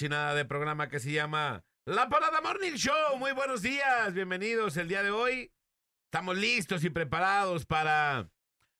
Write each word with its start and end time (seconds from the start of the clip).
cochinada 0.00 0.34
de 0.34 0.46
programa 0.46 0.88
que 0.88 0.98
se 0.98 1.12
llama 1.12 1.62
La 1.84 2.08
Parada 2.08 2.40
Morning 2.40 2.72
Show. 2.72 3.18
Muy 3.18 3.32
buenos 3.32 3.60
días, 3.60 4.14
bienvenidos 4.14 4.78
el 4.78 4.88
día 4.88 5.02
de 5.02 5.10
hoy. 5.10 5.52
Estamos 6.06 6.38
listos 6.38 6.84
y 6.84 6.88
preparados 6.88 7.66
para 7.66 8.30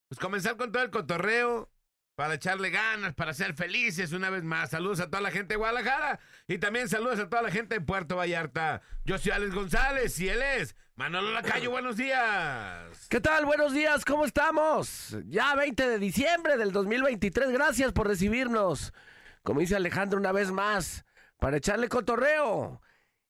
pues, 0.09 0.19
comenzar 0.19 0.57
con 0.57 0.73
todo 0.73 0.83
el 0.83 0.89
cotorreo, 0.89 1.71
para 2.15 2.33
echarle 2.33 2.71
ganas, 2.71 3.13
para 3.13 3.35
ser 3.35 3.53
felices 3.53 4.13
una 4.13 4.31
vez 4.31 4.45
más. 4.45 4.71
Saludos 4.71 5.01
a 5.01 5.11
toda 5.11 5.21
la 5.21 5.31
gente 5.31 5.53
de 5.53 5.59
Guadalajara 5.59 6.21
y 6.49 6.57
también 6.57 6.89
saludos 6.89 7.19
a 7.19 7.29
toda 7.29 7.43
la 7.43 7.51
gente 7.51 7.75
de 7.75 7.81
Puerto 7.83 8.17
Vallarta. 8.17 8.81
Yo 9.05 9.19
soy 9.19 9.33
Alex 9.33 9.55
González 9.55 10.19
y 10.21 10.31
él 10.31 10.41
es 10.41 10.75
Manolo 10.95 11.33
Lacayo. 11.33 11.71
Buenos 11.71 11.99
días. 11.99 13.09
¿Qué 13.11 13.21
tal? 13.21 13.45
Buenos 13.45 13.75
días, 13.75 14.07
¿cómo 14.07 14.25
estamos? 14.25 15.15
Ya 15.27 15.55
20 15.55 15.87
de 15.87 15.99
diciembre 15.99 16.57
del 16.57 16.73
2023, 16.73 17.51
gracias 17.51 17.93
por 17.93 18.09
recibirnos. 18.09 18.95
Como 19.43 19.61
dice 19.61 19.77
Alejandro 19.77 20.19
una 20.19 20.33
vez 20.33 20.51
más, 20.51 21.05
para 21.41 21.57
echarle 21.57 21.89
cotorreo. 21.89 22.81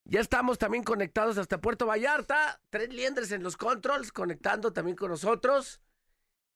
Ya 0.05 0.21
estamos 0.21 0.59
también 0.59 0.83
conectados 0.83 1.39
hasta 1.39 1.61
Puerto 1.61 1.87
Vallarta, 1.87 2.61
tres 2.69 2.93
liendres 2.93 3.33
en 3.33 3.43
los 3.43 3.57
controls, 3.57 4.13
conectando 4.13 4.73
también 4.73 4.97
con 4.97 5.11
nosotros. 5.11 5.81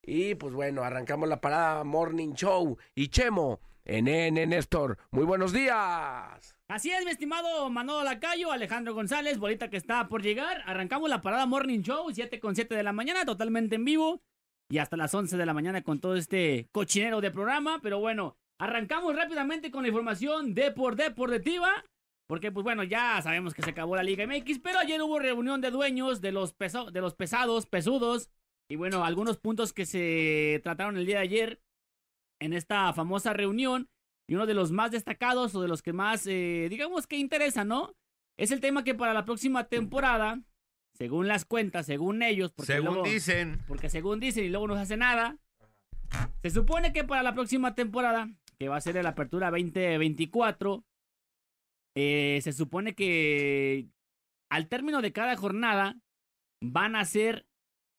Y 0.03 0.35
pues 0.35 0.53
bueno, 0.53 0.83
arrancamos 0.83 1.29
la 1.29 1.41
parada 1.41 1.85
Morning 1.85 2.35
Show 2.35 2.77
y 2.95 3.09
Chemo 3.09 3.61
en 3.85 4.09
N 4.09 4.47
Néstor. 4.47 4.99
Muy 5.11 5.25
buenos 5.25 5.53
días. 5.53 6.57
Así 6.69 6.91
es, 6.91 7.05
mi 7.05 7.13
estimado 7.13 7.71
Manolo 7.71 8.03
Lacayo, 8.03 8.51
Alejandro 8.51 8.93
González, 8.93 9.39
bolita 9.39 9.71
que 9.71 9.77
está 9.77 10.09
por 10.09 10.23
llegar. 10.23 10.63
Arrancamos 10.67 11.09
la 11.09 11.23
parada 11.23 11.47
Morning 11.47 11.81
Show, 11.81 12.11
7 12.13 12.41
con 12.41 12.57
7 12.57 12.75
de 12.75 12.83
la 12.83 12.93
mañana, 12.93 13.25
totalmente 13.25 13.77
en 13.77 13.85
vivo. 13.85 14.23
Y 14.69 14.79
hasta 14.79 14.97
las 14.97 15.15
11 15.15 15.37
de 15.37 15.47
la 15.47 15.55
mañana 15.55 15.83
con 15.83 16.01
todo 16.01 16.17
este 16.17 16.69
cochinero 16.73 17.21
de 17.21 17.31
programa. 17.31 17.81
Pero 17.83 18.01
bueno, 18.01 18.37
arrancamos 18.59 19.15
rápidamente 19.17 19.71
con 19.71 19.83
la 19.83 19.89
información 19.89 20.55
de 20.55 20.71
por 20.71 20.97
deportiva. 20.97 21.85
Porque, 22.27 22.51
pues 22.51 22.65
bueno, 22.65 22.83
ya 22.85 23.21
sabemos 23.21 23.53
que 23.53 23.61
se 23.63 23.71
acabó 23.71 23.97
la 23.97 24.03
Liga 24.03 24.27
MX, 24.27 24.59
pero 24.61 24.79
ayer 24.79 25.01
hubo 25.03 25.19
reunión 25.19 25.61
de 25.61 25.71
dueños 25.71 26.23
de 26.23 26.33
los, 26.33 26.55
peso 26.55 26.91
de 26.91 27.03
los 27.03 27.15
pesados, 27.15 27.67
pesudos. 27.67 28.31
Y 28.71 28.77
bueno, 28.77 29.05
algunos 29.05 29.37
puntos 29.37 29.75
que 29.75 29.85
se 29.85 30.59
trataron 30.65 30.97
el 30.97 31.05
día 31.05 31.17
de 31.19 31.23
ayer 31.25 31.61
en 32.41 32.55
esta 32.55 32.93
famosa 32.95 33.35
reunión. 33.35 33.89
Y 34.27 34.37
uno 34.37 34.47
de 34.47 34.55
los 34.55 34.73
más 34.73 34.91
destacados 34.91 35.55
o 35.55 35.61
de 35.61 35.69
los 35.69 35.83
que 35.83 35.93
más, 35.93 36.27
eh, 36.27 36.69
digamos 36.71 37.07
que 37.07 37.19
interesa, 37.19 37.63
¿no? 37.63 37.95
Es 38.39 38.51
el 38.53 38.61
tema 38.61 38.83
que 38.85 38.95
para 38.95 39.13
la 39.13 39.27
próxima 39.27 39.65
temporada, 39.65 40.41
según 40.95 41.29
las 41.29 41.45
cuentas, 41.45 41.85
según 41.85 42.23
ellos, 42.23 42.53
porque 42.53 42.73
Según 42.73 42.95
luego- 42.95 43.03
dicen. 43.07 43.63
porque 43.69 43.91
según 43.91 44.19
dicen 44.21 44.45
y 44.45 44.49
luego 44.49 44.67
no 44.69 44.77
se 44.77 44.81
hace 44.81 44.97
nada. 44.97 45.37
Se 46.41 46.49
supone 46.49 46.95
que 46.95 47.05
para 47.05 47.23
la 47.23 47.35
próxima 47.35 47.75
temporada, 47.75 48.31
que 48.55 48.69
va 48.69 48.77
a 48.77 48.81
ser 48.81 49.03
la 49.03 49.11
apertura 49.11 49.51
2024, 49.51 50.85
eh, 51.97 52.41
se 52.43 52.53
supone 52.53 52.95
que 52.95 53.89
al 54.51 54.69
término 54.69 55.03
de 55.03 55.13
cada 55.13 55.37
jornada 55.37 55.97
van 56.61 56.97
a 56.97 57.05
ser 57.05 57.47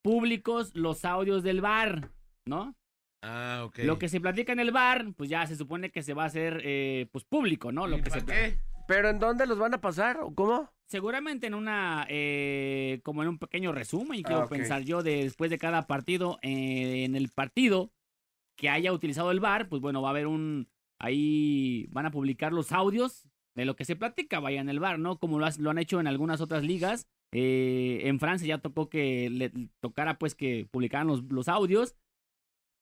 públicos 0.03 0.75
los 0.75 1.05
audios 1.05 1.43
del 1.43 1.61
bar, 1.61 2.11
¿no? 2.45 2.75
Ah, 3.21 3.63
ok. 3.65 3.79
Lo 3.79 3.97
que 3.97 4.07
se 4.07 4.21
platica 4.21 4.53
en 4.53 4.59
el 4.59 4.71
bar, 4.71 5.13
pues 5.15 5.29
ya 5.29 5.47
se 5.47 5.55
supone 5.55 5.89
que 5.89 6.03
se 6.03 6.13
va 6.13 6.23
a 6.23 6.27
hacer 6.27 6.61
eh, 6.63 7.07
pues 7.11 7.25
público, 7.25 7.71
¿no? 7.71 7.87
Lo 7.87 7.97
¿Y 7.97 8.01
que 8.01 8.11
se 8.11 8.23
qué? 8.23 8.59
¿Pero 8.87 9.09
en 9.09 9.19
dónde 9.19 9.47
los 9.47 9.57
van 9.57 9.73
a 9.73 9.81
pasar? 9.81 10.19
¿O 10.21 10.33
¿Cómo? 10.33 10.71
Seguramente 10.87 11.47
en 11.47 11.55
una, 11.55 12.05
eh, 12.07 13.01
como 13.03 13.23
en 13.23 13.29
un 13.29 13.39
pequeño 13.39 13.71
resumen, 13.71 14.21
quiero 14.21 14.43
ok. 14.43 14.49
pensar 14.49 14.83
yo, 14.83 15.01
de, 15.01 15.23
después 15.23 15.49
de 15.49 15.57
cada 15.57 15.87
partido, 15.87 16.37
eh, 16.43 17.03
en 17.03 17.15
el 17.15 17.29
partido 17.29 17.91
que 18.55 18.69
haya 18.69 18.93
utilizado 18.93 19.31
el 19.31 19.39
VAR, 19.39 19.67
pues 19.69 19.81
bueno, 19.81 20.01
va 20.01 20.09
a 20.09 20.11
haber 20.11 20.27
un, 20.27 20.67
ahí 20.99 21.87
van 21.91 22.05
a 22.05 22.11
publicar 22.11 22.53
los 22.53 22.71
audios 22.71 23.27
de 23.53 23.65
lo 23.65 23.75
que 23.75 23.85
se 23.85 23.95
platica, 23.95 24.39
vaya 24.39 24.59
en 24.61 24.69
el 24.69 24.79
VAR, 24.79 24.99
¿no? 24.99 25.17
Como 25.17 25.39
lo, 25.39 25.45
has- 25.45 25.59
lo 25.59 25.69
han 25.69 25.77
hecho 25.77 25.99
en 25.99 26.07
algunas 26.07 26.41
otras 26.41 26.63
ligas. 26.63 27.07
Eh, 27.31 28.01
en 28.03 28.19
Francia 28.19 28.47
ya 28.47 28.57
tocó 28.59 28.89
que 28.89 29.29
le 29.29 29.51
tocara 29.81 30.17
pues 30.17 30.35
que 30.35 30.67
publicaran 30.71 31.07
los, 31.07 31.23
los 31.23 31.47
audios. 31.47 31.95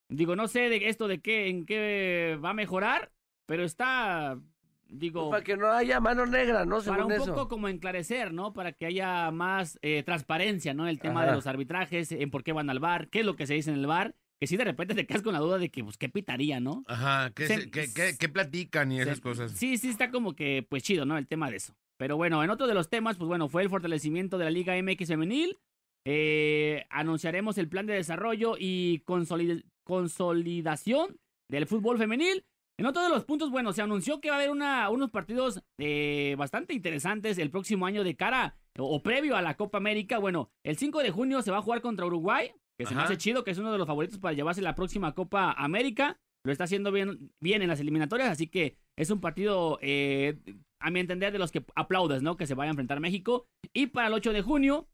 Digo, 0.10 0.36
no 0.36 0.48
sé 0.48 0.70
de 0.70 0.90
esto 0.90 1.08
de 1.08 1.22
qué, 1.22 1.48
en 1.48 1.66
qué 1.66 2.38
va 2.44 2.52
a 2.52 2.54
mejorar, 2.54 3.12
pero 3.48 3.64
está, 3.64 4.40
digo... 4.88 5.30
Para 5.32 5.44
que 5.44 5.58
no 5.58 5.68
haya 5.72 6.00
mano 6.00 6.26
negra, 6.26 6.66
¿no? 6.66 6.82
Para 6.82 6.98
Según 6.98 7.04
un 7.06 7.12
eso. 7.14 7.26
poco 7.34 7.48
como 7.48 7.68
enclarecer, 7.68 8.32
¿no? 8.34 8.54
Para 8.54 8.74
que 8.74 8.86
haya 8.86 9.32
más 9.32 9.80
eh, 9.82 10.04
transparencia, 10.04 10.74
¿no? 10.74 10.88
El 10.88 11.00
tema 11.00 11.22
Ajá. 11.22 11.30
de 11.32 11.36
los 11.38 11.48
arbitrajes, 11.48 12.12
en 12.12 12.30
por 12.30 12.44
qué 12.44 12.52
van 12.54 12.70
al 12.70 12.80
bar, 12.80 13.10
qué 13.10 13.22
es 13.22 13.26
lo 13.26 13.36
que 13.36 13.48
se 13.48 13.56
dice 13.56 13.72
en 13.72 13.78
el 13.80 13.88
bar, 13.88 14.16
que 14.44 14.48
si 14.48 14.58
de 14.58 14.66
repente 14.66 14.94
te 14.94 15.06
quedas 15.06 15.22
con 15.22 15.32
la 15.32 15.40
duda 15.40 15.58
de 15.58 15.70
que, 15.70 15.86
pues, 15.86 15.96
qué 15.98 16.10
pitaría, 16.10 16.60
¿no? 16.60 16.84
Ajá, 16.88 17.32
¿qué, 17.34 17.48
Se- 17.48 17.62
se- 17.62 17.72
qué- 17.72 17.88
qué- 17.96 18.18
qué 18.20 18.28
platican 18.28 18.92
y 18.92 19.00
esas 19.00 19.22
cosas? 19.22 19.54
Sí, 19.54 19.78
sí, 19.78 19.88
está 19.88 20.12
como 20.12 20.34
que, 20.36 20.66
pues, 20.70 20.84
chido, 20.84 21.06
¿no? 21.06 21.18
El 21.18 21.28
tema 21.28 21.50
de 21.50 21.56
eso. 21.56 21.74
Pero 21.98 22.18
bueno, 22.18 22.44
en 22.44 22.50
otro 22.50 22.68
de 22.68 22.74
los 22.74 22.90
temas, 22.90 23.16
pues 23.16 23.30
bueno, 23.30 23.48
fue 23.48 23.62
el 23.62 23.70
fortalecimiento 23.70 24.38
de 24.38 24.44
la 24.44 24.52
Liga 24.52 24.76
MX 24.76 25.08
femenil. 25.08 25.58
Eh, 26.06 26.84
anunciaremos 26.90 27.58
el 27.58 27.70
plan 27.70 27.86
de 27.86 27.94
desarrollo 27.94 28.56
y 28.60 29.02
consolid- 29.06 29.64
consolidación 29.86 31.18
del 31.50 31.68
fútbol 31.68 31.98
femenil. 31.98 32.44
En 32.80 32.88
otro 32.88 33.04
de 33.04 33.10
los 33.10 33.24
puntos, 33.24 33.52
bueno, 33.52 33.72
se 33.72 33.82
anunció 33.84 34.20
que 34.20 34.30
va 34.30 34.36
a 34.36 34.40
haber 34.40 34.50
una, 34.50 34.90
unos 34.90 35.12
partidos 35.12 35.62
eh, 35.80 36.36
bastante 36.38 36.74
interesantes 36.74 37.38
el 37.38 37.52
próximo 37.52 37.86
año 37.86 38.04
de 38.04 38.16
cara 38.16 38.56
o, 38.78 38.96
o 38.96 39.04
previo 39.04 39.38
a 39.38 39.42
la 39.42 39.56
Copa 39.56 39.78
América. 39.78 40.18
Bueno, 40.18 40.50
el 40.66 40.76
5 40.78 41.00
de 41.04 41.12
junio 41.12 41.42
se 41.44 41.52
va 41.52 41.60
a 41.60 41.62
jugar 41.62 41.82
contra 41.82 42.06
Uruguay, 42.08 42.52
que 42.84 42.90
se 42.90 42.96
me 42.96 43.02
hace 43.06 43.18
chido, 43.18 43.44
que 43.44 43.52
es 43.52 43.58
uno 43.58 43.72
de 43.72 43.78
los 43.78 43.88
favoritos 43.88 44.20
para 44.20 44.34
llevarse 44.34 44.62
la 44.62 44.76
próxima 44.76 45.14
Copa 45.14 45.52
América. 45.54 46.18
Lo 46.46 46.52
está 46.52 46.66
haciendo 46.66 46.92
bien, 46.92 47.32
bien 47.42 47.62
en 47.62 47.70
las 47.70 47.80
eliminatorias, 47.80 48.30
así 48.30 48.48
que 48.48 48.78
es 48.98 49.10
un 49.10 49.22
partido, 49.22 49.80
eh, 49.82 50.38
a 50.82 50.92
mi 50.92 51.00
entender, 51.00 51.32
de 51.32 51.40
los 51.40 51.52
que 51.52 51.64
aplaudes, 51.76 52.22
¿no? 52.22 52.36
Que 52.36 52.48
se 52.48 52.54
vaya 52.54 52.70
a 52.70 52.74
enfrentar 52.74 53.00
México. 53.00 53.48
Y 53.74 53.88
para 53.88 54.08
el 54.08 54.14
8 54.14 54.34
de 54.34 54.42
junio, 54.42 54.90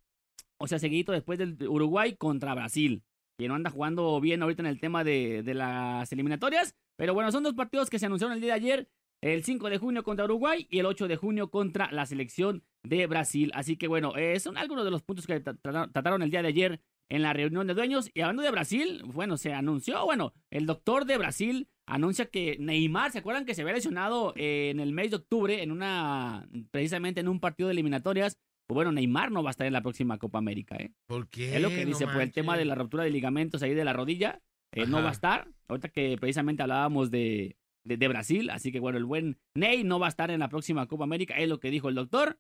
o 0.60 0.68
sea, 0.68 0.78
seguidito 0.78 1.12
después 1.12 1.40
del 1.40 1.58
Uruguay 1.68 2.16
contra 2.16 2.54
Brasil, 2.54 3.02
que 3.40 3.48
no 3.48 3.56
anda 3.56 3.72
jugando 3.72 4.20
bien 4.22 4.44
ahorita 4.44 4.62
en 4.62 4.68
el 4.68 4.80
tema 4.80 5.04
de, 5.04 5.42
de 5.42 5.54
las 5.56 6.12
eliminatorias. 6.12 6.76
Pero 6.98 7.14
bueno, 7.16 7.32
son 7.32 7.42
dos 7.44 7.54
partidos 7.56 7.90
que 7.90 7.98
se 7.98 8.06
anunciaron 8.06 8.36
el 8.36 8.42
día 8.42 8.54
de 8.54 8.60
ayer. 8.60 8.90
El 9.22 9.44
5 9.44 9.70
de 9.70 9.78
junio 9.80 10.04
contra 10.04 10.26
Uruguay 10.26 10.66
y 10.70 10.80
el 10.80 10.86
8 10.86 11.08
de 11.08 11.18
junio 11.18 11.50
contra 11.50 11.92
la 11.92 12.06
selección 12.06 12.64
de 12.86 13.06
Brasil. 13.08 13.52
Así 13.54 13.76
que 13.76 13.88
bueno, 13.88 14.16
eh, 14.16 14.40
son 14.40 14.58
algunos 14.58 14.86
de 14.86 14.92
los 14.92 15.02
puntos 15.02 15.26
que 15.28 15.44
tra- 15.44 15.60
tra- 15.62 15.92
trataron 15.92 16.22
el 16.22 16.30
día 16.32 16.42
de 16.42 16.48
ayer 16.50 16.82
en 17.10 17.22
la 17.22 17.34
reunión 17.34 17.68
de 17.68 17.74
dueños. 17.74 18.10
Y 18.14 18.22
hablando 18.22 18.44
de 18.44 18.52
Brasil, 18.52 19.02
bueno, 19.06 19.38
se 19.38 19.54
anunció, 19.54 20.06
bueno, 20.06 20.34
el 20.52 20.66
doctor 20.66 21.06
de 21.06 21.18
Brasil 21.18 21.68
anuncia 21.88 22.28
que 22.28 22.58
Neymar, 22.60 23.12
¿se 23.12 23.20
acuerdan 23.20 23.46
que 23.46 23.56
se 23.56 23.64
había 23.64 23.74
lesionado 23.74 24.34
eh, 24.36 24.70
en 24.70 24.80
el 24.80 24.94
mes 24.94 25.10
de 25.10 25.18
octubre 25.18 25.64
en 25.64 25.72
una, 25.72 26.48
precisamente 26.72 27.20
en 27.20 27.28
un 27.28 27.40
partido 27.40 27.68
de 27.68 27.74
eliminatorias? 27.74 28.38
Pues 28.68 28.76
bueno, 28.76 28.92
Neymar 28.92 29.32
no 29.32 29.42
va 29.42 29.50
a 29.50 29.52
estar 29.52 29.66
en 29.66 29.74
la 29.74 29.82
próxima 29.82 30.20
Copa 30.20 30.38
América, 30.38 30.76
¿eh? 30.76 30.92
¿Por 31.08 31.28
qué? 31.28 31.56
Es 31.56 31.62
lo 31.62 31.70
que 31.70 31.82
No 31.82 31.88
dice, 31.88 32.06
por 32.06 32.22
el 32.22 32.32
tema 32.32 32.56
de 32.56 32.66
la 32.66 32.76
ruptura 32.76 33.04
de 33.04 33.10
ligamentos 33.10 33.64
ahí 33.64 33.74
de 33.74 33.84
la 33.84 33.94
rodilla, 33.94 34.42
eh, 34.76 34.86
no 34.86 35.02
va 35.02 35.10
a 35.10 35.14
estar. 35.14 35.48
Ahorita 35.68 35.90
que 35.90 36.16
precisamente 36.20 36.62
hablábamos 36.62 37.10
de, 37.10 37.58
de, 37.84 37.98
de 37.98 38.08
Brasil, 38.08 38.52
así 38.52 38.72
que 38.72 38.80
bueno, 38.80 39.00
el 39.00 39.06
buen 39.06 39.40
Ney 39.56 39.84
no 39.84 39.98
va 39.98 40.06
a 40.06 40.10
estar 40.10 40.30
en 40.30 40.40
la 40.42 40.50
próxima 40.50 40.86
Copa 40.86 41.06
América, 41.06 41.36
es 41.38 41.50
lo 41.50 41.60
que 41.60 41.72
dijo 41.72 41.90
el 41.90 41.96
doctor. 41.96 42.38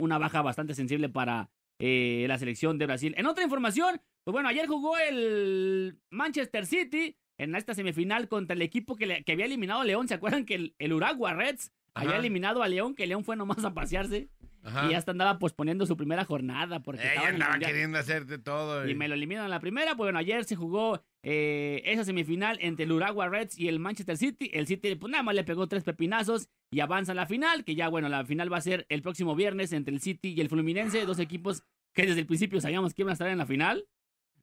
Una 0.00 0.16
baja 0.16 0.40
bastante 0.40 0.74
sensible 0.74 1.10
para 1.10 1.50
eh, 1.84 2.26
la 2.28 2.38
selección 2.38 2.78
de 2.78 2.86
Brasil. 2.86 3.12
En 3.16 3.26
otra 3.26 3.42
información, 3.42 4.00
pues 4.22 4.32
bueno, 4.32 4.48
ayer 4.48 4.66
jugó 4.68 4.96
el 4.98 5.98
Manchester 6.10 6.64
City 6.66 7.16
en 7.38 7.56
esta 7.56 7.74
semifinal 7.74 8.28
contra 8.28 8.54
el 8.54 8.62
equipo 8.62 8.94
que, 8.96 9.06
le- 9.06 9.24
que 9.24 9.32
había 9.32 9.46
eliminado 9.46 9.80
a 9.80 9.84
León. 9.84 10.06
¿Se 10.06 10.14
acuerdan 10.14 10.44
que 10.44 10.54
el, 10.54 10.74
el 10.78 10.92
Uruguay 10.92 11.34
Reds 11.34 11.72
había 11.94 12.18
eliminado 12.18 12.62
a 12.62 12.68
León? 12.68 12.94
Que 12.94 13.06
León 13.08 13.24
fue 13.24 13.34
nomás 13.36 13.64
a 13.64 13.74
pasearse. 13.74 14.28
Ajá. 14.64 14.88
y 14.88 14.94
hasta 14.94 15.10
andaba 15.10 15.40
posponiendo 15.40 15.86
su 15.86 15.96
primera 15.96 16.24
jornada 16.24 16.80
porque 16.84 17.00
Ella 17.02 17.08
estaba 17.14 17.28
en 17.30 17.34
el 17.34 17.42
andaba 17.42 17.52
Mundial. 17.54 17.72
queriendo 17.72 17.98
hacerte 17.98 18.38
todo. 18.38 18.88
Y 18.88 18.94
me 18.94 19.08
lo 19.08 19.14
eliminan 19.14 19.42
en 19.46 19.50
la 19.50 19.58
primera. 19.58 19.96
Pues 19.96 20.06
bueno, 20.06 20.20
ayer 20.20 20.44
se 20.44 20.54
jugó 20.54 21.02
eh, 21.22 21.82
esa 21.84 22.04
semifinal 22.04 22.58
entre 22.60 22.84
el 22.84 22.92
Urawa 22.92 23.28
Reds 23.28 23.58
y 23.58 23.68
el 23.68 23.78
Manchester 23.78 24.16
City. 24.16 24.50
El 24.52 24.66
City, 24.66 24.94
pues 24.96 25.10
nada 25.10 25.22
más 25.22 25.34
le 25.34 25.44
pegó 25.44 25.68
tres 25.68 25.84
pepinazos 25.84 26.48
y 26.70 26.80
avanza 26.80 27.12
a 27.12 27.14
la 27.14 27.26
final. 27.26 27.64
Que 27.64 27.74
ya, 27.74 27.88
bueno, 27.88 28.08
la 28.08 28.24
final 28.24 28.52
va 28.52 28.58
a 28.58 28.62
ser 28.62 28.86
el 28.88 29.02
próximo 29.02 29.34
viernes 29.34 29.72
entre 29.72 29.94
el 29.94 30.00
City 30.00 30.34
y 30.36 30.40
el 30.40 30.48
Fluminense. 30.48 31.04
Dos 31.04 31.18
equipos 31.18 31.62
que 31.94 32.06
desde 32.06 32.20
el 32.20 32.26
principio 32.26 32.60
sabíamos 32.60 32.94
que 32.94 33.02
iban 33.02 33.10
a 33.10 33.12
estar 33.14 33.28
en 33.28 33.38
la 33.38 33.46
final. 33.46 33.86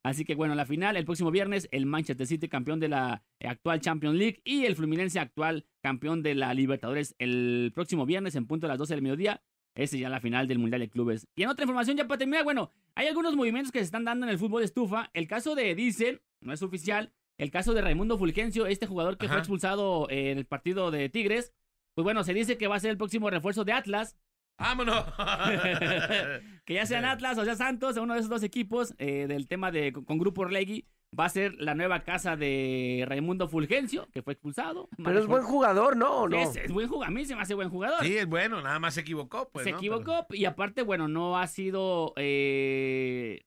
Así 0.02 0.24
que 0.24 0.34
bueno, 0.34 0.54
la 0.54 0.64
final 0.64 0.96
el 0.96 1.04
próximo 1.04 1.30
viernes, 1.30 1.68
el 1.72 1.84
Manchester 1.84 2.26
City 2.26 2.48
campeón 2.48 2.80
de 2.80 2.88
la 2.88 3.22
actual 3.40 3.80
Champions 3.80 4.16
League 4.16 4.40
y 4.44 4.64
el 4.64 4.74
Fluminense 4.74 5.20
actual 5.20 5.66
campeón 5.82 6.22
de 6.22 6.34
la 6.34 6.54
Libertadores 6.54 7.14
el 7.18 7.70
próximo 7.74 8.06
viernes 8.06 8.34
en 8.34 8.46
punto 8.46 8.66
de 8.66 8.68
las 8.68 8.78
12 8.78 8.94
del 8.94 9.02
mediodía. 9.02 9.42
Esa 9.74 9.96
ya 9.96 10.08
la 10.08 10.20
final 10.20 10.48
del 10.48 10.58
Mundial 10.58 10.80
de 10.80 10.90
Clubes. 10.90 11.28
Y 11.36 11.42
en 11.42 11.48
otra 11.48 11.64
información, 11.64 11.96
ya 11.96 12.08
para 12.08 12.18
terminar, 12.18 12.44
bueno, 12.44 12.72
hay 12.94 13.06
algunos 13.06 13.36
movimientos 13.36 13.70
que 13.70 13.78
se 13.78 13.84
están 13.84 14.04
dando 14.04 14.26
en 14.26 14.30
el 14.30 14.38
fútbol 14.38 14.62
de 14.62 14.66
estufa. 14.66 15.10
El 15.14 15.28
caso 15.28 15.54
de 15.54 15.74
Dicen, 15.74 16.20
no 16.40 16.52
es 16.52 16.62
oficial. 16.62 17.12
El 17.38 17.50
caso 17.50 17.72
de 17.72 17.80
Raimundo 17.80 18.18
Fulgencio, 18.18 18.66
este 18.66 18.86
jugador 18.86 19.16
que 19.16 19.26
Ajá. 19.26 19.34
fue 19.34 19.38
expulsado 19.40 20.06
en 20.10 20.36
el 20.38 20.44
partido 20.44 20.90
de 20.90 21.08
Tigres. 21.08 21.54
Pues 21.94 22.04
bueno, 22.04 22.22
se 22.22 22.34
dice 22.34 22.58
que 22.58 22.66
va 22.66 22.76
a 22.76 22.80
ser 22.80 22.90
el 22.90 22.98
próximo 22.98 23.30
refuerzo 23.30 23.64
de 23.64 23.72
Atlas. 23.72 24.16
¡Vámonos! 24.58 25.04
que 26.66 26.74
ya 26.74 26.84
sean 26.84 27.06
Atlas 27.06 27.38
o 27.38 27.44
sea 27.44 27.56
Santos, 27.56 27.96
uno 27.96 28.12
de 28.12 28.20
esos 28.20 28.30
dos 28.30 28.42
equipos 28.42 28.94
eh, 28.98 29.26
del 29.26 29.48
tema 29.48 29.70
de 29.70 29.92
con, 29.92 30.04
con 30.04 30.18
Grupo 30.18 30.42
Orlegui, 30.42 30.86
va 31.18 31.24
a 31.24 31.28
ser 31.30 31.54
la 31.58 31.74
nueva 31.74 32.00
casa 32.04 32.36
de 32.36 33.04
Raimundo 33.08 33.48
Fulgencio, 33.48 34.08
que 34.12 34.22
fue 34.22 34.34
expulsado. 34.34 34.90
Pero 35.02 35.18
es 35.18 35.26
buen 35.26 35.42
jugador, 35.42 35.96
¿no? 35.96 36.22
¿O 36.22 36.28
no? 36.28 36.36
Es, 36.38 36.56
es 36.56 36.70
buen 36.70 36.88
jugador, 36.88 37.08
a 37.08 37.10
mí 37.10 37.24
se 37.24 37.34
me 37.34 37.42
hace 37.42 37.54
buen 37.54 37.70
jugador. 37.70 38.04
sí, 38.04 38.18
es 38.18 38.26
bueno, 38.26 38.60
nada 38.60 38.78
más 38.78 38.94
se 38.94 39.00
equivocó, 39.00 39.48
pues. 39.50 39.64
se 39.64 39.72
¿no? 39.72 39.78
equivocó 39.78 40.26
y 40.30 40.44
aparte, 40.44 40.82
bueno, 40.82 41.08
no 41.08 41.38
ha 41.38 41.46
sido... 41.46 42.12
eh, 42.16 43.40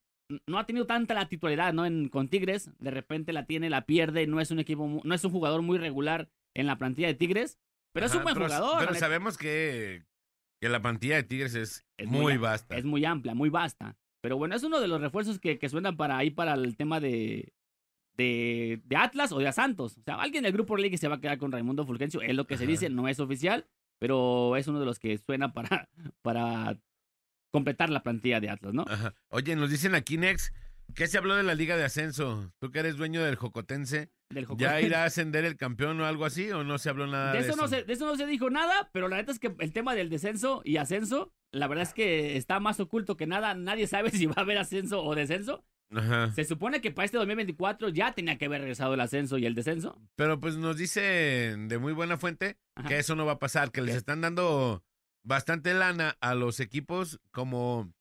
no 0.48 0.60
ha 0.60 0.66
tenido 0.66 0.86
tanta 0.86 1.14
la 1.14 1.28
titularidad, 1.28 1.74
¿no? 1.74 1.86
En, 1.86 2.10
con 2.10 2.28
Tigres, 2.30 2.70
de 2.80 2.92
repente 2.92 3.34
la 3.34 3.46
tiene, 3.46 3.70
la 3.70 3.86
pierde, 3.86 4.28
no 4.28 4.40
es 4.40 4.52
un 4.52 4.60
equipo, 4.60 5.02
no 5.04 5.14
es 5.16 5.24
un 5.26 5.32
jugador 5.32 5.62
muy 5.62 5.78
regular 5.78 6.30
en 6.54 6.68
la 6.68 6.78
plantilla 6.78 7.08
de 7.08 7.14
Tigres, 7.16 7.58
pero 7.94 8.06
es 8.06 8.16
un 8.16 8.24
buen 8.24 8.36
pero- 8.36 8.46
jugador. 8.48 8.80
Pero 8.80 8.96
sabemos 8.96 9.38
que, 9.38 10.04
que 10.62 10.70
la 10.70 10.82
plantilla 10.82 11.16
de 11.16 11.24
Tigres 11.24 11.56
es, 11.56 11.86
Es 11.98 12.08
muy, 12.08 12.22
muy- 12.22 12.38
vasta. 12.38 12.78
Es 12.78 12.86
muy 12.86 13.04
amplia, 13.06 13.34
muy 13.34 13.50
vasta. 13.50 13.98
Pero 14.22 14.38
bueno, 14.38 14.56
es 14.56 14.64
uno 14.64 14.80
de 14.80 14.88
los 14.88 15.02
refuerzos 15.02 15.40
que, 15.40 15.60
que 15.60 15.68
suenan 15.70 15.98
para 15.98 16.18
ahí 16.18 16.30
para 16.32 16.54
el 16.54 16.78
tema 16.78 17.00
de, 17.02 17.54
de, 18.16 18.82
de 18.86 18.96
Atlas 18.96 19.32
o 19.32 19.40
de 19.40 19.52
Santos. 19.52 19.98
O 19.98 20.02
sea, 20.04 20.16
alguien 20.16 20.44
del 20.44 20.54
grupo 20.54 20.78
League 20.78 20.98
se 20.98 21.08
va 21.08 21.16
a 21.16 21.22
quedar 21.22 21.38
con 21.38 21.52
Raimundo 21.52 21.86
Fulgencio, 21.86 22.22
es 22.22 22.34
lo 22.36 22.48
que 22.48 22.58
se 22.58 22.66
dice, 22.68 22.90
no 22.90 23.08
es 23.08 23.20
oficial, 23.20 23.68
pero 24.00 24.56
es 24.56 24.68
uno 24.68 24.80
de 24.80 24.86
los 24.86 25.00
que 25.00 25.18
suena 25.18 25.52
para, 25.54 25.90
para 26.22 26.78
completar 27.54 27.92
la 27.92 28.02
plantilla 28.02 28.40
de 28.40 28.50
Atlas, 28.50 28.74
¿no? 28.74 28.84
Ajá. 28.88 29.14
Oye, 29.30 29.56
nos 29.56 29.70
dicen 29.70 29.94
aquí, 29.94 30.18
Nex, 30.18 30.52
¿qué 30.96 31.06
se 31.06 31.20
habló 31.20 31.36
de 31.36 31.44
la 31.44 31.54
Liga 31.54 31.78
de 31.78 31.84
Ascenso? 31.84 32.52
Tú 32.60 32.72
que 32.72 32.80
eres 32.80 32.98
dueño 32.98 33.24
del 33.24 33.36
Jocotense, 33.36 34.10
Del. 34.32 34.48
¿ya 34.58 34.82
irá 34.82 35.04
a 35.04 35.06
ascender 35.06 35.46
el 35.46 35.56
campeón 35.56 36.02
o 36.02 36.06
algo 36.06 36.26
así? 36.26 36.50
¿O 36.52 36.64
no 36.64 36.80
se 36.80 36.90
habló 36.90 37.06
nada 37.06 37.32
de 37.32 37.40
de, 37.40 37.48
eso, 37.48 37.56
no 37.56 37.68
se, 37.68 37.84
de 37.84 37.94
eso 37.94 38.08
no 38.08 38.16
se 38.16 38.26
dijo 38.26 38.50
nada, 38.50 38.90
pero 38.92 39.08
la 39.08 39.18
neta 39.18 39.32
es 39.32 39.38
que 39.38 39.54
el 39.60 39.72
tema 39.72 39.94
del 39.94 40.10
descenso 40.10 40.64
y 40.66 40.78
ascenso, 40.78 41.32
la 41.52 41.68
verdad 41.68 41.84
es 41.84 41.94
que 41.94 42.38
está 42.38 42.60
más 42.60 42.80
oculto 42.80 43.18
que 43.18 43.28
nada. 43.28 43.54
Nadie 43.54 43.86
sabe 43.86 44.10
si 44.12 44.26
va 44.26 44.34
a 44.38 44.42
haber 44.42 44.58
ascenso 44.58 45.04
o 45.04 45.14
descenso. 45.14 45.64
Ajá. 45.96 46.32
Se 46.32 46.46
supone 46.46 46.82
que 46.82 46.90
para 46.90 47.06
este 47.06 47.18
2024 47.18 47.90
ya 47.90 48.14
tenía 48.14 48.40
que 48.40 48.46
haber 48.46 48.62
regresado 48.62 48.96
el 48.96 49.00
ascenso 49.00 49.38
y 49.38 49.46
el 49.46 49.54
descenso. 49.54 50.02
Pero 50.16 50.40
pues 50.40 50.58
nos 50.58 50.76
dicen 50.76 51.68
de 51.68 51.78
muy 51.78 51.94
buena 51.94 52.18
fuente 52.18 52.58
Ajá. 52.74 52.88
que 52.88 52.98
eso 52.98 53.16
no 53.16 53.28
va 53.28 53.34
a 53.34 53.40
pasar, 53.40 53.72
que 53.72 53.84
les 53.84 53.96
están 53.96 54.22
dando 54.22 54.84
bastante 55.24 55.74
lana 55.74 56.18
a 56.22 56.36
los 56.36 56.60
equipos 56.60 57.20
como 57.32 57.92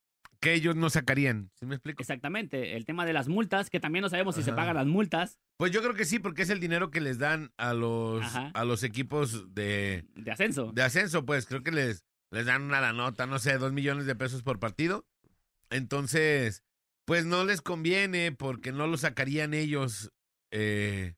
que 0.41 0.55
ellos 0.55 0.75
no 0.75 0.91
sacarían. 0.91 1.51
¿Sí 1.55 1.67
me 1.67 1.77
explico? 1.77 2.03
Exactamente, 2.03 2.77
el 2.77 2.85
tema 2.85 3.07
de 3.07 3.13
las 3.13 3.29
multas, 3.29 3.71
que 3.71 3.79
también 3.79 4.03
no 4.03 4.09
sabemos 4.09 4.35
si 4.35 4.43
se 4.43 4.53
pagan 4.53 4.75
las 4.75 4.87
multas 4.89 5.39
Pues 5.57 5.71
yo 5.71 5.81
creo 5.83 5.95
que 5.95 6.05
sí, 6.05 6.19
porque 6.19 6.43
es 6.43 6.51
el 6.51 6.59
dinero 6.59 6.91
que 6.91 7.01
les 7.01 7.19
dan 7.19 7.53
a 7.57 7.75
los, 7.75 8.23
Ajá. 8.23 8.51
a 8.53 8.65
los 8.65 8.83
equipos 8.83 9.55
de, 9.55 10.05
de 10.17 10.31
ascenso. 10.33 10.73
de 10.73 10.83
ascenso, 10.83 11.25
pues 11.25 11.47
creo 11.47 11.63
que 11.63 11.71
les, 11.71 12.05
les 12.33 12.47
dan 12.47 12.63
una 12.63 12.81
la 12.81 12.93
nota, 12.93 13.27
no 13.27 13.39
sé, 13.39 13.57
dos 13.57 13.73
millones 13.73 14.05
de 14.07 14.17
pesos 14.17 14.43
por 14.43 14.59
partido. 14.59 15.07
Entonces, 15.71 16.65
pues 17.05 17.25
no 17.25 17.45
les 17.45 17.61
conviene 17.63 18.33
porque 18.33 18.73
no 18.73 18.87
lo 18.89 18.97
sacarían 18.99 19.55
ellos 19.55 20.11
eh, 20.51 21.15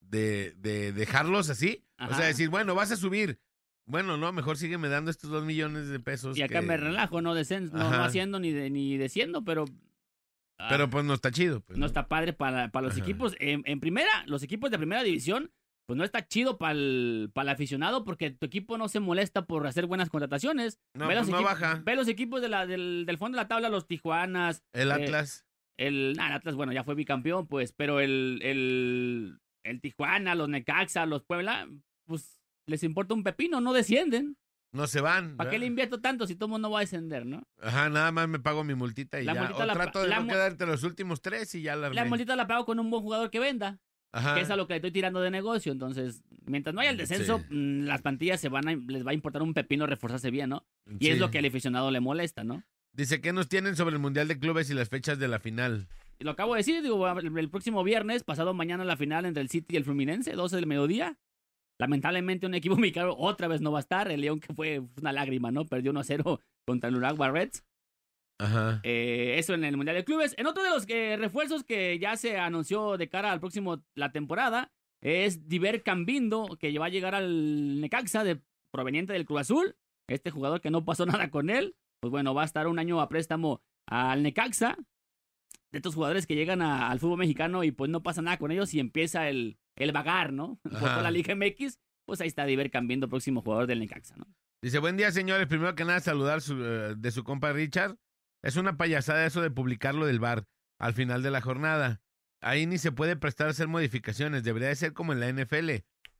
de, 0.00 0.54
de 0.58 0.92
dejarlos 0.92 1.48
así. 1.48 1.86
O 1.98 2.14
sea, 2.14 2.26
decir, 2.26 2.48
bueno, 2.48 2.74
vas 2.74 2.92
a 2.92 2.96
subir. 2.96 3.40
Bueno, 3.88 4.16
no, 4.18 4.32
mejor 4.32 4.56
sígueme 4.58 4.88
dando 4.88 5.10
estos 5.10 5.30
dos 5.30 5.44
millones 5.44 5.88
de 5.88 5.98
pesos. 5.98 6.36
y 6.36 6.42
acá 6.42 6.60
que- 6.60 6.66
me 6.66 6.76
relajo, 6.76 7.22
no, 7.22 7.34
descen- 7.34 7.70
no, 7.72 7.90
no 7.90 8.04
haciendo 8.04 8.38
ni, 8.38 8.52
de, 8.52 8.68
ni 8.70 8.96
desciendo, 8.98 9.42
pero... 9.44 9.64
ah, 10.58 10.66
Pero 10.68 10.90
pues 10.90 11.04
no 11.04 11.14
está 11.14 11.30
chido. 11.30 11.60
pues, 11.60 11.78
no 11.78 11.86
está 11.86 12.06
padre 12.06 12.32
para, 12.34 12.68
para 12.70 12.84
los 12.86 12.94
Ajá. 12.94 13.02
equipos. 13.02 13.34
En, 13.40 13.62
en 13.64 13.80
primera, 13.80 14.10
los 14.26 14.42
equipos 14.42 14.70
de 14.70 14.76
primera 14.78 15.02
división, 15.02 15.50
pues 15.86 15.96
no 15.96 16.04
está 16.04 16.26
chido 16.28 16.58
para 16.58 16.72
el, 16.72 17.30
para 17.32 17.44
el 17.44 17.54
aficionado 17.54 18.04
porque 18.04 18.30
tu 18.30 18.44
equipo 18.44 18.76
no 18.76 18.88
se 18.88 19.00
molesta 19.00 19.46
por 19.46 19.66
hacer 19.66 19.86
buenas 19.86 20.10
contrataciones. 20.10 20.78
No, 20.92 21.08
ve, 21.08 21.14
pues 21.14 21.26
los 21.28 21.40
no 21.40 21.42
baja. 21.42 21.80
ve 21.82 21.96
los 21.96 22.08
equipos 22.08 22.42
de 22.42 22.50
la, 22.50 22.66
del, 22.66 23.04
del 23.06 23.16
fondo 23.16 23.36
de 23.36 23.42
la 23.44 23.48
tabla, 23.48 23.70
los 23.70 23.86
Tijuanas, 23.86 24.62
El 24.74 24.90
eh, 24.90 24.92
Atlas. 24.92 25.46
el, 25.78 26.12
nah, 26.14 26.26
el 26.26 26.32
Atlas, 26.34 26.56
bueno, 26.56 26.72
ya 26.74 26.84
fue 26.84 26.94
bicampeón, 26.94 27.46
pues, 27.46 27.72
pero 27.72 28.00
el, 28.00 28.38
el, 28.42 29.38
el 29.64 29.80
Tijuana, 29.80 30.34
los 30.34 30.50
Necaxa, 30.50 31.06
los 31.06 31.22
Puebla, 31.24 31.66
pues 32.04 32.37
les 32.68 32.82
importa 32.84 33.14
un 33.14 33.22
pepino, 33.24 33.60
no 33.60 33.72
descienden. 33.72 34.36
No 34.70 34.86
se 34.86 35.00
van. 35.00 35.36
¿Para 35.36 35.48
qué 35.50 35.58
le 35.58 35.64
invierto 35.66 36.00
tanto 36.00 36.26
si 36.26 36.34
todo 36.36 36.48
mundo 36.50 36.70
va 36.70 36.78
a 36.78 36.82
descender, 36.82 37.24
no? 37.24 37.42
Ajá, 37.60 37.88
nada 37.88 38.12
más 38.12 38.28
me 38.28 38.38
pago 38.38 38.64
mi 38.64 38.74
multita 38.74 39.18
y 39.20 39.24
La 39.24 39.32
ya. 39.34 39.40
multita 39.40 39.62
o 39.62 39.66
la 39.66 39.72
trato 39.72 40.02
de 40.02 40.08
la 40.08 40.20
no 40.20 40.26
quedarte 40.28 40.66
los 40.66 40.82
últimos 40.84 41.22
tres 41.22 41.54
y 41.54 41.62
ya 41.62 41.74
la 41.74 41.88
La 41.88 42.04
maldita 42.04 42.36
la 42.36 42.46
pago 42.46 42.66
con 42.66 42.78
un 42.78 42.90
buen 42.90 43.02
jugador 43.02 43.30
que 43.30 43.40
venda. 43.40 43.80
Ajá. 44.10 44.34
que 44.34 44.40
es 44.40 44.50
a 44.50 44.56
lo 44.56 44.66
que 44.66 44.72
le 44.72 44.76
estoy 44.76 44.90
tirando 44.90 45.20
de 45.20 45.30
negocio. 45.30 45.70
Entonces, 45.70 46.22
mientras 46.46 46.74
no 46.74 46.80
haya 46.80 46.88
el 46.90 46.96
descenso, 46.96 47.40
Sí. 47.40 47.54
mm, 47.54 47.80
las 47.84 48.00
plantillas 48.00 48.40
se 48.40 48.48
van 48.48 48.66
a, 48.66 48.74
les 48.74 49.06
va 49.06 49.10
a 49.10 49.14
importar 49.14 49.42
un 49.42 49.52
pepino 49.52 49.86
reforzarse 49.86 50.30
bien, 50.30 50.48
¿no? 50.48 50.64
Y 50.98 51.04
Sí. 51.06 51.10
es 51.10 51.18
lo 51.18 51.30
que 51.30 51.38
al 51.38 51.44
aficionado 51.44 51.90
le 51.90 52.00
molesta, 52.00 52.42
¿no? 52.42 52.62
Dice, 52.94 53.20
¿qué 53.20 53.34
nos 53.34 53.48
tienen 53.50 53.76
sobre 53.76 53.94
el 53.94 54.00
Mundial 54.00 54.26
de 54.26 54.38
Clubes 54.38 54.70
y 54.70 54.74
las 54.74 54.88
fechas 54.88 55.18
de 55.18 55.28
la 55.28 55.38
final? 55.40 55.88
Lo 56.20 56.30
acabo 56.30 56.54
de 56.54 56.60
decir, 56.60 56.82
digo, 56.82 57.06
el, 57.18 57.36
el 57.38 57.50
próximo 57.50 57.84
viernes, 57.84 58.24
pasado 58.24 58.54
mañana 58.54 58.82
la 58.84 58.96
final 58.96 59.26
entre 59.26 59.42
el 59.42 59.50
City 59.50 59.74
y 59.74 59.76
el 59.76 59.84
Fluminense, 59.84 60.32
12 60.32 60.56
del 60.56 60.66
mediodía. 60.66 61.18
Lamentablemente 61.80 62.46
un 62.46 62.54
equipo 62.54 62.76
mexicano 62.76 63.14
otra 63.16 63.48
vez 63.48 63.60
no 63.60 63.72
va 63.72 63.78
a 63.78 63.80
estar. 63.80 64.10
El 64.10 64.20
León 64.20 64.40
que 64.40 64.54
fue 64.54 64.82
una 65.00 65.12
lágrima, 65.12 65.50
¿no? 65.50 65.64
Perdió 65.66 65.92
1-0 65.92 66.40
contra 66.66 66.88
el 66.88 66.96
Uruguay 66.96 67.30
Reds. 67.30 67.64
Ajá. 68.40 68.80
Eh, 68.84 69.34
eso 69.38 69.54
en 69.54 69.64
el 69.64 69.76
Mundial 69.76 69.96
de 69.96 70.04
Clubes. 70.04 70.34
En 70.38 70.46
otro 70.46 70.62
de 70.62 70.70
los 70.70 70.88
eh, 70.88 71.16
refuerzos 71.18 71.64
que 71.64 71.98
ya 71.98 72.16
se 72.16 72.38
anunció 72.38 72.96
de 72.96 73.08
cara 73.08 73.32
al 73.32 73.40
próximo 73.40 73.82
la 73.96 74.12
temporada 74.12 74.70
es 75.02 75.48
Diver 75.48 75.82
Cambindo, 75.82 76.46
que 76.58 76.76
va 76.78 76.86
a 76.86 76.90
llegar 76.90 77.14
al 77.14 77.80
Necaxa 77.80 78.24
de, 78.24 78.40
proveniente 78.72 79.12
del 79.12 79.24
Cruz 79.26 79.40
Azul. 79.40 79.76
Este 80.08 80.30
jugador 80.30 80.60
que 80.60 80.70
no 80.70 80.84
pasó 80.84 81.04
nada 81.06 81.30
con 81.30 81.50
él, 81.50 81.76
pues 82.00 82.10
bueno, 82.10 82.32
va 82.34 82.42
a 82.42 82.46
estar 82.46 82.66
un 82.68 82.78
año 82.78 83.00
a 83.00 83.08
préstamo 83.08 83.60
al 83.86 84.22
Necaxa. 84.22 84.76
De 85.70 85.78
estos 85.78 85.94
jugadores 85.94 86.26
que 86.26 86.34
llegan 86.34 86.62
a- 86.62 86.90
al 86.90 86.98
fútbol 86.98 87.18
mexicano 87.18 87.62
y 87.64 87.72
pues 87.72 87.90
no 87.90 88.02
pasa 88.02 88.22
nada 88.22 88.38
con 88.38 88.50
ellos 88.50 88.72
y 88.72 88.80
empieza 88.80 89.28
el, 89.28 89.58
el 89.78 89.92
vagar, 89.92 90.32
¿no? 90.32 90.58
Por 90.64 91.02
la 91.02 91.10
Liga 91.10 91.34
MX, 91.34 91.78
pues 92.04 92.20
ahí 92.20 92.28
está 92.28 92.44
Diver 92.44 92.70
Cambindo, 92.70 93.08
próximo 93.08 93.42
jugador 93.42 93.66
del 93.66 93.80
Necaxa, 93.80 94.16
¿no? 94.16 94.26
Dice, 94.60 94.80
buen 94.80 94.96
día, 94.96 95.12
señores. 95.12 95.46
Primero 95.46 95.74
que 95.74 95.84
nada, 95.84 96.00
saludar 96.00 96.40
su, 96.40 96.62
eh, 96.64 96.94
de 96.96 97.10
su 97.12 97.22
compa 97.22 97.52
Richard. 97.52 97.96
Es 98.42 98.56
una 98.56 98.76
payasada 98.76 99.24
eso 99.24 99.40
de 99.40 99.50
publicarlo 99.50 100.04
del 100.04 100.18
bar 100.18 100.44
al 100.80 100.94
final 100.94 101.22
de 101.22 101.30
la 101.30 101.40
jornada. 101.40 102.00
Ahí 102.40 102.66
ni 102.66 102.78
se 102.78 102.92
puede 102.92 103.16
prestar 103.16 103.46
a 103.46 103.50
hacer 103.50 103.68
modificaciones. 103.68 104.42
Debería 104.42 104.68
de 104.68 104.76
ser 104.76 104.92
como 104.92 105.12
en 105.12 105.20
la 105.20 105.28
NFL. 105.30 105.70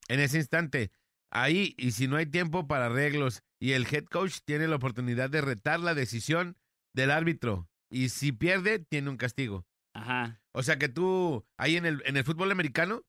En 0.09 0.21
ese 0.21 0.39
instante. 0.39 0.93
Ahí, 1.31 1.75
y 1.77 1.91
si 1.93 2.07
no 2.07 2.17
hay 2.17 2.27
tiempo 2.27 2.67
para 2.67 2.87
arreglos, 2.87 3.43
y 3.61 3.73
el 3.73 3.87
head 3.93 4.05
coach 4.05 4.39
tiene 4.45 4.69
la 4.69 4.77
oportunidad 4.77 5.31
de 5.31 5.41
retar 5.41 5.81
la 5.81 5.95
decisión 5.95 6.57
del 6.95 7.11
árbitro. 7.11 7.69
Y 7.91 8.09
si 8.11 8.33
pierde, 8.33 8.79
tiene 8.79 9.11
un 9.11 9.17
castigo. 9.17 9.67
Ajá. 9.95 10.41
O 10.53 10.63
sea 10.63 10.79
que 10.79 10.89
tú, 10.89 11.45
ahí 11.57 11.77
en 11.77 11.87
el, 11.87 12.03
en 12.07 12.17
el 12.17 12.25
fútbol 12.25 12.53
americano, 12.53 13.03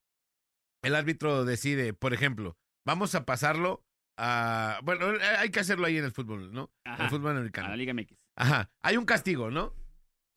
el 0.84 0.96
árbitro 0.96 1.46
decide, 1.46 1.94
por 1.94 2.14
ejemplo, 2.14 2.58
vamos 2.86 3.16
a 3.16 3.26
pasarlo 3.26 3.86
a... 4.18 4.80
Bueno, 4.84 5.14
eh, 5.16 5.20
hay 5.38 5.50
que 5.50 5.60
hacerlo 5.60 5.86
ahí 5.86 5.98
en 5.98 6.06
el 6.06 6.12
fútbol, 6.12 6.52
¿no? 6.52 6.72
Ajá. 6.86 7.04
El 7.06 7.10
fútbol 7.10 7.32
A 7.32 7.34
la 7.34 7.40
americano. 7.40 7.76
Liga 7.76 7.94
MX. 7.94 8.18
Ajá. 8.38 8.72
Hay 8.82 8.98
un 8.98 9.06
castigo, 9.06 9.52
¿no? 9.52 9.74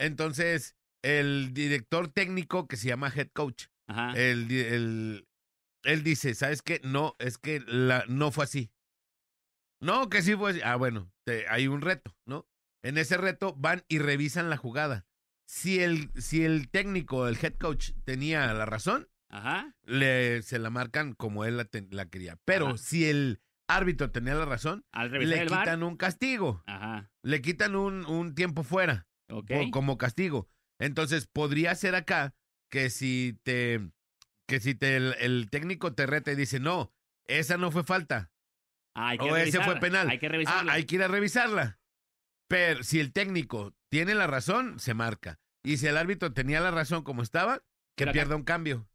Entonces, 0.00 0.76
el 1.04 1.52
director 1.54 2.08
técnico 2.08 2.66
que 2.68 2.76
se 2.76 2.88
llama 2.88 3.12
head 3.14 3.28
coach, 3.32 3.66
Ajá. 3.88 4.12
el, 4.18 4.50
el- 4.50 5.28
él 5.84 6.02
dice, 6.04 6.34
¿sabes 6.34 6.62
qué? 6.62 6.80
No, 6.84 7.16
es 7.18 7.38
que 7.38 7.60
la, 7.66 8.04
no 8.08 8.30
fue 8.30 8.44
así. 8.44 8.70
No, 9.80 10.08
que 10.08 10.22
sí 10.22 10.36
fue 10.36 10.52
así. 10.52 10.60
Ah, 10.62 10.76
bueno, 10.76 11.12
te- 11.26 11.48
hay 11.48 11.66
un 11.66 11.80
reto, 11.80 12.16
¿no? 12.26 12.46
En 12.84 12.98
ese 12.98 13.16
reto 13.16 13.54
van 13.56 13.84
y 13.88 13.98
revisan 13.98 14.48
la 14.50 14.56
jugada. 14.56 15.06
Si 15.48 15.80
el, 15.82 16.10
si 16.20 16.44
el 16.44 16.68
técnico, 16.70 17.26
el 17.28 17.36
head 17.42 17.54
coach, 17.54 17.90
tenía 18.04 18.52
la 18.54 18.64
razón, 18.64 19.08
Ajá. 19.32 19.74
le, 19.84 20.42
se 20.42 20.58
la 20.60 20.70
marcan 20.70 21.14
como 21.14 21.44
él 21.44 21.56
la, 21.56 21.64
ten- 21.64 21.88
la 21.90 22.08
quería. 22.08 22.38
Pero 22.44 22.68
Ajá. 22.68 22.76
si 22.76 23.08
el 23.08 23.40
árbitro 23.68 24.10
tenía 24.12 24.34
la 24.34 24.44
razón, 24.44 24.84
Al 24.92 25.10
le 25.10 25.44
bar. 25.46 25.60
quitan 25.64 25.82
un 25.82 25.96
castigo, 25.96 26.62
Ajá. 26.66 27.10
le 27.22 27.40
quitan 27.42 27.74
un, 27.74 28.04
un 28.06 28.34
tiempo 28.34 28.62
fuera 28.62 29.06
Ok. 29.30 29.48
por- 29.48 29.70
como 29.70 29.98
castigo. 29.98 30.48
Entonces, 30.78 31.26
podría 31.26 31.74
ser 31.74 31.94
acá 31.94 32.34
que 32.70 32.90
si 32.90 33.38
te, 33.42 33.90
que 34.46 34.60
si 34.60 34.74
te, 34.74 34.96
el, 34.96 35.14
el 35.20 35.48
técnico 35.50 35.94
te 35.94 36.06
reta 36.06 36.30
y 36.32 36.36
dice, 36.36 36.60
no, 36.60 36.92
esa 37.26 37.56
no 37.56 37.70
fue 37.70 37.84
falta, 37.84 38.30
Ah, 38.94 39.08
hay 39.10 39.18
que 39.18 39.24
o 39.24 39.36
ese 39.36 39.44
revisar, 39.58 39.64
fue 39.64 39.80
penal. 39.80 40.10
Hay 40.10 40.18
que 40.18 40.26
Ah, 40.26 40.30
revisarla. 40.30 40.72
hay 40.74 40.84
que 40.84 40.94
ir 40.96 41.02
a 41.02 41.08
revisarla. 41.08 41.78
Pero 42.48 42.82
si 42.82 43.00
el 43.00 43.12
técnico 43.12 43.74
tiene 43.88 44.14
la 44.14 44.26
razón, 44.26 44.78
se 44.78 44.92
marca. 44.92 45.40
Y 45.62 45.78
si 45.78 45.86
el 45.86 45.96
árbitro 45.96 46.34
tenía 46.34 46.60
la 46.60 46.70
razón 46.70 47.02
como 47.02 47.22
estaba, 47.22 47.58
que 47.96 48.04
Pero 48.04 48.10
acá- 48.10 48.18
pierda 48.20 48.36
un 48.36 48.42
cambio. 48.44 48.86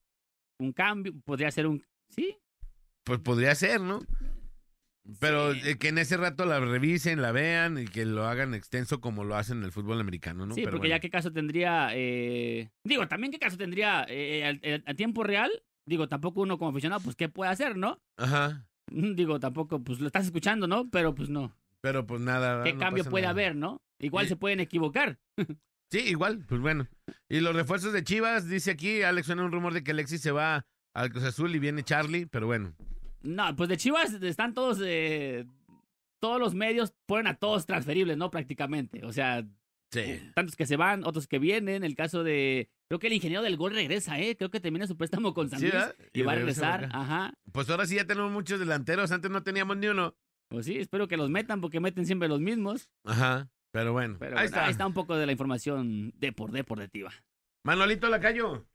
Un 0.59 0.73
cambio, 0.73 1.13
podría 1.25 1.51
ser 1.51 1.67
un... 1.67 1.83
Sí. 2.09 2.37
Pues 3.03 3.19
podría 3.19 3.53
ser, 3.55 3.79
¿no? 3.81 3.99
Pero 5.19 5.53
Sí. 5.53 5.61
eh, 5.63 5.77
que 5.77 5.87
en 5.89 5.97
ese 5.99 6.17
rato 6.17 6.45
la 6.45 6.59
revisen, 6.59 7.21
la 7.21 7.31
vean 7.31 7.77
y 7.77 7.85
que 7.85 8.05
lo 8.05 8.25
hagan 8.25 8.53
extenso 8.53 8.99
como 8.99 9.23
lo 9.23 9.35
hacen 9.35 9.59
en 9.59 9.63
el 9.63 9.71
fútbol 9.71 10.01
americano, 10.01 10.45
¿no? 10.45 10.53
Sí, 10.53 10.61
Pero 10.61 10.71
porque 10.71 10.87
bueno. 10.89 10.95
ya 10.95 10.99
qué 10.99 11.09
caso 11.09 11.31
tendría... 11.31 11.89
eh, 11.93 12.69
Digo, 12.83 13.07
también 13.07 13.31
qué 13.31 13.39
caso 13.39 13.55
tendría 13.57 14.05
eh, 14.09 14.45
al- 14.45 14.83
a 14.85 14.93
tiempo 14.95 15.23
real. 15.23 15.49
Digo, 15.85 16.09
tampoco 16.09 16.41
uno 16.41 16.57
como 16.57 16.71
aficionado, 16.71 17.01
pues, 17.01 17.15
¿qué 17.15 17.29
puede 17.29 17.49
hacer, 17.51 17.77
no? 17.77 18.01
Ajá. 18.17 18.67
Digo, 18.91 19.39
tampoco, 19.39 19.81
pues, 19.81 20.01
lo 20.01 20.07
estás 20.07 20.25
escuchando, 20.25 20.67
¿no? 20.67 20.89
Pero, 20.89 21.15
pues, 21.15 21.29
no. 21.29 21.55
Pero 21.79 22.05
pues 22.05 22.19
nada. 22.19 22.63
¿Qué 22.63 22.73
no 22.73 22.79
cambio 22.79 23.05
puede 23.05 23.21
nada. 23.23 23.31
haber, 23.31 23.55
no? 23.55 23.81
Igual 23.99 24.27
se 24.27 24.35
pueden 24.35 24.59
equivocar. 24.59 25.19
Sí, 25.91 25.99
igual, 25.99 26.43
pues 26.47 26.59
bueno. 26.61 26.87
Y 27.29 27.39
los 27.39 27.55
refuerzos 27.55 27.93
de 27.93 28.03
Chivas, 28.03 28.47
dice 28.49 28.71
aquí, 28.71 29.01
Alex, 29.03 29.27
suena 29.27 29.43
un 29.45 29.51
rumor 29.51 29.73
de 29.73 29.83
que 29.83 29.91
Alexis 29.91 30.21
se 30.21 30.31
va 30.31 30.65
al 30.93 31.11
Cruz 31.11 31.23
Azul 31.23 31.55
y 31.55 31.59
viene 31.59 31.83
Charlie, 31.83 32.25
pero 32.25 32.47
bueno. 32.47 32.73
No, 33.21 33.55
pues 33.55 33.69
de 33.69 33.77
Chivas 33.77 34.13
están 34.13 34.53
todos... 34.53 34.79
eh, 34.83 35.45
Todos 36.19 36.39
los 36.39 36.55
medios 36.55 36.93
ponen 37.05 37.27
a 37.27 37.35
todos 37.35 37.65
transferibles, 37.65 38.17
¿no? 38.17 38.29
Prácticamente. 38.31 39.05
O 39.05 39.13
sea, 39.13 39.45
Sí. 39.93 40.19
tantos 40.35 40.57
que 40.57 40.65
se 40.65 40.75
van, 40.75 41.05
otros 41.05 41.27
que 41.27 41.39
vienen. 41.39 41.83
El 41.85 41.95
caso 41.95 42.23
de... 42.23 42.69
Creo 42.89 42.99
que 42.99 43.07
el 43.07 43.13
ingeniero 43.13 43.41
del 43.43 43.55
gol 43.55 43.73
regresa, 43.73 44.19
¿eh? 44.19 44.35
Creo 44.35 44.49
que 44.49 44.59
termina 44.59 44.85
su 44.87 44.97
préstamo 44.97 45.33
con 45.33 45.49
San 45.49 45.61
Luis 45.61 45.71
¿verdad? 45.71 45.95
y 46.11 46.21
va 46.23 46.33
a 46.33 46.35
regresa 46.35 46.77
regresar. 46.77 46.97
Ajá. 46.99 47.33
Pues 47.53 47.69
ahora 47.69 47.85
sí 47.85 47.95
ya 47.95 48.05
tenemos 48.05 48.31
muchos 48.31 48.59
delanteros, 48.59 49.11
antes 49.11 49.31
no 49.31 49.43
teníamos 49.43 49.77
ni 49.77 49.87
uno. 49.87 50.15
Pues 50.49 50.65
sí, 50.65 50.77
espero 50.77 51.07
que 51.07 51.15
los 51.17 51.29
metan 51.29 51.61
porque 51.61 51.79
meten 51.79 52.05
siempre 52.05 52.27
los 52.27 52.39
mismos. 52.41 52.89
Ajá. 53.05 53.49
Pero 53.77 53.93
bueno, 53.93 54.15
Pero 54.17 54.31
ahí, 54.31 54.35
bueno, 54.37 54.45
está. 54.47 54.65
ahí 54.65 54.71
está 54.71 54.87
un 54.87 54.95
poco 54.95 55.15
de 55.17 55.27
la 55.27 55.31
información 55.31 56.11
de 56.17 56.31
por 56.31 56.49
deportiva. 56.51 57.11
Manolito 57.63 58.09
Lacayo. 58.09 58.65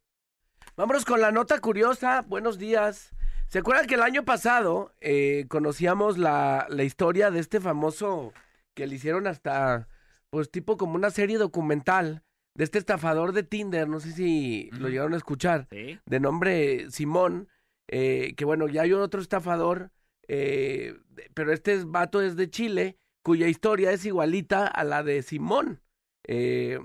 Vámonos 0.77 1.05
con 1.05 1.21
la 1.21 1.33
nota 1.33 1.59
curiosa. 1.59 2.23
Buenos 2.23 2.57
días. 2.57 3.13
¿Se 3.49 3.59
acuerdan 3.59 3.89
que 3.89 3.97
el 3.97 4.03
año 4.03 4.25
pasado 4.25 4.95
eh, 5.01 5.47
conocíamos 5.49 6.19
la, 6.19 6.67
la 6.71 6.85
historia 6.85 7.33
de 7.33 7.41
este 7.41 7.61
famoso 7.61 8.33
que 8.75 8.87
le 8.87 8.95
hicieron 8.95 9.27
hasta, 9.27 9.89
pues 10.31 10.53
tipo 10.53 10.77
como 10.77 10.95
una 10.95 11.11
serie 11.11 11.37
documental 11.37 12.23
de 12.55 12.63
este 12.63 12.79
estafador 12.79 13.33
de 13.33 13.43
Tinder? 13.43 13.89
No 13.89 13.99
sé 13.99 14.13
si 14.13 14.71
lo 14.71 14.89
llegaron 14.89 15.15
a 15.15 15.17
escuchar. 15.17 15.67
Sí. 15.69 15.99
de 16.07 16.21
nombre 16.21 16.93
Simón, 16.93 17.49
eh, 17.89 18.35
que 18.37 18.45
bueno, 18.45 18.69
ya 18.69 18.83
hay 18.83 18.93
otro 18.93 19.21
estafador, 19.21 19.91
eh, 20.29 20.97
pero 21.35 21.53
este 21.53 21.83
vato 21.83 22.23
es 22.23 22.37
de 22.37 22.49
Chile, 22.49 22.99
cuya 23.23 23.49
historia 23.49 23.93
es 23.93 24.05
igualita 24.05 24.67
a 24.67 24.85
la 24.85 25.03
de 25.03 25.23
Simón. 25.23 25.81
Eh, 26.27 26.79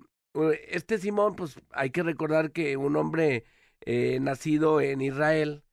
este 0.70 0.98
Simón, 0.98 1.36
pues 1.36 1.60
hay 1.72 1.90
que 1.90 2.04
recordar 2.04 2.52
que 2.52 2.78
un 2.78 2.96
hombre 2.96 3.44
eh, 3.82 4.20
nacido 4.22 4.82
en 4.82 5.02
Israel, 5.02 5.64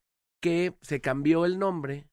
que 0.41 0.75
se 0.83 1.01
cambió 1.01 1.45
el 1.45 1.59
nombre 1.59 2.09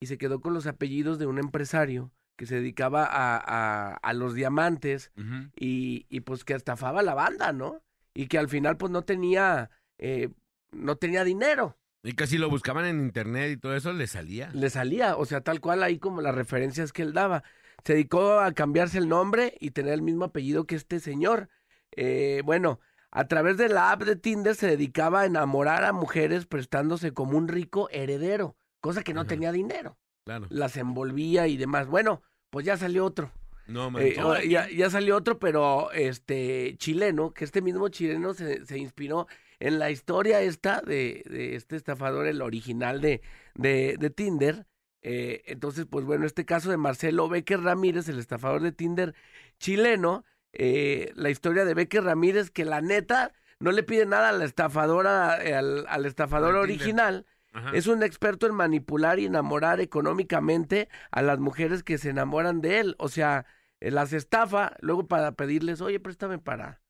y 0.00 0.06
se 0.06 0.18
quedó 0.18 0.40
con 0.40 0.54
los 0.54 0.66
apellidos 0.66 1.18
de 1.18 1.26
un 1.26 1.38
empresario 1.38 2.12
que 2.36 2.46
se 2.46 2.56
dedicaba 2.56 3.04
a, 3.04 3.36
a, 3.36 3.94
a 3.94 4.12
los 4.12 4.34
diamantes 4.34 5.12
y, 5.56 6.06
y 6.08 6.20
pues 6.20 6.44
que 6.44 6.54
estafaba 6.54 7.00
a 7.00 7.04
la 7.04 7.14
banda, 7.14 7.52
¿no? 7.52 7.80
Y 8.12 8.26
que 8.26 8.38
al 8.38 8.48
final 8.48 8.76
pues 8.76 8.90
no 8.90 9.02
tenía, 9.02 9.70
eh, 9.98 10.30
no 10.72 10.96
tenía 10.96 11.22
dinero, 11.22 11.78
Y 12.02 12.14
que 12.14 12.26
si 12.26 12.38
lo 12.38 12.50
buscaban 12.50 12.86
en 12.86 13.00
internet 13.00 13.52
y 13.52 13.56
todo 13.56 13.76
eso, 13.76 13.92
le 13.92 14.06
salía. 14.08 14.50
le 14.52 14.68
salía, 14.68 15.16
o 15.16 15.24
sea, 15.26 15.42
tal 15.42 15.60
cual 15.60 15.82
ahí 15.84 15.98
como 15.98 16.20
las 16.20 16.34
referencias 16.34 16.92
que 16.92 17.02
él 17.02 17.12
daba. 17.12 17.44
Se 17.84 17.94
dedicó 17.94 18.40
a 18.40 18.52
cambiarse 18.52 18.98
el 18.98 19.08
nombre 19.08 19.56
y 19.60 19.70
tener 19.70 19.92
el 19.92 20.02
mismo 20.02 20.24
apellido 20.24 20.66
que 20.66 20.74
este 20.74 21.00
señor. 21.00 21.48
Eh, 21.92 22.42
bueno, 22.44 22.80
a 23.10 23.28
través 23.28 23.56
de 23.56 23.68
la 23.68 23.92
app 23.92 24.02
de 24.02 24.16
Tinder 24.16 24.54
se 24.54 24.66
dedicaba 24.66 25.20
a 25.20 25.26
enamorar 25.26 25.84
a 25.84 25.92
mujeres 25.92 26.46
prestándose 26.46 27.12
como 27.12 27.36
un 27.36 27.48
rico 27.48 27.88
heredero, 27.90 28.56
cosa 28.80 29.02
que 29.02 29.14
no 29.14 29.20
Ajá. 29.20 29.28
tenía 29.28 29.52
dinero. 29.52 29.98
Claro. 30.24 30.46
Las 30.48 30.76
envolvía 30.76 31.46
y 31.46 31.56
demás. 31.56 31.86
Bueno, 31.86 32.22
pues 32.50 32.64
ya 32.64 32.76
salió 32.76 33.04
otro. 33.04 33.30
No, 33.66 33.90
man. 33.90 34.02
Eh, 34.02 34.16
ya, 34.48 34.68
ya 34.68 34.90
salió 34.90 35.16
otro, 35.16 35.38
pero 35.38 35.90
este 35.92 36.76
chileno, 36.78 37.32
que 37.32 37.44
este 37.44 37.62
mismo 37.62 37.88
chileno 37.88 38.34
se, 38.34 38.64
se 38.66 38.78
inspiró 38.78 39.26
en 39.58 39.78
la 39.78 39.90
historia 39.90 40.40
esta 40.40 40.80
de, 40.80 41.22
de 41.26 41.54
este 41.54 41.76
estafador, 41.76 42.26
el 42.26 42.42
original 42.42 43.00
de, 43.00 43.22
de, 43.54 43.96
de 43.98 44.10
Tinder. 44.10 44.66
Eh, 45.04 45.42
entonces, 45.46 45.86
pues 45.88 46.04
bueno, 46.04 46.26
este 46.26 46.44
caso 46.44 46.70
de 46.70 46.76
Marcelo 46.78 47.28
Becker 47.28 47.60
Ramírez, 47.60 48.08
el 48.08 48.18
estafador 48.18 48.62
de 48.62 48.72
Tinder 48.72 49.14
chileno, 49.58 50.24
eh, 50.52 51.12
la 51.14 51.30
historia 51.30 51.64
de 51.64 51.74
Becker 51.74 52.02
Ramírez, 52.02 52.50
que 52.50 52.64
la 52.64 52.80
neta 52.80 53.32
no 53.60 53.70
le 53.70 53.82
pide 53.82 54.06
nada 54.06 54.30
a 54.30 54.32
la 54.32 54.44
estafadora, 54.44 55.44
eh, 55.44 55.54
al, 55.54 55.86
al 55.88 56.06
estafador 56.06 56.56
original. 56.56 57.26
Es 57.72 57.86
un 57.86 58.02
experto 58.02 58.48
en 58.48 58.54
manipular 58.54 59.20
y 59.20 59.26
enamorar 59.26 59.80
económicamente 59.80 60.88
a 61.12 61.22
las 61.22 61.38
mujeres 61.38 61.84
que 61.84 61.98
se 61.98 62.10
enamoran 62.10 62.60
de 62.60 62.80
él. 62.80 62.96
O 62.98 63.08
sea, 63.08 63.46
eh, 63.78 63.92
las 63.92 64.12
estafa 64.12 64.76
luego 64.80 65.06
para 65.06 65.32
pedirles, 65.32 65.80
oye, 65.80 66.00
préstame 66.00 66.38
para, 66.38 66.80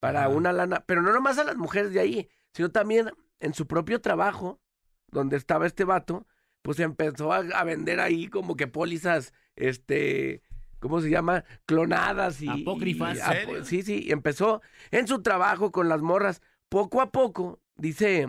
para 0.00 0.22
Ajá. 0.22 0.30
una 0.30 0.52
lana. 0.52 0.82
Pero 0.86 1.02
no 1.02 1.12
nomás 1.12 1.38
a 1.38 1.44
las 1.44 1.56
mujeres 1.56 1.92
de 1.92 2.00
ahí, 2.00 2.28
sino 2.52 2.70
también 2.70 3.12
en 3.38 3.54
su 3.54 3.68
propio 3.68 4.00
trabajo, 4.00 4.60
donde 5.06 5.36
estaba 5.36 5.68
este 5.68 5.84
vato, 5.84 6.26
pues 6.62 6.80
empezó 6.80 7.32
a, 7.32 7.38
a 7.38 7.64
vender 7.64 8.00
ahí 8.00 8.28
como 8.28 8.56
que 8.56 8.66
pólizas, 8.66 9.32
este, 9.56 10.42
¿cómo 10.78 11.00
se 11.00 11.10
llama? 11.10 11.44
Clonadas 11.66 12.42
y... 12.42 12.48
Apócrifas. 12.48 13.18
y 13.18 13.64
sí, 13.64 13.82
sí, 13.82 14.04
y 14.06 14.12
empezó 14.12 14.62
en 14.90 15.06
su 15.06 15.22
trabajo 15.22 15.72
con 15.72 15.88
las 15.88 16.02
morras. 16.02 16.42
Poco 16.68 17.00
a 17.00 17.10
poco, 17.10 17.60
dice 17.76 18.28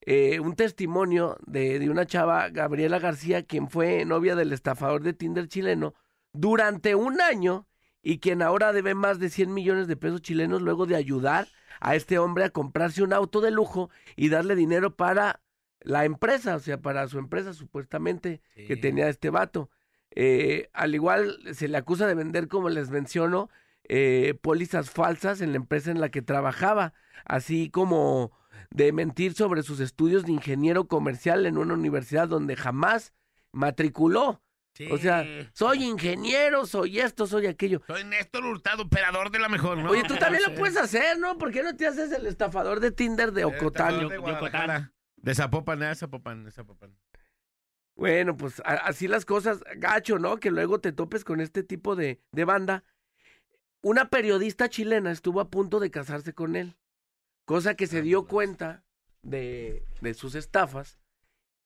eh, 0.00 0.40
un 0.40 0.54
testimonio 0.54 1.36
de, 1.46 1.78
de 1.78 1.90
una 1.90 2.06
chava, 2.06 2.48
Gabriela 2.50 2.98
García, 2.98 3.44
quien 3.44 3.68
fue 3.68 4.04
novia 4.04 4.34
del 4.34 4.52
estafador 4.52 5.02
de 5.02 5.12
Tinder 5.12 5.48
chileno 5.48 5.94
durante 6.32 6.94
un 6.94 7.20
año 7.20 7.66
y 8.02 8.18
quien 8.18 8.42
ahora 8.42 8.72
debe 8.72 8.94
más 8.94 9.18
de 9.18 9.30
100 9.30 9.52
millones 9.52 9.88
de 9.88 9.96
pesos 9.96 10.22
chilenos 10.22 10.62
luego 10.62 10.86
de 10.86 10.94
ayudar 10.96 11.48
a 11.80 11.96
este 11.96 12.18
hombre 12.18 12.44
a 12.44 12.50
comprarse 12.50 13.02
un 13.02 13.12
auto 13.12 13.40
de 13.40 13.50
lujo 13.50 13.90
y 14.14 14.28
darle 14.28 14.54
dinero 14.54 14.94
para 14.94 15.40
la 15.86 16.04
empresa, 16.04 16.56
o 16.56 16.58
sea, 16.58 16.78
para 16.78 17.06
su 17.06 17.16
empresa 17.20 17.54
supuestamente 17.54 18.42
que 18.56 18.76
tenía 18.76 19.08
este 19.08 19.30
vato. 19.30 19.70
Eh, 20.10 20.68
al 20.72 20.96
igual 20.96 21.38
se 21.52 21.68
le 21.68 21.76
acusa 21.76 22.08
de 22.08 22.16
vender, 22.16 22.48
como 22.48 22.68
les 22.70 22.90
menciono, 22.90 23.50
eh, 23.84 24.34
pólizas 24.42 24.90
falsas 24.90 25.40
en 25.40 25.52
la 25.52 25.58
empresa 25.58 25.92
en 25.92 26.00
la 26.00 26.08
que 26.08 26.22
trabajaba, 26.22 26.92
así 27.24 27.70
como 27.70 28.32
de 28.70 28.90
mentir 28.90 29.34
sobre 29.34 29.62
sus 29.62 29.78
estudios 29.78 30.26
de 30.26 30.32
ingeniero 30.32 30.88
comercial 30.88 31.46
en 31.46 31.56
una 31.56 31.74
universidad 31.74 32.26
donde 32.26 32.56
jamás 32.56 33.12
matriculó. 33.52 34.42
Sí. 34.72 34.88
O 34.90 34.98
sea, 34.98 35.24
soy 35.52 35.84
ingeniero, 35.84 36.66
soy 36.66 36.98
esto, 36.98 37.28
soy 37.28 37.46
aquello. 37.46 37.80
Soy 37.86 38.02
Néstor 38.02 38.44
Hurtado, 38.44 38.82
operador 38.82 39.30
de 39.30 39.38
la 39.38 39.48
mejor, 39.48 39.78
¿no? 39.78 39.90
Oye, 39.90 40.02
tú 40.02 40.16
también 40.16 40.42
lo 40.48 40.54
puedes 40.56 40.76
hacer, 40.76 41.16
¿no? 41.20 41.38
¿Por 41.38 41.52
qué 41.52 41.62
no 41.62 41.76
te 41.76 41.86
haces 41.86 42.10
el 42.10 42.26
estafador 42.26 42.80
de 42.80 42.90
Tinder 42.90 43.30
de 43.30 43.44
Ocotán? 43.44 44.08
De 44.08 44.18
Guadalajara. 44.18 44.92
De 45.16 45.34
Zapopan, 45.34 45.78
de 45.80 45.94
Zapopan, 45.94 46.44
de 46.44 46.50
Zapopan. 46.50 46.96
Bueno, 47.94 48.36
pues 48.36 48.60
a- 48.60 48.74
así 48.86 49.08
las 49.08 49.24
cosas, 49.24 49.62
gacho, 49.76 50.18
¿no? 50.18 50.36
Que 50.38 50.50
luego 50.50 50.80
te 50.80 50.92
topes 50.92 51.24
con 51.24 51.40
este 51.40 51.62
tipo 51.62 51.96
de, 51.96 52.20
de 52.32 52.44
banda. 52.44 52.84
Una 53.82 54.10
periodista 54.10 54.68
chilena 54.68 55.10
estuvo 55.12 55.40
a 55.40 55.50
punto 55.50 55.80
de 55.80 55.90
casarse 55.90 56.32
con 56.34 56.56
él, 56.56 56.76
cosa 57.44 57.74
que 57.74 57.86
se 57.86 58.02
dio 58.02 58.18
Vámonos. 58.22 58.30
cuenta 58.32 58.84
de, 59.22 59.86
de 60.00 60.14
sus 60.14 60.34
estafas 60.34 60.98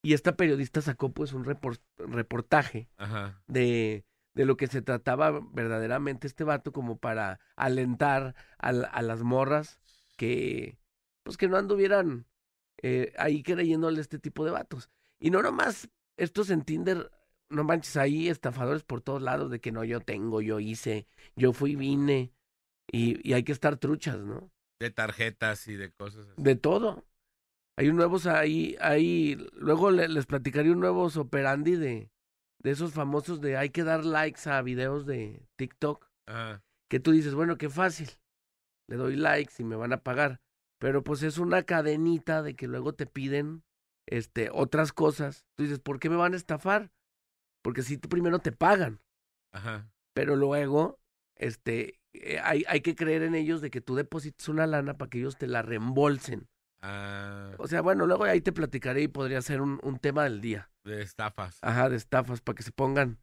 y 0.03 0.15
esta 0.15 0.37
periodista 0.37 0.81
sacó 0.83 1.13
pues 1.13 1.33
un 1.33 1.45
repor- 1.45 1.81
reportaje 1.99 2.89
Ajá. 2.97 3.43
de, 3.49 4.05
de 4.35 4.45
lo 4.45 4.57
que 4.57 4.67
se 4.67 4.83
trataba 4.83 5.41
verdaderamente 5.53 6.27
este 6.27 6.45
vato 6.45 6.73
como 6.73 6.99
para 6.99 7.41
alentar 7.57 8.35
a, 8.59 8.69
a 8.69 9.03
las 9.03 9.23
morras 9.23 9.81
que 10.17 10.79
pues 11.23 11.37
que 11.37 11.49
no 11.49 11.57
anduvieran 11.57 12.27
eh, 12.83 13.13
ahí 13.19 13.43
creyéndole 13.43 14.01
este 14.01 14.19
tipo 14.19 14.45
de 14.45 14.51
vatos. 14.51 14.89
Y 15.19 15.31
no 15.31 15.43
nomás 15.43 15.89
estos 16.17 16.51
en 16.51 16.63
Tinder, 16.65 17.11
no 17.49 17.65
manches, 17.65 17.97
ahí 17.97 18.29
estafadores 18.29 18.83
por 18.83 19.01
todos 19.01 19.23
lados 19.23 19.51
de 19.51 19.61
que 19.61 19.73
no, 19.73 19.85
yo 19.85 20.01
tengo, 20.01 20.41
yo 20.41 20.61
hice, 20.61 21.07
yo 21.37 21.53
fui, 21.53 21.77
vine. 21.77 22.33
Y, 22.93 23.27
y 23.29 23.35
hay 23.35 23.45
que 23.45 23.53
estar 23.53 23.77
truchas, 23.77 24.19
¿no? 24.19 24.51
De 24.81 24.91
tarjetas 24.91 25.69
y 25.69 25.77
de 25.77 25.93
cosas 25.93 26.27
así. 26.27 26.43
De 26.43 26.57
todo. 26.57 27.05
Hay 27.77 27.93
nuevos 27.93 28.27
ahí, 28.27 28.77
ahí, 28.81 29.37
luego 29.55 29.91
le- 29.91 30.09
les 30.09 30.27
platicaré 30.27 30.71
un 30.71 30.81
nuevos 30.81 31.17
operandi 31.17 31.77
de, 31.77 32.11
de 32.59 32.71
esos 32.71 32.93
famosos 32.93 33.41
de 33.41 33.57
hay 33.57 33.71
que 33.71 33.85
dar 33.85 34.05
likes 34.05 34.49
a 34.51 34.61
videos 34.61 35.07
de 35.07 35.47
TikTok, 35.57 36.07
Ajá. 36.27 36.63
que 36.89 37.01
tú 37.01 37.13
dices, 37.13 37.35
bueno, 37.35 37.57
qué 37.57 37.71
fácil, 37.71 38.11
le 38.89 38.97
doy 38.97 39.17
likes 39.17 39.55
y 39.59 39.65
me 39.65 39.77
van 39.77 39.93
a 39.95 40.03
pagar, 40.03 40.41
pero 40.81 41.05
pues 41.05 41.23
es 41.23 41.39
una 41.39 41.63
cadenita 41.63 42.43
de 42.43 42.57
que 42.57 42.67
luego 42.67 42.95
te 42.95 43.07
piden 43.07 43.63
este 44.07 44.51
otras 44.53 44.93
cosas. 44.93 45.47
Tú 45.55 45.63
dices, 45.63 45.79
¿por 45.79 46.01
qué 46.01 46.11
me 46.11 46.17
van 46.17 46.33
a 46.35 46.37
estafar? 46.37 46.91
Porque 47.63 47.83
si 47.83 47.97
tú 47.99 48.09
primero 48.09 48.41
te 48.41 48.51
pagan, 48.51 49.01
Ajá. 49.53 49.89
pero 50.15 50.35
luego 50.35 50.99
este 51.37 52.01
eh, 52.13 52.41
hay, 52.43 52.65
hay 52.67 52.81
que 52.81 52.97
creer 52.97 53.23
en 53.23 53.35
ellos 53.37 53.61
de 53.61 53.71
que 53.71 53.81
tú 53.81 53.95
deposites 53.95 54.49
una 54.49 54.67
lana 54.67 54.99
para 54.99 55.09
que 55.11 55.19
ellos 55.19 55.37
te 55.39 55.47
la 55.47 55.63
reembolsen. 55.63 56.49
Ah, 56.83 57.53
O 57.59 57.69
sea, 57.69 57.83
bueno, 57.83 58.07
luego 58.07 58.25
ahí 58.25 58.41
te 58.41 58.53
platicaré 58.53 59.03
y 59.03 59.09
podría 59.09 59.43
ser 59.43 59.61
un, 59.61 59.79
un 59.83 59.99
tema 59.99 60.25
del 60.25 60.41
día. 60.41 60.71
de 60.83 61.03
estafas. 61.03 61.59
Ajá, 61.61 61.91
de 61.91 61.97
estafas, 61.97 62.41
para 62.41 62.57
que 62.57 62.63
se 62.63 62.73
pongan 62.73 63.19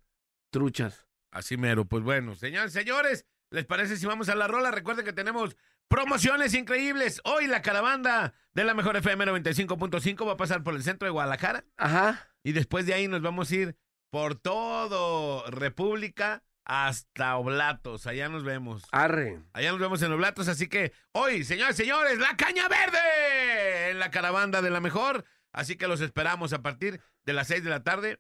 truchas. 0.52 1.08
Así 1.32 1.58
mero. 1.58 1.86
Pues 1.86 2.04
bueno, 2.04 2.36
señores, 2.36 2.72
señores, 2.72 3.26
¿les 3.50 3.66
parece 3.66 3.98
si 3.98 4.06
vamos 4.06 4.30
a 4.30 4.36
la 4.36 4.48
rola? 4.48 4.70
Recuerden 4.72 5.04
que 5.06 5.12
tenemos 5.14 5.58
promociones 5.88 6.54
increíbles. 6.54 7.22
Hoy 7.24 7.48
la 7.48 7.62
caravana 7.62 8.34
de 8.54 8.64
la 8.64 8.74
mejor 8.74 8.98
FM 8.98 9.26
95.5 9.26 10.28
va 10.28 10.34
a 10.34 10.38
pasar 10.38 10.64
por 10.64 10.76
el 10.76 10.84
centro 10.84 11.06
de 11.06 11.12
Guadalajara 11.12 11.66
Ajá. 11.78 12.28
y 12.44 12.52
después 12.52 12.86
de 12.86 12.94
ahí 12.94 13.08
nos 13.08 13.22
vamos 13.22 13.52
a 13.52 13.56
ir 13.56 13.78
por 14.10 14.36
todo 14.36 15.50
República 15.50 16.44
hasta 16.66 17.38
Oblatos. 17.38 18.08
Allá 18.08 18.30
nos 18.30 18.44
vemos. 18.44 18.84
Arre. 18.92 19.40
Allá 19.54 19.72
nos 19.72 19.80
vemos 19.80 20.02
en 20.02 20.12
Oblatos. 20.12 20.48
Así 20.48 20.68
que 20.68 20.92
hoy, 21.14 21.44
señores, 21.44 21.78
señores, 21.78 22.20
la 22.20 22.36
caña 22.36 22.68
verde 22.68 23.92
en 23.92 24.00
la 24.00 24.12
caravana 24.12 24.62
de 24.62 24.70
la 24.70 24.82
mejor. 24.82 25.24
Así 25.54 25.76
que 25.78 25.88
los 25.88 26.02
esperamos 26.02 26.54
a 26.54 26.62
partir 26.62 27.02
de 27.26 27.34
las 27.34 27.48
6 27.48 27.64
de 27.64 27.70
la 27.70 27.84
tarde. 27.84 28.20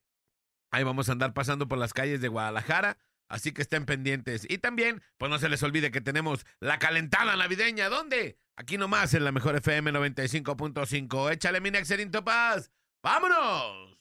Ahí 0.72 0.84
vamos 0.84 1.10
a 1.10 1.12
andar 1.14 1.34
pasando 1.34 1.68
por 1.68 1.78
las 1.78 1.94
calles 1.94 2.22
de 2.22 2.28
Guadalajara. 2.30 2.98
Así 3.30 3.52
que 3.52 3.62
estén 3.62 3.86
pendientes. 3.86 4.46
Y 4.50 4.58
también, 4.58 5.02
pues 5.18 5.30
no 5.30 5.40
se 5.40 5.50
les 5.50 5.62
olvide 5.64 5.92
que 5.92 6.02
tenemos 6.02 6.46
la 6.60 6.80
calentada 6.80 7.36
navideña. 7.36 7.90
¿Dónde? 7.90 8.40
Aquí 8.56 8.78
nomás 8.78 9.14
en 9.14 9.24
la 9.24 9.32
mejor 9.32 9.56
FM 9.56 9.92
95.5. 9.92 11.32
Échale 11.32 11.62
mi 11.62 11.72
Nexerín 11.72 12.12
Topaz. 12.12 12.72
¡Vámonos! 13.04 13.98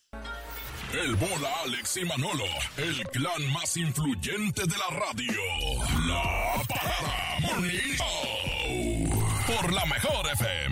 El 0.93 1.15
bola 1.17 1.51
Alex 1.65 1.97
y 1.99 2.05
Manolo, 2.05 2.45
el 2.77 3.03
clan 3.09 3.53
más 3.53 3.77
influyente 3.77 4.63
de 4.63 4.75
la 4.79 4.97
radio. 4.97 5.33
La 6.07 6.63
parada 6.69 7.41
Morning. 7.43 7.99
Por 9.47 9.73
la 9.73 9.85
mejor 9.85 10.27
FM. 10.33 10.66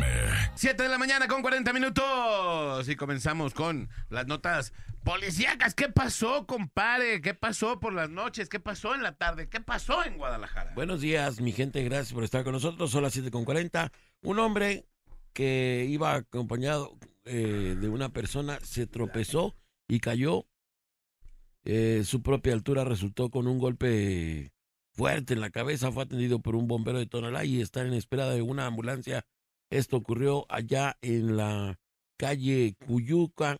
7 0.64 0.82
de 0.82 0.88
la 0.88 0.96
mañana 0.96 1.28
con 1.28 1.42
40 1.42 1.74
minutos. 1.74 2.88
Y 2.88 2.96
comenzamos 2.96 3.52
con 3.52 3.90
las 4.08 4.26
notas 4.26 4.72
policíacas. 5.02 5.74
¿Qué 5.74 5.90
pasó, 5.90 6.46
compadre? 6.46 7.20
¿Qué 7.20 7.34
pasó 7.34 7.78
por 7.80 7.92
las 7.92 8.08
noches? 8.08 8.48
¿Qué 8.48 8.60
pasó 8.60 8.94
en 8.94 9.02
la 9.02 9.12
tarde? 9.12 9.50
¿Qué 9.50 9.60
pasó 9.60 10.02
en 10.06 10.16
Guadalajara? 10.16 10.72
Buenos 10.74 11.02
días, 11.02 11.42
mi 11.42 11.52
gente, 11.52 11.84
gracias 11.84 12.14
por 12.14 12.24
estar 12.24 12.44
con 12.44 12.54
nosotros. 12.54 12.90
Son 12.90 13.02
las 13.02 13.14
7.40. 13.14 13.92
Un 14.22 14.38
hombre 14.38 14.86
que 15.34 15.86
iba 15.86 16.14
acompañado 16.14 16.96
eh, 17.26 17.76
de 17.78 17.88
una 17.90 18.08
persona 18.08 18.58
se 18.62 18.86
tropezó 18.86 19.54
y 19.86 20.00
cayó. 20.00 20.46
Eh, 21.66 22.04
su 22.06 22.22
propia 22.22 22.54
altura 22.54 22.84
resultó 22.84 23.28
con 23.28 23.48
un 23.48 23.58
golpe 23.58 24.54
fuerte 24.92 25.34
en 25.34 25.42
la 25.42 25.50
cabeza. 25.50 25.92
Fue 25.92 26.04
atendido 26.04 26.38
por 26.38 26.56
un 26.56 26.68
bombero 26.68 27.00
de 27.00 27.04
Tonalá 27.04 27.44
y 27.44 27.60
está 27.60 27.82
en 27.82 27.92
espera 27.92 28.30
de 28.30 28.40
una 28.40 28.64
ambulancia. 28.64 29.26
Esto 29.74 29.96
ocurrió 29.96 30.46
allá 30.50 30.98
en 31.02 31.36
la 31.36 31.80
calle 32.16 32.76
Cuyuca, 32.86 33.58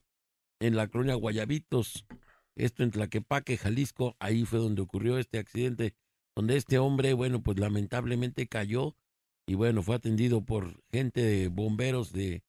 en 0.61 0.77
la 0.77 0.87
colonia 0.87 1.17
Guayabitos. 1.17 2.07
Esto 2.55 2.85
en 2.85 2.93
Tlaquepaque, 2.93 3.57
Jalisco. 3.57 4.15
Ahí 4.21 4.45
fue 4.45 4.61
donde 4.61 4.81
ocurrió 4.81 5.19
este 5.19 5.39
accidente 5.39 5.97
donde 6.37 6.57
este 6.57 6.79
hombre, 6.79 7.15
bueno, 7.15 7.43
pues 7.43 7.59
lamentablemente 7.59 8.47
cayó 8.47 8.97
y 9.45 9.55
bueno, 9.55 9.83
fue 9.83 9.97
atendido 9.97 10.45
por 10.45 10.85
gente 10.93 11.21
de 11.21 11.49
bomberos 11.49 12.13
de, 12.13 12.45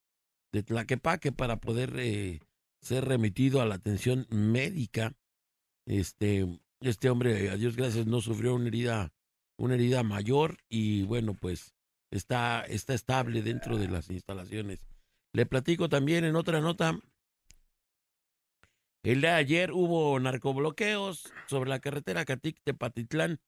Tlaquepaque 0.51 1.32
para 1.32 1.60
poder 1.60 1.95
eh, 1.97 2.41
ser 2.82 3.06
remitido 3.06 3.62
a 3.62 3.65
la 3.65 3.75
atención 3.75 4.28
médica. 4.30 5.15
Este, 5.88 6.60
este 6.82 7.10
hombre, 7.10 7.49
a 7.49 7.58
Dios 7.58 7.75
gracias, 7.75 8.06
no 8.06 8.21
sufrió 8.21 8.54
una 8.54 8.67
herida, 8.67 9.12
una 9.58 9.73
herida 9.73 10.04
mayor 10.04 10.60
y 10.69 11.01
bueno, 11.01 11.34
pues 11.34 11.74
está, 12.17 12.62
está 12.62 12.93
estable 12.93 13.41
dentro 13.41 13.78
de 13.78 13.88
las 13.88 14.10
instalaciones. 14.10 14.80
Le 15.34 15.45
platico 15.45 15.89
también 15.89 16.23
en 16.23 16.36
otra 16.36 16.62
nota. 16.62 16.99
El 19.04 19.21
de 19.21 19.30
ayer 19.30 19.71
hubo 19.71 20.19
narcobloqueos 20.19 21.32
sobre 21.47 21.69
la 21.69 21.80
carretera 21.80 22.25
Catic-Tepatitlán. 22.25 23.39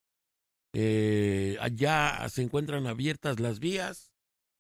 Eh, 0.74 1.58
allá 1.60 2.28
se 2.30 2.44
encuentran 2.44 2.86
abiertas 2.86 3.40
las 3.40 3.60
vías, 3.60 4.12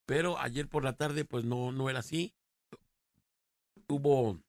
pero 0.05 0.39
ayer 0.39 0.67
por 0.67 0.83
la 0.83 0.93
tarde 0.93 1.25
pues 1.25 1.45
no, 1.45 1.71
no 1.71 1.89
era 1.89 1.99
así. 1.99 2.33
Hubo 3.87 4.39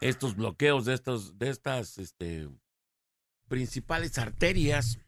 estos 0.00 0.36
bloqueos 0.36 0.84
de 0.84 0.94
estos, 0.94 1.38
de 1.38 1.48
estas 1.48 1.98
este, 1.98 2.48
principales 3.48 4.18
arterias. 4.18 5.00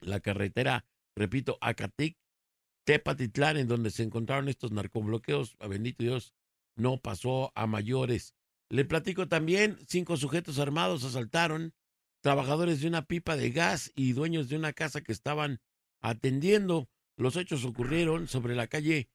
La 0.00 0.20
carretera, 0.20 0.84
repito, 1.16 1.58
Acatic, 1.60 2.16
Tepatitlán, 2.84 3.56
en 3.56 3.68
donde 3.68 3.90
se 3.90 4.02
encontraron 4.02 4.48
estos 4.48 4.72
narcobloqueos, 4.72 5.56
a 5.58 5.66
bendito 5.66 6.02
Dios, 6.02 6.34
no 6.76 6.98
pasó 6.98 7.52
a 7.54 7.66
mayores. 7.66 8.34
Le 8.68 8.84
platico 8.84 9.28
también, 9.28 9.78
cinco 9.86 10.16
sujetos 10.16 10.58
armados 10.58 11.04
asaltaron 11.04 11.74
trabajadores 12.22 12.80
de 12.80 12.88
una 12.88 13.04
pipa 13.04 13.36
de 13.36 13.50
gas 13.50 13.92
y 13.94 14.14
dueños 14.14 14.48
de 14.48 14.56
una 14.56 14.72
casa 14.72 15.02
que 15.02 15.12
estaban 15.12 15.60
atendiendo. 16.00 16.88
Los 17.16 17.36
hechos 17.36 17.64
ocurrieron 17.64 18.28
sobre 18.28 18.54
la 18.54 18.66
calle 18.66 19.10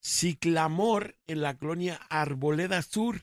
Ciclamor 0.00 1.16
en 1.26 1.40
la 1.40 1.56
colonia 1.56 1.96
Arboleda 2.10 2.82
Sur. 2.82 3.22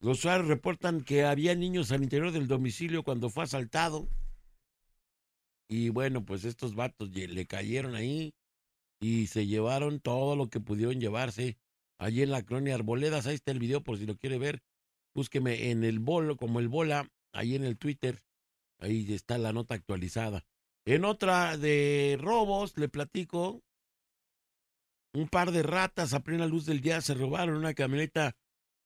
Los 0.00 0.18
usuarios 0.18 0.48
reportan 0.48 1.00
que 1.00 1.24
había 1.24 1.54
niños 1.54 1.92
al 1.92 2.02
interior 2.02 2.30
del 2.30 2.46
domicilio 2.46 3.02
cuando 3.02 3.30
fue 3.30 3.44
asaltado. 3.44 4.08
Y 5.70 5.90
bueno, 5.90 6.24
pues 6.24 6.44
estos 6.44 6.74
vatos 6.74 7.10
le 7.10 7.46
cayeron 7.46 7.94
ahí 7.94 8.34
y 9.00 9.28
se 9.28 9.46
llevaron 9.46 10.00
todo 10.00 10.34
lo 10.34 10.50
que 10.50 10.58
pudieron 10.58 11.00
llevarse 11.00 11.58
allí 11.96 12.22
en 12.22 12.32
la 12.32 12.42
colonia 12.42 12.74
Arboledas. 12.74 13.28
Ahí 13.28 13.36
está 13.36 13.52
el 13.52 13.60
video 13.60 13.80
por 13.80 13.96
si 13.96 14.04
lo 14.04 14.16
quiere 14.16 14.36
ver. 14.36 14.64
Búsqueme 15.14 15.70
en 15.70 15.84
el 15.84 16.00
bolo, 16.00 16.36
como 16.36 16.58
el 16.58 16.66
bola, 16.66 17.08
ahí 17.32 17.54
en 17.54 17.62
el 17.62 17.78
Twitter. 17.78 18.24
Ahí 18.80 19.14
está 19.14 19.38
la 19.38 19.52
nota 19.52 19.76
actualizada. 19.76 20.44
En 20.84 21.04
otra 21.04 21.56
de 21.56 22.18
robos, 22.20 22.76
le 22.76 22.88
platico. 22.88 23.62
Un 25.14 25.28
par 25.28 25.52
de 25.52 25.62
ratas 25.62 26.14
a 26.14 26.24
plena 26.24 26.48
luz 26.48 26.66
del 26.66 26.80
día 26.80 27.00
se 27.00 27.14
robaron 27.14 27.54
una 27.54 27.74
camioneta 27.74 28.34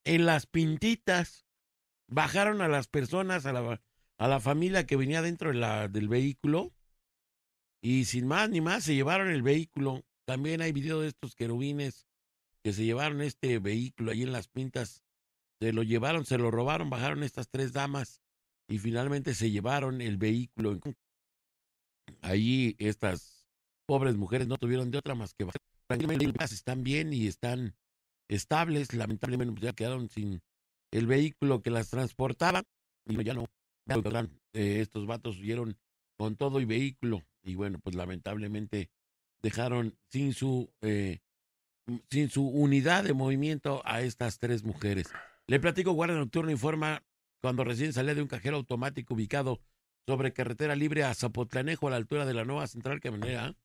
en 0.03 0.27
las 0.27 0.45
pintitas. 0.45 1.47
Bajaron 2.07 2.61
a 2.61 2.67
las 2.67 2.87
personas, 2.87 3.47
a 3.47 3.53
la, 3.53 3.81
a 4.17 4.27
la 4.27 4.39
familia 4.39 4.85
que 4.85 4.95
venía 4.95 5.21
dentro 5.21 5.51
del 5.89 6.07
vehículo. 6.07 6.71
Y 7.81 8.05
sin 8.05 8.27
más 8.27 8.49
ni 8.49 8.61
más 8.61 8.83
se 8.83 8.95
llevaron 8.95 9.29
el 9.29 9.43
vehículo. 9.43 10.03
También 10.25 10.61
hay 10.61 10.71
video 10.71 11.01
de 11.01 11.09
estos 11.09 11.35
querubines 11.35 12.07
que 12.63 12.73
se 12.73 12.83
llevaron 12.83 13.21
este 13.21 13.59
vehículo 13.59 14.11
ahí 14.11 14.23
en 14.23 14.31
las 14.31 14.47
pintas. 14.47 15.03
Se 15.59 15.71
lo 15.71 15.83
llevaron, 15.83 16.25
se 16.25 16.37
lo 16.37 16.49
robaron, 16.51 16.89
bajaron 16.89 17.23
estas 17.23 17.49
tres 17.49 17.73
damas 17.73 18.21
y 18.67 18.79
finalmente 18.79 19.35
se 19.35 19.51
llevaron 19.51 20.01
el 20.01 20.17
vehículo. 20.17 20.79
Allí 22.21 22.75
estas 22.79 23.47
pobres 23.85 24.15
mujeres 24.15 24.47
no 24.47 24.57
tuvieron 24.57 24.89
de 24.89 24.97
otra 24.97 25.15
más 25.15 25.33
que 25.33 25.45
bajar. 25.45 25.61
Tranquilamente 25.87 26.43
están 26.43 26.83
bien 26.83 27.13
y 27.13 27.27
están 27.27 27.75
estables. 28.27 28.93
Lamentablemente 28.93 29.61
ya 29.61 29.73
quedaron 29.73 30.09
sin 30.09 30.41
el 30.91 31.05
vehículo 31.05 31.61
que 31.61 31.69
las 31.69 31.89
transportaba 31.89 32.63
y 33.05 33.23
ya 33.23 33.33
no. 33.35 33.45
Eh, 33.87 34.79
estos 34.81 35.05
vatos 35.05 35.39
huyeron 35.39 35.77
con 36.17 36.35
todo 36.35 36.59
y 36.59 36.65
vehículo 36.65 37.23
y 37.43 37.55
bueno, 37.55 37.79
pues 37.79 37.95
lamentablemente 37.95 38.89
dejaron 39.41 39.97
sin 40.09 40.33
su 40.33 40.73
eh, 40.81 41.19
sin 42.09 42.29
su 42.29 42.47
unidad 42.47 43.03
de 43.03 43.13
movimiento 43.13 43.81
a 43.85 44.01
estas 44.01 44.39
tres 44.39 44.63
mujeres. 44.63 45.07
Le 45.47 45.59
platico, 45.59 45.91
Guardia 45.91 46.17
Nocturno 46.17 46.51
informa 46.51 47.03
cuando 47.41 47.63
recién 47.63 47.93
salía 47.93 48.15
de 48.15 48.23
un 48.23 48.27
cajero 48.27 48.57
automático 48.57 49.13
ubicado 49.13 49.61
sobre 50.07 50.33
carretera 50.33 50.75
libre 50.75 51.03
a 51.03 51.13
Zapotlanejo 51.13 51.87
a 51.87 51.91
la 51.91 51.97
altura 51.97 52.25
de 52.25 52.33
la 52.33 52.45
nueva 52.45 52.65
central 52.67 52.99
camionera, 52.99 53.55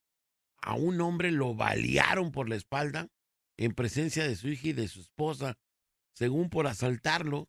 a 0.60 0.74
un 0.74 1.00
hombre 1.00 1.30
lo 1.30 1.54
balearon 1.54 2.32
por 2.32 2.48
la 2.48 2.56
espalda 2.56 3.08
en 3.56 3.74
presencia 3.74 4.24
de 4.26 4.36
su 4.36 4.48
hija 4.48 4.68
y 4.68 4.72
de 4.72 4.88
su 4.88 5.00
esposa. 5.00 5.56
Según 6.14 6.50
por 6.50 6.66
asaltarlo, 6.66 7.48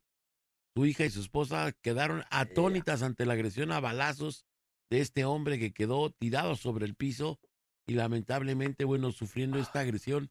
su 0.74 0.86
hija 0.86 1.04
y 1.04 1.10
su 1.10 1.20
esposa 1.20 1.72
quedaron 1.72 2.24
atónitas 2.30 3.02
ante 3.02 3.26
la 3.26 3.34
agresión 3.34 3.72
a 3.72 3.80
balazos 3.80 4.46
de 4.90 5.00
este 5.00 5.24
hombre 5.24 5.58
que 5.58 5.72
quedó 5.72 6.10
tirado 6.10 6.56
sobre 6.56 6.86
el 6.86 6.94
piso 6.94 7.40
y 7.86 7.94
lamentablemente, 7.94 8.84
bueno, 8.84 9.12
sufriendo 9.12 9.58
esta 9.58 9.80
agresión. 9.80 10.30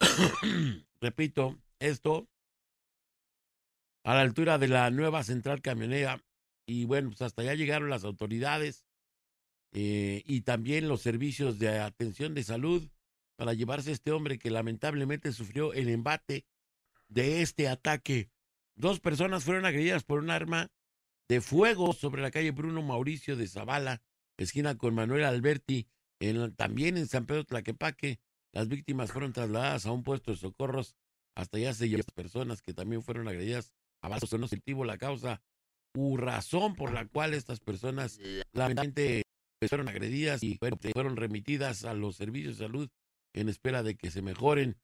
Repito, 1.00 1.58
esto 1.78 2.28
a 4.04 4.14
la 4.14 4.20
altura 4.20 4.58
de 4.58 4.68
la 4.68 4.90
nueva 4.90 5.22
central 5.22 5.62
camionera. 5.62 6.22
Y 6.66 6.84
bueno, 6.84 7.10
pues 7.10 7.22
hasta 7.22 7.42
allá 7.42 7.54
llegaron 7.54 7.90
las 7.90 8.04
autoridades 8.04 8.84
eh, 9.72 10.22
y 10.26 10.42
también 10.42 10.88
los 10.88 11.02
servicios 11.02 11.58
de 11.58 11.78
atención 11.80 12.34
de 12.34 12.44
salud 12.44 12.88
para 13.36 13.54
llevarse 13.54 13.90
a 13.90 13.94
este 13.94 14.12
hombre 14.12 14.38
que 14.38 14.50
lamentablemente 14.50 15.32
sufrió 15.32 15.72
el 15.72 15.88
embate 15.88 16.46
de 17.08 17.42
este 17.42 17.68
ataque. 17.68 18.30
Dos 18.74 19.00
personas 19.00 19.44
fueron 19.44 19.64
agredidas 19.64 20.04
por 20.04 20.18
un 20.18 20.30
arma 20.30 20.68
de 21.28 21.40
fuego 21.40 21.92
sobre 21.92 22.22
la 22.22 22.30
calle 22.30 22.50
Bruno 22.50 22.82
Mauricio 22.82 23.36
de 23.36 23.46
Zavala, 23.46 24.02
esquina 24.36 24.76
con 24.76 24.94
Manuel 24.94 25.24
Alberti, 25.24 25.88
en, 26.20 26.54
también 26.54 26.96
en 26.96 27.08
San 27.08 27.26
Pedro 27.26 27.44
Tlaquepaque. 27.44 28.20
Las 28.52 28.68
víctimas 28.68 29.12
fueron 29.12 29.32
trasladadas 29.32 29.86
a 29.86 29.92
un 29.92 30.02
puesto 30.02 30.30
de 30.30 30.36
socorros. 30.36 30.94
Hasta 31.34 31.56
allá 31.56 31.72
se 31.72 31.88
llevaron 31.88 32.06
personas 32.14 32.60
que 32.60 32.74
también 32.74 33.02
fueron 33.02 33.28
agredidas 33.28 33.72
a 34.02 34.08
balazos. 34.08 34.32
No 34.38 34.46
motivo 34.46 34.84
la 34.84 34.98
causa 34.98 35.42
u 35.94 36.16
razón 36.16 36.74
por 36.74 36.92
la 36.92 37.06
cual 37.06 37.34
estas 37.34 37.60
personas 37.60 38.18
lamentablemente 38.52 39.22
fueron 39.68 39.88
agredidas 39.88 40.42
y 40.42 40.58
fueron 40.92 41.16
remitidas 41.16 41.84
a 41.84 41.94
los 41.94 42.16
servicios 42.16 42.58
de 42.58 42.64
salud 42.64 42.88
en 43.34 43.48
espera 43.48 43.82
de 43.82 43.96
que 43.96 44.10
se 44.10 44.22
mejoren. 44.22 44.76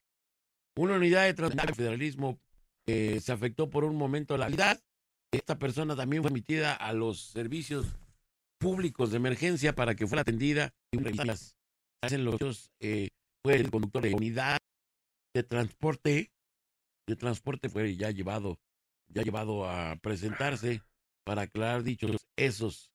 Una 0.77 0.95
unidad 0.95 1.25
de 1.25 1.35
transporte 1.35 1.75
federalismo 1.75 2.39
eh, 2.89 3.21
se 3.21 3.33
afectó 3.33 3.69
por 3.71 3.85
un 3.85 3.97
momento 3.97 4.37
la 4.39 4.49
vida. 4.49 4.81
Esta 5.33 5.59
persona 5.59 5.95
también 5.95 6.23
fue 6.23 6.31
remitida 6.31 6.75
a 6.75 6.93
los 6.95 7.21
servicios 7.21 7.87
públicos 8.59 9.11
de 9.11 9.19
emergencia 9.19 9.75
para 9.75 9.95
que 9.95 10.07
fuera 10.07 10.23
atendida. 10.23 10.73
Y 10.93 10.99
hacen 12.03 12.25
los 12.25 12.35
hechos, 12.37 12.71
eh, 12.81 13.09
fue 13.45 13.57
el 13.57 13.71
conductor 13.71 14.03
de 14.03 14.15
unidad 14.15 14.59
de 15.35 15.43
transporte. 15.43 16.33
De 17.07 17.17
transporte 17.17 17.69
fue 17.69 17.95
ya 17.97 18.11
llevado, 18.11 18.59
ya 19.09 19.23
llevado 19.23 19.69
a 19.69 19.97
presentarse 19.97 20.83
para 21.25 21.43
aclarar 21.43 21.83
dichos 21.83 22.17
esos 22.37 22.91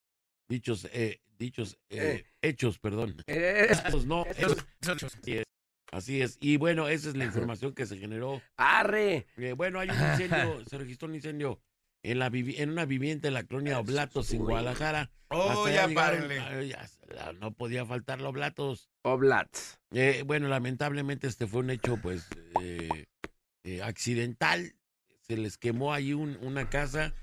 dichos 0.50 0.88
eh, 0.92 1.20
dichos 1.38 1.78
eh, 1.90 2.26
hechos, 2.42 2.80
perdón. 2.80 3.16
Eh, 3.28 3.68
Esos 3.70 4.06
no, 4.06 4.26
esos- 4.26 4.58
así 4.88 5.34
es. 5.38 5.44
Así 5.94 6.22
es. 6.22 6.38
Y 6.42 6.58
bueno, 6.58 6.88
esa 6.90 7.10
es 7.10 7.16
la 7.16 7.26
información 7.26 7.74
que 7.74 7.86
se 7.86 7.98
generó. 7.98 8.42
¡Arre! 8.58 9.28
Eh, 9.38 9.54
bueno, 9.54 9.80
hay 9.80 9.90
un 9.90 9.96
incendio, 10.12 10.66
se 10.66 10.78
registró 10.80 11.08
un 11.08 11.16
incendio 11.16 11.62
en 12.02 12.20
la 12.20 12.28
en 12.34 12.70
una 12.72 12.86
vivienda 12.86 13.28
en 13.28 13.36
la 13.36 13.44
colonia 13.44 13.80
Oblatos 13.80 14.32
en 14.34 14.40
Guadalajara. 14.40 15.12
Oh, 15.30 15.50
Hasta 15.50 15.72
ya 15.72 15.88
llegaron- 15.88 16.68
ya, 16.68 17.34
no 17.40 17.54
podía 17.54 17.86
faltar 17.86 18.20
los 18.20 18.30
Oblatos. 18.30 18.90
Oblats. 19.04 19.80
Eh, 19.92 20.24
bueno, 20.26 20.48
lamentablemente 20.48 21.28
este 21.28 21.46
fue 21.48 21.60
un 21.62 21.70
hecho 21.70 21.98
pues 21.98 22.28
eh, 22.62 23.06
eh, 23.64 23.82
accidental. 23.84 24.76
Se 25.22 25.38
les 25.38 25.58
quemó 25.58 25.94
ahí 25.94 26.14
un- 26.14 26.38
una 26.42 26.70
casa. 26.70 27.14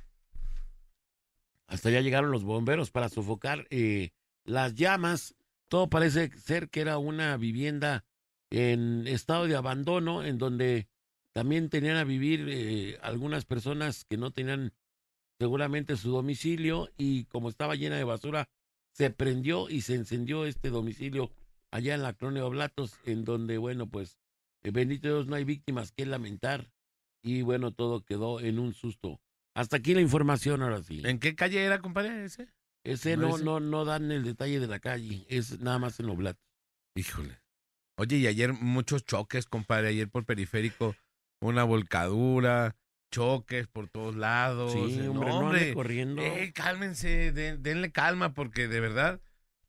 Hasta 1.66 1.88
allá 1.88 2.00
llegaron 2.00 2.30
los 2.30 2.44
bomberos 2.44 2.90
para 2.90 3.08
sofocar 3.08 3.66
eh, 3.70 4.10
las 4.44 4.74
llamas. 4.74 5.34
Todo 5.68 5.88
parece 5.88 6.30
ser 6.38 6.68
que 6.68 6.80
era 6.80 6.98
una 6.98 7.36
vivienda 7.36 8.04
en 8.50 9.06
estado 9.06 9.46
de 9.46 9.56
abandono, 9.56 10.24
en 10.24 10.38
donde 10.38 10.88
también 11.32 11.70
tenían 11.70 11.96
a 11.96 12.04
vivir 12.04 12.46
eh, 12.48 12.98
algunas 13.02 13.44
personas 13.44 14.04
que 14.04 14.16
no 14.16 14.32
tenían 14.32 14.72
seguramente 15.38 15.96
su 15.96 16.10
domicilio 16.10 16.90
y 16.98 17.24
como 17.24 17.48
estaba 17.48 17.76
llena 17.76 17.96
de 17.96 18.04
basura, 18.04 18.48
se 18.92 19.10
prendió 19.10 19.70
y 19.70 19.80
se 19.82 19.94
encendió 19.94 20.44
este 20.44 20.70
domicilio 20.70 21.30
allá 21.70 21.94
en 21.94 22.02
la 22.02 22.12
colonia 22.12 22.44
Oblatos, 22.44 22.98
en 23.04 23.24
donde, 23.24 23.56
bueno, 23.56 23.86
pues, 23.86 24.18
eh, 24.62 24.70
bendito 24.70 25.08
Dios, 25.08 25.28
no 25.28 25.36
hay 25.36 25.44
víctimas 25.44 25.92
que 25.92 26.04
lamentar. 26.04 26.70
Y 27.22 27.42
bueno, 27.42 27.72
todo 27.72 28.02
quedó 28.04 28.40
en 28.40 28.58
un 28.58 28.74
susto. 28.74 29.20
Hasta 29.54 29.76
aquí 29.76 29.94
la 29.94 30.00
información, 30.00 30.62
ahora 30.62 30.82
sí. 30.82 31.02
¿En 31.04 31.18
qué 31.18 31.34
calle 31.34 31.62
era, 31.62 31.80
compadre, 31.80 32.24
ese? 32.24 32.48
Ese 32.84 33.16
no 33.16 33.28
no, 33.28 33.36
ese? 33.36 33.44
no, 33.44 33.60
no 33.60 33.84
dan 33.84 34.10
el 34.10 34.24
detalle 34.24 34.58
de 34.58 34.66
la 34.66 34.80
calle, 34.80 35.26
es 35.28 35.60
nada 35.60 35.78
más 35.78 36.00
en 36.00 36.08
Oblatos. 36.08 36.44
Híjole. 36.94 37.39
Oye, 38.00 38.16
y 38.16 38.26
ayer 38.26 38.54
muchos 38.54 39.04
choques, 39.04 39.44
compadre. 39.44 39.88
Ayer 39.88 40.08
por 40.08 40.24
periférico, 40.24 40.96
una 41.38 41.64
volcadura, 41.64 42.74
choques 43.12 43.66
por 43.66 43.90
todos 43.90 44.16
lados. 44.16 44.72
Sí, 44.72 45.00
Eh, 45.00 45.08
hombre, 45.08 45.30
no, 45.30 45.38
hombre. 45.40 45.74
corriendo. 45.74 46.22
Eh, 46.22 46.50
cálmense, 46.54 47.30
den- 47.32 47.62
denle 47.62 47.92
calma, 47.92 48.32
porque 48.32 48.68
de 48.68 48.80
verdad 48.80 49.20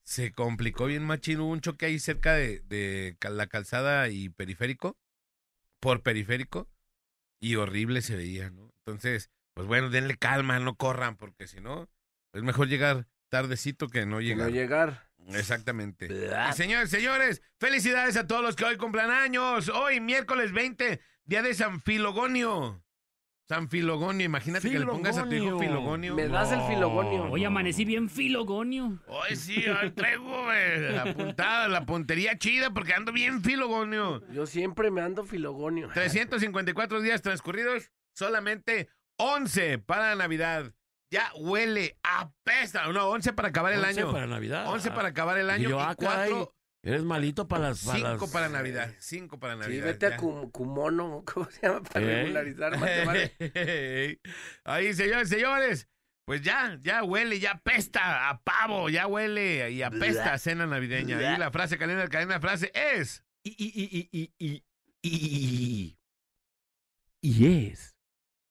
se 0.03 0.31
complicó 0.31 0.85
bien 0.85 1.03
machín. 1.03 1.41
Hubo 1.41 1.51
un 1.51 1.59
choque 1.59 1.87
ahí 1.87 1.99
cerca 1.99 2.33
de, 2.35 2.61
de 2.61 3.17
la 3.29 3.47
calzada 3.47 4.07
y 4.07 4.29
periférico, 4.29 4.97
por 5.81 6.01
periférico, 6.01 6.69
y 7.41 7.55
horrible 7.55 8.01
se 8.01 8.15
veía, 8.15 8.49
¿no? 8.49 8.71
Entonces, 8.85 9.29
pues 9.55 9.67
bueno, 9.67 9.89
denle 9.89 10.15
calma, 10.15 10.57
no 10.59 10.75
corran, 10.75 11.17
porque 11.17 11.47
si 11.47 11.59
no, 11.59 11.89
es 12.33 12.43
mejor 12.43 12.69
llegar 12.69 13.07
tardecito 13.31 13.87
que 13.87 14.05
no 14.05 14.17
Que 14.19 14.25
llegar. 14.25 14.47
no 14.47 14.53
llegar. 14.53 15.07
Exactamente. 15.29 16.07
Y 16.07 16.53
señores, 16.53 16.89
señores, 16.89 17.41
felicidades 17.59 18.17
a 18.17 18.27
todos 18.27 18.43
los 18.43 18.55
que 18.55 18.65
hoy 18.65 18.77
cumplan 18.77 19.09
años. 19.09 19.69
Hoy, 19.69 19.99
miércoles 19.99 20.51
20, 20.51 20.99
día 21.25 21.41
de 21.41 21.53
San 21.53 21.81
Filogonio. 21.81 22.83
San 23.47 23.69
Filogonio, 23.69 24.25
imagínate 24.25 24.69
que 24.69 24.79
le 24.79 24.85
pongas 24.85 25.17
a 25.17 25.23
tu 25.27 25.35
hijo 25.35 25.59
Filogonio. 25.59 26.15
Me 26.15 26.27
das 26.27 26.51
el 26.51 26.61
filogonio. 26.61 27.25
Hoy 27.31 27.43
amanecí 27.43 27.83
bien 27.85 28.09
filogonio. 28.09 28.99
Hoy 29.07 29.35
sí, 29.35 29.65
hoy 29.67 29.91
traigo 29.91 30.43
güey, 30.45 30.91
la 30.93 31.13
puntada, 31.13 31.67
la 31.67 31.85
puntería 31.85 32.37
chida 32.37 32.71
porque 32.71 32.93
ando 32.93 33.11
bien 33.11 33.43
Filogonio. 33.43 34.25
Yo 34.31 34.45
siempre 34.45 34.89
me 34.89 35.01
ando 35.01 35.25
filogonio. 35.25 35.89
354 35.93 37.01
días 37.01 37.21
transcurridos, 37.21 37.91
solamente 38.13 38.87
11 39.17 39.79
para 39.79 40.15
Navidad. 40.15 40.73
Ya 41.11 41.29
huele, 41.35 41.97
apesta. 42.03 42.87
No, 42.87 43.09
11 43.09 43.33
para 43.33 43.49
acabar 43.49 43.73
el 43.73 43.83
año. 43.83 44.11
para 44.11 44.27
Navidad. 44.27 44.67
11 44.67 44.91
para 44.91 45.09
acabar 45.09 45.37
el 45.37 45.49
año 45.49 45.67
Y 45.67 45.71
yo, 45.71 45.77
y 45.77 45.81
ah, 45.81 45.95
caray, 45.99 46.31
4 46.31 46.55
Eres 46.83 47.03
malito 47.03 47.47
para 47.47 47.69
las... 47.69 47.83
para 47.85 47.97
5 47.97 48.09
las- 48.21 48.31
para 48.31 48.49
Navidad. 48.49 48.93
5 48.97 49.39
para 49.39 49.53
Sí, 49.55 49.59
Navidad. 49.59 49.85
vete 49.85 50.05
a 50.05 50.09
ya. 50.11 50.17
Cum- 50.17 50.49
Cumono, 50.51 51.23
¿cómo 51.31 51.49
se 51.51 51.67
llama? 51.67 51.83
Para 51.83 52.05
¿Eh? 52.05 52.15
regularizar 52.23 52.77
matemáticas. 52.79 53.37
Ahí, 54.63 54.93
señores, 54.93 55.29
señores. 55.29 55.87
Pues 56.25 56.41
ya, 56.43 56.77
ya 56.81 57.03
huele, 57.03 57.39
ya 57.39 57.51
apesta 57.51 58.29
a 58.29 58.41
pavo, 58.41 58.89
ya 58.89 59.05
huele 59.05 59.69
y 59.71 59.81
apesta 59.81 60.33
a 60.33 60.37
cena 60.37 60.65
navideña. 60.65 61.35
Y 61.35 61.37
la 61.37 61.51
frase 61.51 61.77
cadena, 61.77 62.07
cadena 62.07 62.35
de 62.35 62.39
frase 62.39 62.71
es. 62.73 63.23
Y, 63.43 63.49
y, 63.49 63.67
y, 63.67 64.09
y, 64.11 64.31
y, 64.39 64.63
y, 65.01 65.97
y, 67.21 67.21
y 67.21 67.67
es. 67.69 67.97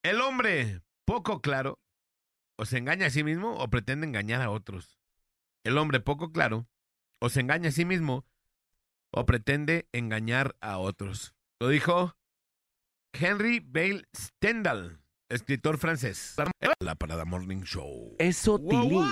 El 0.03 0.21
hombre 0.21 0.81
poco 1.05 1.41
claro 1.41 1.79
o 2.61 2.65
se 2.65 2.77
engaña 2.77 3.07
a 3.07 3.09
sí 3.09 3.23
mismo 3.23 3.55
o 3.55 3.69
pretende 3.71 4.05
engañar 4.05 4.43
a 4.43 4.51
otros. 4.51 4.99
El 5.63 5.79
hombre 5.79 5.99
poco 5.99 6.31
claro 6.31 6.67
o 7.19 7.27
se 7.27 7.39
engaña 7.39 7.69
a 7.69 7.71
sí 7.71 7.85
mismo 7.85 8.23
o 9.11 9.25
pretende 9.25 9.89
engañar 9.93 10.55
a 10.61 10.77
otros. 10.77 11.33
Lo 11.59 11.69
dijo 11.69 12.15
Henry 13.13 13.61
Bale 13.61 14.03
Stendhal, 14.15 15.01
escritor 15.27 15.79
francés. 15.79 16.35
La 16.79 16.93
Parada 16.93 17.25
Morning 17.25 17.63
Show. 17.63 18.15
Eso, 18.19 18.59
guau. 18.59 19.07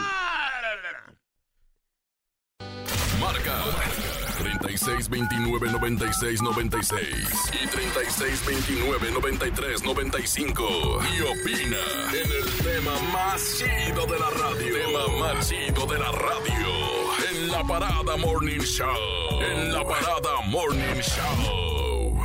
Marca 3.20 4.19
36 4.40 5.10
29 5.10 5.72
96 5.72 6.42
96 6.42 7.52
y 7.62 7.68
36 7.68 8.46
29 8.46 9.12
93 9.12 9.84
95 9.84 11.00
y 11.04 11.22
opina 11.22 11.78
en 12.14 12.32
el 12.32 12.50
tema 12.64 12.92
más 13.12 13.58
chido 13.58 14.06
de 14.06 14.20
la 14.20 14.30
radio. 14.30 14.74
Tema 14.74 15.20
más 15.20 15.50
chido 15.50 15.86
de 15.86 16.00
la 16.00 16.12
radio 16.12 16.90
en 17.30 17.52
la 17.52 17.64
parada 17.64 18.18
Morning 18.18 18.60
Show. 18.62 19.42
En 19.42 19.74
la 19.74 19.84
parada 19.84 20.42
Morning 20.48 21.02
Show. 21.02 22.24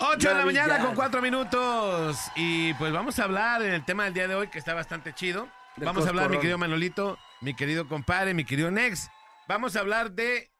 8 0.00 0.28
de 0.28 0.34
la 0.34 0.44
mañana 0.44 0.78
con 0.80 0.94
4 0.94 1.22
minutos. 1.22 2.18
Y 2.36 2.74
pues 2.74 2.92
vamos 2.92 3.18
a 3.18 3.24
hablar 3.24 3.62
en 3.62 3.72
el 3.72 3.84
tema 3.84 4.04
del 4.04 4.14
día 4.14 4.28
de 4.28 4.34
hoy 4.34 4.48
que 4.48 4.58
está 4.58 4.74
bastante 4.74 5.14
chido. 5.14 5.48
Vamos 5.76 6.04
a 6.04 6.10
hablar, 6.10 6.28
mi 6.28 6.36
querido 6.36 6.58
Manolito, 6.58 7.18
mi 7.40 7.54
querido 7.54 7.88
compadre, 7.88 8.34
mi 8.34 8.44
querido 8.44 8.70
Nex. 8.70 9.08
Vamos 9.52 9.76
a 9.76 9.80
hablar 9.80 10.12
de 10.12 10.50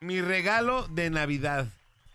mi 0.00 0.22
regalo 0.22 0.88
de 0.88 1.10
Navidad. 1.10 1.68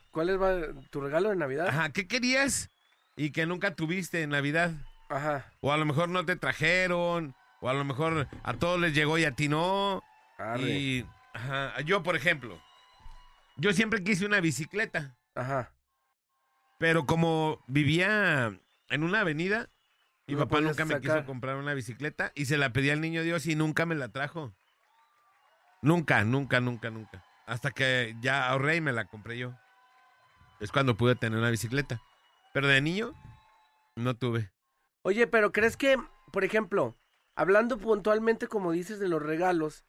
¿Cuál 0.10 0.30
es 0.32 0.90
tu 0.90 1.00
regalo 1.00 1.30
de 1.30 1.36
Navidad? 1.36 1.68
Ajá, 1.68 1.92
¿qué 1.92 2.08
querías 2.08 2.72
y 3.16 3.30
que 3.30 3.46
nunca 3.46 3.76
tuviste 3.76 4.24
en 4.24 4.32
Navidad? 4.32 4.72
Ajá. 5.08 5.54
O 5.62 5.72
a 5.72 5.78
lo 5.78 5.86
mejor 5.86 6.10
no 6.10 6.26
te 6.26 6.36
trajeron, 6.36 7.36
o 7.62 7.70
a 7.70 7.76
lo 7.76 7.86
mejor 7.86 8.28
a 8.42 8.54
todos 8.56 8.80
les 8.80 8.96
llegó 8.96 9.20
y 9.20 9.26
a 9.26 9.34
ti 9.34 9.50
no. 9.50 10.02
Arre. 10.40 10.68
Y 10.68 11.06
ajá, 11.36 11.80
yo, 11.82 12.02
por 12.02 12.16
ejemplo, 12.16 12.60
yo 13.58 13.72
siempre 13.72 14.04
quise 14.04 14.26
una 14.26 14.40
bicicleta. 14.40 15.16
Ajá. 15.36 15.74
Pero 16.80 17.06
como 17.06 17.64
vivía 17.68 18.60
en 18.90 19.04
una 19.04 19.20
avenida, 19.20 19.70
mi 20.26 20.34
No 20.34 20.40
papá 20.40 20.60
nunca 20.60 20.86
me 20.86 21.00
quiso 21.02 21.24
comprar 21.24 21.58
una 21.58 21.76
bicicleta 21.76 22.32
y 22.34 22.46
se 22.46 22.58
la 22.58 22.74
pedí 22.74 22.90
al 22.90 23.00
niño 23.00 23.22
Dios 23.22 23.46
y 23.46 23.54
nunca 23.54 23.86
me 23.86 23.94
la 23.94 24.10
trajo. 24.10 24.56
Nunca, 25.86 26.24
nunca, 26.24 26.60
nunca, 26.60 26.90
nunca. 26.90 27.24
Hasta 27.46 27.70
que 27.70 28.16
ya 28.20 28.50
ahorré 28.50 28.78
y 28.78 28.82
me 28.82 28.92
la 28.92 29.06
compré 29.06 29.38
yo. 29.38 29.54
Es 30.60 30.72
cuando 30.72 30.98
pude 30.98 31.14
tener 31.14 31.38
una 31.38 31.52
bicicleta. 31.52 32.02
Pero 32.54 32.68
de 32.68 32.82
niño, 32.82 33.14
No 33.96 34.16
tuve. 34.16 34.52
Oye, 35.04 35.28
pero 35.28 35.52
¿crees 35.52 35.78
que, 35.78 35.96
por 36.32 36.44
ejemplo, 36.44 36.98
hablando 37.36 37.78
puntualmente, 37.78 38.48
como 38.48 38.72
dices, 38.72 39.00
de 39.00 39.08
los 39.08 39.22
regalos, 39.22 39.86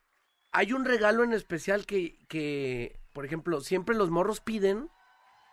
hay 0.53 0.75
un 0.75 0.85
regalo 0.85 1.25
en 1.25 1.33
especial 1.33 1.87
que, 1.87 2.19
que, 2.29 3.01
por 3.15 3.25
ejemplo, 3.25 3.63
siempre 3.63 3.97
los 3.97 4.11
morros 4.11 4.43
piden 4.43 4.91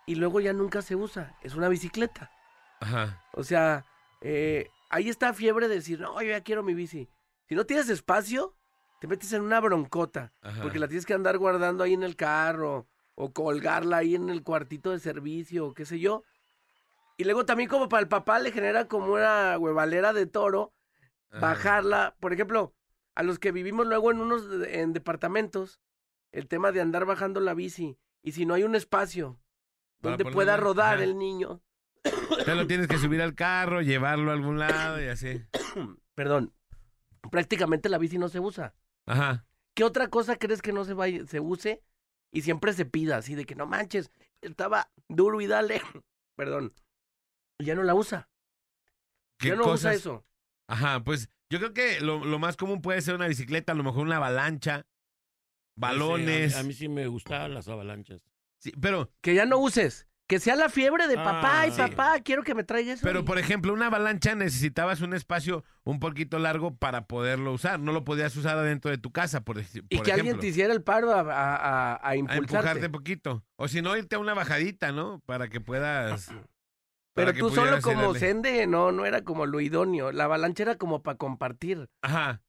y 0.06 0.16
luego 0.16 0.40
ya 0.40 0.52
nunca 0.52 0.82
se 0.82 0.94
usa? 0.94 1.38
Es 1.42 1.54
una 1.54 1.70
bicicleta. 1.70 2.30
Ajá. 2.80 3.24
O 3.32 3.44
sea, 3.44 3.86
eh, 4.20 4.68
ahí 4.90 5.08
está 5.08 5.32
fiebre 5.32 5.68
de 5.68 5.76
decir, 5.76 6.00
no, 6.00 6.20
yo 6.20 6.28
ya 6.28 6.42
quiero 6.42 6.62
mi 6.62 6.74
bici. 6.74 7.08
Si 7.48 7.54
no 7.54 7.64
tienes 7.64 7.88
espacio, 7.88 8.54
te 9.04 9.08
metes 9.08 9.34
en 9.34 9.42
una 9.42 9.60
broncota, 9.60 10.32
Ajá. 10.40 10.62
porque 10.62 10.78
la 10.78 10.88
tienes 10.88 11.04
que 11.04 11.12
andar 11.12 11.36
guardando 11.36 11.84
ahí 11.84 11.92
en 11.92 12.04
el 12.04 12.16
carro, 12.16 12.88
o 13.14 13.34
colgarla 13.34 13.98
ahí 13.98 14.14
en 14.14 14.30
el 14.30 14.42
cuartito 14.42 14.92
de 14.92 14.98
servicio, 14.98 15.66
o 15.66 15.74
qué 15.74 15.84
sé 15.84 16.00
yo. 16.00 16.22
Y 17.18 17.24
luego 17.24 17.44
también 17.44 17.68
como 17.68 17.90
para 17.90 18.00
el 18.00 18.08
papá 18.08 18.38
le 18.38 18.50
genera 18.50 18.88
como 18.88 19.12
una 19.12 19.58
huevalera 19.58 20.14
de 20.14 20.24
toro, 20.24 20.72
Ajá. 21.30 21.38
bajarla. 21.40 22.16
Por 22.18 22.32
ejemplo, 22.32 22.72
a 23.14 23.22
los 23.22 23.38
que 23.38 23.52
vivimos 23.52 23.86
luego 23.86 24.10
en 24.10 24.22
unos 24.22 24.44
en 24.68 24.94
departamentos, 24.94 25.82
el 26.32 26.48
tema 26.48 26.72
de 26.72 26.80
andar 26.80 27.04
bajando 27.04 27.40
la 27.40 27.52
bici, 27.52 27.98
y 28.22 28.32
si 28.32 28.46
no 28.46 28.54
hay 28.54 28.62
un 28.62 28.74
espacio 28.74 29.38
Para 30.00 30.16
donde 30.16 30.32
pueda 30.32 30.56
rodar 30.56 30.94
ajá. 30.94 31.04
el 31.04 31.18
niño, 31.18 31.60
Te 32.46 32.54
lo 32.54 32.66
tienes 32.66 32.88
que 32.88 32.96
subir 32.96 33.20
al 33.20 33.34
carro, 33.34 33.82
llevarlo 33.82 34.30
a 34.30 34.32
algún 34.32 34.58
lado 34.58 34.98
y 35.02 35.08
así. 35.08 35.44
perdón, 36.14 36.54
prácticamente 37.30 37.90
la 37.90 37.98
bici 37.98 38.16
no 38.16 38.30
se 38.30 38.40
usa. 38.40 38.72
Ajá. 39.06 39.46
¿Qué 39.74 39.84
otra 39.84 40.08
cosa 40.08 40.36
crees 40.36 40.62
que 40.62 40.72
no 40.72 40.84
se 40.84 40.94
vaya, 40.94 41.26
se 41.26 41.40
use 41.40 41.82
y 42.32 42.42
siempre 42.42 42.72
se 42.72 42.84
pida 42.84 43.16
así 43.16 43.34
de 43.34 43.44
que 43.44 43.54
no 43.54 43.66
manches, 43.66 44.10
estaba 44.40 44.90
duro 45.08 45.40
y 45.40 45.46
dale, 45.46 45.80
perdón, 46.36 46.74
ya 47.58 47.74
no 47.74 47.82
la 47.82 47.94
usa, 47.94 48.28
¿Qué 49.38 49.48
ya 49.48 49.56
no 49.56 49.72
usa 49.72 49.94
eso. 49.94 50.24
Ajá, 50.68 51.02
pues 51.04 51.28
yo 51.50 51.58
creo 51.58 51.72
que 51.74 52.00
lo, 52.00 52.24
lo 52.24 52.38
más 52.38 52.56
común 52.56 52.80
puede 52.80 53.00
ser 53.02 53.14
una 53.14 53.28
bicicleta, 53.28 53.72
a 53.72 53.74
lo 53.74 53.84
mejor 53.84 54.06
una 54.06 54.16
avalancha, 54.16 54.86
balones. 55.76 56.52
Sí, 56.52 56.58
a, 56.58 56.62
mí, 56.62 56.64
a 56.64 56.68
mí 56.68 56.74
sí 56.74 56.88
me 56.88 57.06
gustaban 57.06 57.54
las 57.54 57.68
avalanchas. 57.68 58.22
Sí, 58.58 58.72
pero, 58.80 59.10
Que 59.20 59.34
ya 59.34 59.44
no 59.44 59.58
uses, 59.58 60.08
que 60.26 60.40
sea 60.40 60.56
la 60.56 60.68
fiebre 60.70 61.06
de 61.06 61.16
Ah, 61.18 61.22
papá 61.24 61.66
y 61.66 61.70
sí. 61.72 61.76
papá, 61.76 62.20
quiero 62.20 62.42
que 62.42 62.54
me 62.54 62.64
traiga 62.64 62.94
eso. 62.94 63.02
pero 63.06 63.20
y- 63.20 63.22
por 63.24 63.38
ejemplo, 63.38 63.72
una 63.74 63.86
avalancha 63.88 64.34
necesitabas 64.34 65.00
un 65.02 65.12
espacio 65.14 65.64
un 65.84 66.00
poquito 66.00 66.38
largo 66.38 66.74
para 66.76 67.06
poderlo 67.06 67.52
usar. 67.52 67.78
No 67.78 67.92
lo 67.92 68.04
podías 68.04 68.34
usar 68.36 68.56
adentro 68.56 68.90
de 68.90 68.96
tu 68.98 69.12
casa, 69.12 69.42
por, 69.42 69.58
y 69.58 69.62
por 69.62 70.04
que 70.04 70.12
alguien 70.12 70.26
ejemplo. 70.28 70.40
te 70.40 70.46
hiciera 70.46 70.72
el 70.72 70.82
paro 70.82 71.12
a, 71.12 71.20
a- 71.20 71.56
a- 71.56 71.94
a 71.96 72.08
A 72.08 72.16
impulsarte. 72.16 72.56
empujarte 72.56 72.88
poquito. 72.90 73.44
O 73.56 73.68
si 73.68 73.82
no, 73.82 73.96
irte 73.96 74.16
a 74.16 74.18
una 74.18 74.32
bajadita, 74.34 74.92
¿no? 74.92 75.20
Para 75.26 75.48
que 75.48 75.60
puedas. 75.60 76.30
Pero 77.14 77.32
tú 77.32 77.50
solo 77.50 77.80
como 77.80 78.02
darle. 78.02 78.18
sende, 78.18 78.66
no, 78.66 78.90
no 78.90 79.04
era 79.06 79.22
como 79.22 79.46
lo 79.46 79.60
idóneo. 79.60 80.10
La 80.10 80.24
avalancha 80.24 80.64
era 80.64 80.76
como 80.78 81.02
para 81.02 81.16
compartir. 81.16 81.88
Ajá. 82.02 82.42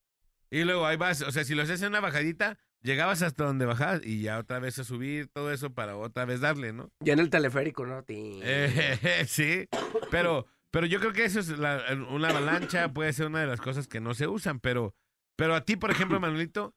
Y 0.49 0.63
luego 0.63 0.85
ahí 0.87 0.95
vas, 0.97 1.21
o 1.21 1.31
sea, 1.31 1.43
si 1.43 1.53
lo 1.53 1.63
haces 1.63 1.81
en 1.81 1.89
una 1.89 1.99
bajadita, 1.99 2.57
llegabas 2.85 3.21
hasta 3.21 3.43
donde 3.43 3.65
bajabas 3.65 4.01
y 4.05 4.21
ya 4.21 4.37
otra 4.37 4.59
vez 4.59 4.79
a 4.79 4.83
subir 4.83 5.27
todo 5.27 5.51
eso 5.51 5.71
para 5.73 5.97
otra 5.97 6.23
vez 6.25 6.39
darle, 6.39 6.71
¿no? 6.71 6.91
Ya 7.01 7.13
en 7.13 7.19
el 7.19 7.29
teleférico, 7.29 7.85
¿no? 7.85 8.03
Eh, 8.07 8.97
sí, 9.27 9.67
pero, 10.11 10.45
pero 10.71 10.85
yo 10.85 10.99
creo 10.99 11.11
que 11.11 11.25
eso 11.25 11.39
es 11.39 11.49
la- 11.57 11.81
una 12.09 12.29
avalancha, 12.29 12.93
puede 12.93 13.11
ser 13.11 13.27
una 13.27 13.41
de 13.41 13.47
las 13.47 13.59
cosas 13.59 13.87
que 13.87 13.99
no 13.99 14.13
se 14.13 14.27
usan, 14.27 14.59
pero, 14.59 14.93
pero 15.35 15.55
a 15.55 15.61
ti, 15.61 15.75
por 15.75 15.91
ejemplo, 15.91 16.19
Manuelito, 16.19 16.73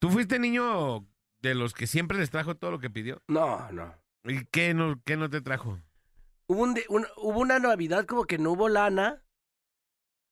¿tú 0.00 0.10
fuiste 0.10 0.38
niño 0.38 1.06
de 1.42 1.54
los 1.54 1.74
que 1.74 1.86
siempre 1.86 2.18
les 2.18 2.30
trajo 2.30 2.56
todo 2.56 2.70
lo 2.70 2.78
que 2.78 2.88
pidió? 2.90 3.20
No, 3.28 3.70
no. 3.72 3.94
¿Y 4.24 4.44
qué 4.46 4.72
no, 4.74 5.02
qué 5.04 5.16
no 5.16 5.28
te 5.28 5.40
trajo? 5.40 5.80
Hubo, 6.46 6.62
un 6.62 6.74
di- 6.74 6.84
un- 6.88 7.06
hubo 7.16 7.40
una 7.40 7.58
Navidad 7.58 8.06
como 8.06 8.24
que 8.24 8.38
no 8.38 8.52
hubo 8.52 8.68
lana. 8.68 9.22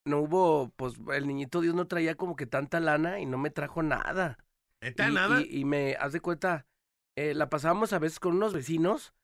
No 0.07 0.21
hubo, 0.21 0.71
pues 0.77 0.95
el 1.15 1.27
niñito 1.27 1.61
Dios 1.61 1.75
no 1.75 1.87
traía 1.87 2.15
como 2.15 2.35
que 2.37 2.47
tanta 2.47 2.81
lana 2.81 3.21
y 3.21 3.27
no 3.27 3.37
me 3.39 3.51
trajo 3.51 3.83
nada. 3.83 4.39
¿Neta, 4.81 5.09
y, 5.09 5.15
nada? 5.15 5.41
Y, 5.41 5.61
y 5.61 5.65
me, 5.65 5.95
haz 5.95 6.13
de 6.13 6.21
cuenta, 6.21 6.67
eh, 7.17 7.35
la 7.35 7.49
pasábamos 7.49 7.93
a 7.93 7.99
veces 7.99 8.19
con 8.19 8.37
unos 8.37 8.53
vecinos 8.53 9.15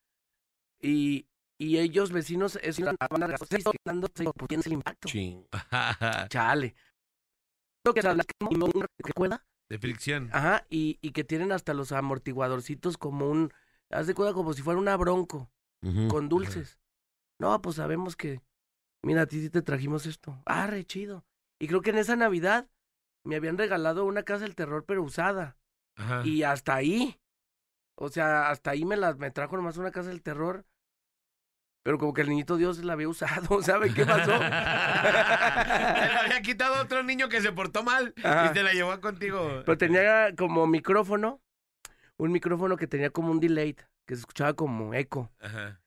y, 0.81 1.29
y 1.59 1.79
ellos 1.79 2.13
vecinos, 2.13 2.59
es 2.63 2.79
una 2.79 2.95
banda 3.11 3.29
de 3.29 3.37
seis, 3.49 3.65
dando 3.85 4.09
pues, 4.09 4.67
el 4.67 4.73
impacto. 4.73 5.09
Sí. 5.09 5.47
Chale. 6.29 6.75
Creo 7.83 7.95
que 7.95 9.13
una 9.17 9.47
de 9.69 9.79
fricción. 9.79 10.31
Ajá, 10.33 10.67
y, 10.69 10.99
y 11.01 11.11
que 11.11 11.25
tienen 11.25 11.53
hasta 11.53 11.75
los 11.75 11.93
amortiguadorcitos 11.93 12.99
como 12.99 13.29
un, 13.29 13.53
haz 13.91 14.07
de 14.07 14.15
cuenta 14.15 14.35
como 14.35 14.53
si 14.53 14.63
fuera 14.63 14.79
una 14.79 14.97
bronco. 14.97 15.51
Con 16.09 16.29
dulces. 16.29 16.81
No, 17.39 17.63
pues 17.63 17.77
sabemos 17.77 18.17
que, 18.17 18.43
mira, 19.03 19.23
a 19.23 19.27
ti 19.27 19.41
sí 19.41 19.51
te 19.51 19.63
trajimos 19.63 20.05
esto. 20.07 20.43
Ah, 20.47 20.67
re 20.67 20.85
chido. 20.85 21.25
Y 21.61 21.69
creo 21.69 21.81
que 21.81 21.91
en 21.91 21.99
esa 21.99 22.17
Navidad 22.17 22.69
me 23.27 23.37
habían 23.37 23.59
regalado 23.59 24.05
una 24.05 24.23
casa 24.23 24.45
del 24.45 24.55
terror, 24.55 24.85
pero 24.87 25.03
usada. 25.03 25.57
Ajá. 25.97 26.23
Y 26.25 26.43
hasta 26.43 26.75
ahí. 26.75 27.19
O 27.97 28.09
sea, 28.09 28.51
hasta 28.51 28.71
ahí 28.71 28.85
me, 28.85 28.97
la, 28.97 29.15
me 29.15 29.31
trajo 29.31 29.57
nomás 29.57 29.77
una 29.79 29.91
casa 29.91 30.11
del 30.11 30.23
terror. 30.23 30.65
Pero 31.83 31.99
como 31.99 32.13
que 32.15 32.23
el 32.23 32.29
niñito 32.29 32.57
Dios 32.57 32.83
la 32.85 32.95
había 32.95 33.09
usado, 33.09 33.63
¿sabe 33.63 33.95
qué 33.95 34.05
pasó? 34.05 34.33
Se 34.33 34.39
la 34.39 36.21
había 36.25 36.43
quitado 36.43 36.83
otro 36.83 37.03
niño 37.03 37.29
que 37.29 37.41
se 37.41 37.53
portó 37.53 37.85
mal 37.85 38.13
Ajá. 38.25 38.47
y 38.51 38.53
te 38.53 38.63
la 38.63 38.73
llevó 38.73 39.01
contigo. 39.01 39.63
Pero 39.65 39.79
tenía 39.79 40.35
como 40.37 40.67
micrófono, 40.67 41.41
un 42.17 42.33
micrófono 42.33 42.77
que 42.77 42.87
tenía 42.87 43.11
como 43.11 43.31
un 43.31 43.39
delay, 43.41 43.75
que 44.05 44.15
se 44.15 44.21
escuchaba 44.21 44.55
como 44.55 44.95
eco. 44.95 45.31
Ajá. 45.41 45.81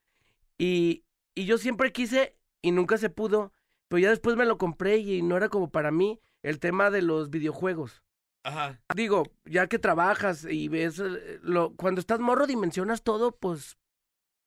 Y, 0.58 1.04
y 1.36 1.46
yo 1.46 1.58
siempre 1.58 1.92
quise 1.92 2.38
y 2.62 2.72
nunca 2.72 2.98
se 2.98 3.10
pudo, 3.10 3.54
pero 3.88 4.00
ya 4.00 4.10
después 4.10 4.36
me 4.38 4.46
lo 4.46 4.58
compré 4.58 4.98
y 4.98 5.22
no 5.22 5.36
era 5.38 5.50
como 5.50 5.70
para 5.70 5.92
mí 5.92 6.20
el 6.44 6.60
tema 6.60 6.90
de 6.90 7.02
los 7.02 7.30
videojuegos. 7.30 8.04
Ajá. 8.44 8.80
Digo, 8.96 9.24
ya 9.46 9.68
que 9.68 9.80
trabajas 9.80 10.46
y 10.50 10.68
ves, 10.68 11.00
eh, 11.00 11.40
lo, 11.42 11.76
cuando 11.76 12.00
estás 12.00 12.20
morro 12.20 12.48
dimensionas 12.48 13.04
todo, 13.04 13.38
pues, 13.38 13.78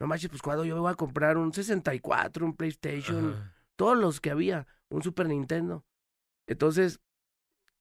no 0.00 0.06
manches, 0.06 0.30
pues 0.30 0.42
cuando 0.42 0.64
yo 0.64 0.80
voy 0.80 0.90
a 0.90 0.96
comprar 0.96 1.36
un 1.36 1.52
64, 1.52 2.44
un 2.44 2.56
PlayStation, 2.56 3.34
Ajá. 3.34 3.54
todos 3.76 3.98
los 3.98 4.20
que 4.20 4.30
había, 4.30 4.66
un 4.88 5.02
Super 5.02 5.28
Nintendo. 5.28 5.84
Entonces, 6.46 7.00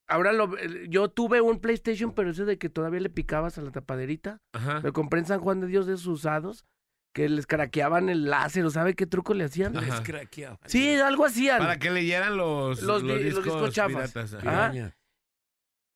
ahora 0.08 0.34
lo, 0.34 0.58
eh, 0.58 0.88
yo 0.90 1.10
tuve 1.10 1.42
un 1.42 1.60
PlayStation, 1.60 2.14
pero 2.14 2.32
ese 2.32 2.46
de 2.46 2.58
que 2.58 2.70
todavía 2.70 3.00
le 3.00 3.10
picabas 3.10 3.58
a 3.58 3.62
la 3.62 3.72
tapaderita. 3.72 4.42
Ajá. 4.54 4.82
Me 4.82 4.92
compré 4.92 5.22
en 5.22 5.26
San 5.26 5.40
Juan 5.40 5.62
de 5.62 5.68
Dios 5.68 5.86
de 5.88 5.94
usados 5.94 6.66
que 7.14 7.28
les 7.30 7.46
craqueaban 7.46 8.10
el 8.10 8.30
láser, 8.30 8.64
¿o 8.66 8.70
sabe 8.70 8.96
qué 8.96 9.06
truco 9.06 9.34
le 9.34 9.44
hacían? 9.46 9.76
Ajá. 9.78 9.86
Les 9.98 10.02
craqueaban. 10.02 10.58
Sí, 10.66 10.96
algo 10.96 11.26
hacían. 11.26 11.60
Para 11.60 11.78
que 11.78 11.92
leyeran 11.92 12.38
los, 12.38 12.82
Los 12.82 13.02
los, 13.02 13.04
di- 13.04 13.08
los 13.10 13.24
discos, 13.24 13.44
discos 13.46 13.74
chafas. 13.74 14.12
piratas. 14.14 14.34
Ajá. 14.36 14.96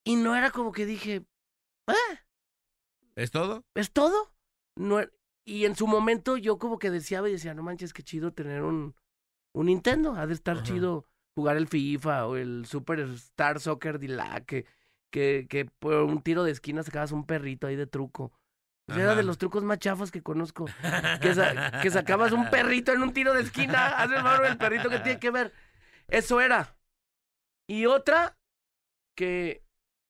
Y 0.06 0.16
no 0.18 0.36
era 0.36 0.52
como 0.52 0.72
que 0.72 0.86
dije, 0.86 1.26
"Ah, 1.88 1.94
¿Es 3.16 3.32
todo? 3.32 3.64
¿es 3.76 3.92
todo? 3.92 4.34
No, 4.76 5.00
e- 5.00 5.10
y 5.46 5.66
en 5.66 5.76
su 5.76 5.88
momento 5.88 6.38
yo 6.38 6.58
como 6.58 6.80
que 6.80 6.92
deseaba 6.92 7.30
y 7.30 7.34
decía, 7.34 7.54
no 7.54 7.64
manches, 7.64 7.94
qué 7.94 8.04
chido 8.04 8.34
tener 8.34 8.62
un, 8.64 8.96
un 9.54 9.66
Nintendo. 9.68 10.14
Ha 10.16 10.28
de 10.28 10.34
estar 10.34 10.58
Ajá. 10.58 10.66
chido 10.66 11.06
jugar 11.36 11.56
el 11.58 11.68
FIFA 11.68 12.28
o 12.28 12.36
el 12.36 12.66
Super 12.66 13.00
Star 13.00 13.60
Soccer 13.62 14.00
de 14.00 14.08
la 14.10 14.42
que, 14.46 14.66
que, 15.12 15.48
que 15.50 15.66
por 15.66 15.94
un 16.04 16.22
tiro 16.22 16.44
de 16.44 16.52
esquina 16.52 16.84
sacabas 16.84 17.12
un 17.14 17.26
perrito 17.26 17.68
ahí 17.68 17.76
de 17.78 17.88
truco. 17.88 18.34
Era 18.88 19.16
de 19.16 19.24
los 19.24 19.38
trucos 19.38 19.64
más 19.64 19.80
chafas 19.80 20.12
que 20.12 20.22
conozco. 20.22 20.66
Que, 21.22 21.34
sa- 21.34 21.82
que 21.82 21.90
sacabas 21.90 22.32
un 22.32 22.50
perrito 22.50 22.92
en 22.92 23.02
un 23.02 23.14
tiro 23.14 23.34
de 23.34 23.42
esquina. 23.42 23.88
Haz 23.98 24.12
el 24.12 24.22
favor, 24.22 24.46
el 24.46 24.58
perrito 24.58 24.90
que 24.90 25.00
tiene 25.00 25.20
que 25.20 25.32
ver. 25.32 25.54
Eso 26.08 26.40
era. 26.40 26.78
Y 27.68 27.88
otra 27.88 28.38
que 29.16 29.64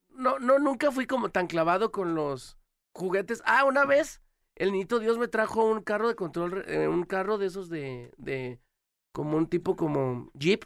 no, 0.09 0.39
no, 0.39 0.59
nunca 0.59 0.91
fui 0.91 1.05
como 1.07 1.29
tan 1.29 1.47
clavado 1.47 1.91
con 1.91 2.15
los 2.15 2.57
juguetes. 2.93 3.41
Ah, 3.45 3.63
una 3.63 3.85
vez 3.85 4.21
el 4.55 4.71
niñito 4.73 4.99
Dios 4.99 5.17
me 5.17 5.27
trajo 5.29 5.63
un 5.65 5.81
carro 5.81 6.07
de 6.09 6.15
control, 6.15 6.65
eh, 6.67 6.87
un 6.89 7.03
carro 7.05 7.37
de 7.37 7.45
esos 7.45 7.69
de, 7.69 8.11
de, 8.17 8.59
como 9.13 9.37
un 9.37 9.47
tipo 9.47 9.75
como 9.77 10.31
Jeep. 10.33 10.65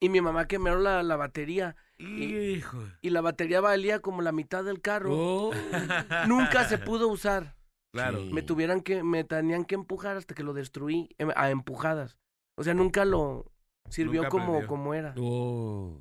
Y 0.00 0.08
mi 0.08 0.20
mamá 0.20 0.46
quemó 0.46 0.70
la, 0.76 1.02
la 1.02 1.16
batería. 1.16 1.74
Hijo. 2.00 2.78
Y 3.02 3.10
la 3.10 3.20
batería 3.20 3.60
valía 3.60 4.00
como 4.00 4.22
la 4.22 4.32
mitad 4.32 4.64
del 4.64 4.80
carro. 4.80 5.10
Oh. 5.12 5.50
Nunca 6.26 6.64
se 6.64 6.78
pudo 6.78 7.08
usar. 7.08 7.56
Claro. 7.92 8.20
Sí. 8.20 8.32
Me 8.32 8.42
tuvieran 8.42 8.80
que, 8.80 9.02
me 9.02 9.24
tenían 9.24 9.64
que 9.64 9.74
empujar 9.74 10.16
hasta 10.16 10.34
que 10.34 10.42
lo 10.42 10.52
destruí 10.52 11.14
em, 11.18 11.30
a 11.34 11.50
empujadas. 11.50 12.16
O 12.56 12.62
sea, 12.62 12.74
nunca 12.74 13.04
lo 13.04 13.50
sirvió 13.88 14.22
Nunca 14.22 14.30
como, 14.30 14.66
como 14.66 14.94
era. 14.94 15.14
Oh. 15.18 16.00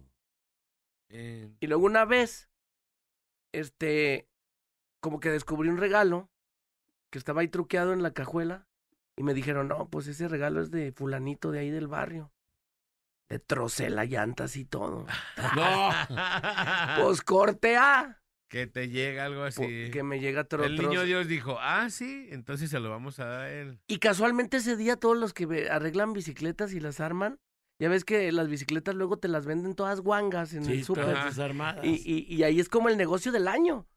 Eh, 1.09 1.51
Y 1.59 1.67
luego 1.67 1.85
una 1.85 2.05
vez, 2.05 2.49
este, 3.53 4.27
como 5.01 5.19
que 5.19 5.29
descubrí 5.29 5.69
un 5.69 5.77
regalo 5.77 6.29
que 7.11 7.17
estaba 7.17 7.41
ahí 7.41 7.47
truqueado 7.47 7.93
en 7.93 8.03
la 8.03 8.13
cajuela 8.13 8.67
y 9.17 9.23
me 9.23 9.33
dijeron, 9.33 9.67
no, 9.67 9.89
pues 9.89 10.07
ese 10.07 10.27
regalo 10.27 10.61
es 10.61 10.69
de 10.69 10.91
fulanito 10.91 11.51
de 11.51 11.59
ahí 11.59 11.69
del 11.71 11.87
barrio. 11.87 12.31
Le 13.29 13.39
trocé 13.39 13.89
las 13.89 14.09
llantas 14.09 14.55
y 14.55 14.65
todo. 14.65 15.05
No. 15.55 17.03
Pues 17.03 17.21
corte 17.21 17.77
A. 17.77 18.19
que 18.49 18.65
te 18.67 18.89
llega 18.89 19.25
algo 19.25 19.43
así. 19.43 19.89
que 19.91 20.01
me 20.03 20.19
llega 20.19 20.41
otro 20.41 20.63
el 20.63 20.75
niño 20.77 21.03
Dios 21.03 21.27
dijo, 21.27 21.57
ah, 21.61 21.89
sí, 21.91 22.27
entonces 22.31 22.69
se 22.71 22.79
lo 22.79 22.89
vamos 22.89 23.19
a 23.19 23.25
dar 23.25 23.41
a 23.41 23.51
él. 23.51 23.79
Y 23.87 23.99
casualmente 23.99 24.57
ese 24.57 24.75
día 24.75 24.95
todos 24.95 25.17
los 25.17 25.33
que 25.33 25.69
arreglan 25.69 26.13
bicicletas 26.13 26.73
y 26.73 26.79
las 26.79 26.99
arman, 26.99 27.39
ya 27.79 27.87
ves 27.89 28.03
que 28.03 28.31
las 28.31 28.47
bicicletas 28.49 28.95
luego 28.95 29.17
te 29.17 29.27
las 29.27 29.45
venden 29.45 29.75
todas 29.75 30.01
guangas 30.01 30.53
en 30.53 30.65
Sí, 30.65 30.73
el 30.73 30.83
súper. 30.83 31.05
desarmadas. 31.25 31.85
Y, 31.85 32.01
y, 32.03 32.25
y 32.35 32.43
ahí 32.43 32.59
es 32.59 32.67
como 32.69 32.89
el 32.89 32.97
negocio 32.97 33.31
del 33.31 33.47
año. 33.47 33.87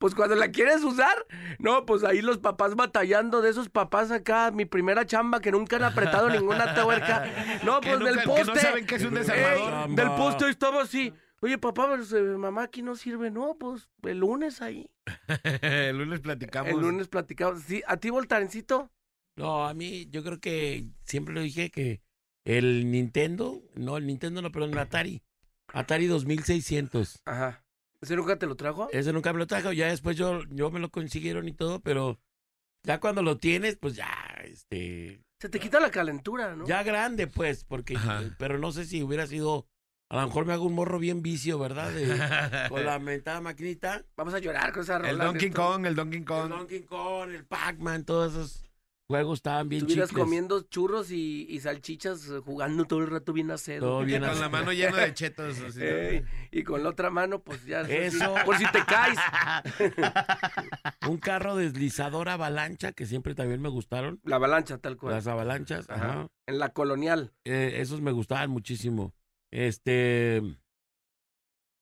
Pues 0.00 0.14
cuando 0.14 0.34
la 0.34 0.50
quieres 0.50 0.82
usar, 0.82 1.26
no, 1.58 1.84
pues 1.84 2.04
ahí 2.04 2.22
los 2.22 2.38
papás 2.38 2.74
batallando 2.74 3.42
de 3.42 3.50
esos 3.50 3.68
papás 3.68 4.10
acá, 4.10 4.50
mi 4.50 4.64
primera 4.64 5.04
chamba 5.04 5.40
que 5.40 5.52
nunca 5.52 5.76
han 5.76 5.84
apretado 5.84 6.30
ninguna 6.30 6.74
tuerca. 6.74 7.26
No, 7.64 7.82
pues 7.82 7.98
del 7.98 8.18
que 8.18 8.24
no 8.26 8.34
poste. 8.34 8.60
saben 8.60 8.86
que 8.86 8.94
es 8.94 9.04
un 9.04 9.14
Ey, 9.18 9.24
desarmador. 9.24 9.94
del 9.94 10.08
poste 10.12 10.48
estaba 10.48 10.82
así. 10.84 11.12
Oye, 11.42 11.58
papá, 11.58 11.86
pues, 11.94 12.10
eh, 12.14 12.22
mamá 12.22 12.62
aquí 12.62 12.80
no 12.80 12.96
sirve. 12.96 13.30
No, 13.30 13.56
pues 13.60 13.90
el 14.04 14.20
lunes 14.20 14.62
ahí. 14.62 14.90
el 15.60 15.98
lunes 15.98 16.20
platicamos. 16.20 16.72
El 16.72 16.80
lunes 16.80 17.08
platicamos. 17.08 17.62
Sí, 17.62 17.82
¿A 17.86 17.98
ti, 17.98 18.08
Voltarencito? 18.08 18.90
No, 19.36 19.68
a 19.68 19.74
mí 19.74 20.06
yo 20.10 20.24
creo 20.24 20.40
que 20.40 20.86
siempre 21.04 21.34
lo 21.34 21.42
dije 21.42 21.70
que 21.70 22.00
el 22.46 22.90
Nintendo, 22.90 23.60
no, 23.74 23.98
el 23.98 24.06
Nintendo 24.06 24.40
no, 24.40 24.50
perdón, 24.50 24.70
el 24.72 24.78
Atari. 24.78 25.22
Atari 25.74 26.06
2600. 26.06 27.20
Ajá. 27.26 27.59
¿Ese 28.00 28.16
nunca 28.16 28.38
te 28.38 28.46
lo 28.46 28.56
trajo? 28.56 28.88
Ese 28.92 29.12
nunca 29.12 29.32
me 29.32 29.38
lo 29.38 29.46
trajo, 29.46 29.72
ya 29.72 29.88
después 29.88 30.16
yo, 30.16 30.42
yo 30.50 30.70
me 30.70 30.80
lo 30.80 30.90
consiguieron 30.90 31.48
y 31.48 31.52
todo, 31.52 31.80
pero 31.80 32.18
ya 32.82 32.98
cuando 33.00 33.22
lo 33.22 33.36
tienes, 33.36 33.76
pues 33.76 33.94
ya, 33.96 34.08
este, 34.44 35.22
Se 35.38 35.48
te 35.50 35.60
quita 35.60 35.80
la 35.80 35.90
calentura, 35.90 36.56
¿no? 36.56 36.66
ya 36.66 36.82
grande, 36.82 37.26
pues, 37.26 37.64
porque, 37.64 37.96
Ajá. 37.96 38.22
pero 38.38 38.58
no 38.58 38.72
sé 38.72 38.86
si 38.86 39.02
hubiera 39.02 39.26
sido, 39.26 39.66
a 40.08 40.16
lo 40.20 40.26
mejor 40.26 40.46
me 40.46 40.54
hago 40.54 40.64
un 40.64 40.74
morro 40.74 40.98
bien 40.98 41.20
vicio, 41.22 41.58
¿verdad? 41.58 41.90
De- 41.92 42.06
con 42.70 42.84
la 42.86 42.98
mentada 42.98 43.40
maquinita. 43.42 44.02
Vamos 44.16 44.32
a 44.34 44.38
llorar 44.38 44.72
con 44.72 44.82
esa 44.82 44.96
rola. 44.98 45.10
el 45.10 45.18
Donkey. 45.18 45.50
Kong, 45.50 45.84
el 45.86 45.94
Donkey 45.94 46.20
El 46.20 46.24
Kong. 46.24 46.48
Donkey 46.48 46.82
Kong, 46.84 47.30
el 47.30 47.44
Pac-Man, 47.44 48.04
todos 48.04 48.32
esos 48.32 48.69
juegos 49.10 49.38
estaban 49.40 49.68
bien 49.68 49.82
Estuvieras 49.82 50.10
chicles. 50.10 50.24
comiendo 50.24 50.60
churros 50.62 51.10
y, 51.10 51.44
y 51.50 51.58
salchichas 51.60 52.28
eh, 52.28 52.38
jugando 52.44 52.84
todo 52.84 53.00
el 53.00 53.08
rato 53.10 53.32
bien 53.32 53.50
a 53.50 53.58
cedo. 53.58 53.80
Todo 53.86 54.04
bien 54.04 54.22
Con 54.24 54.38
la 54.40 54.48
mano 54.48 54.72
llena 54.72 54.98
de 54.98 55.12
chetos. 55.12 55.58
así, 55.60 55.80
y 56.52 56.62
con 56.62 56.82
la 56.84 56.90
otra 56.90 57.10
mano, 57.10 57.42
pues 57.42 57.64
ya. 57.66 57.80
Eso. 57.82 58.34
Por 58.44 58.56
si 58.56 58.64
te 58.70 58.84
caes. 58.84 59.18
Un 61.08 61.18
carro 61.18 61.56
deslizador 61.56 62.28
avalancha, 62.28 62.92
que 62.92 63.04
siempre 63.06 63.34
también 63.34 63.60
me 63.60 63.68
gustaron. 63.68 64.20
La 64.24 64.36
avalancha, 64.36 64.78
tal 64.78 64.96
cual. 64.96 65.14
Las 65.14 65.26
avalanchas, 65.26 65.90
Ajá. 65.90 66.04
ajá. 66.10 66.28
En 66.46 66.58
la 66.58 66.68
colonial. 66.70 67.32
Eh, 67.44 67.74
esos 67.80 68.00
me 68.00 68.12
gustaban 68.12 68.50
muchísimo. 68.50 69.12
Este. 69.50 70.40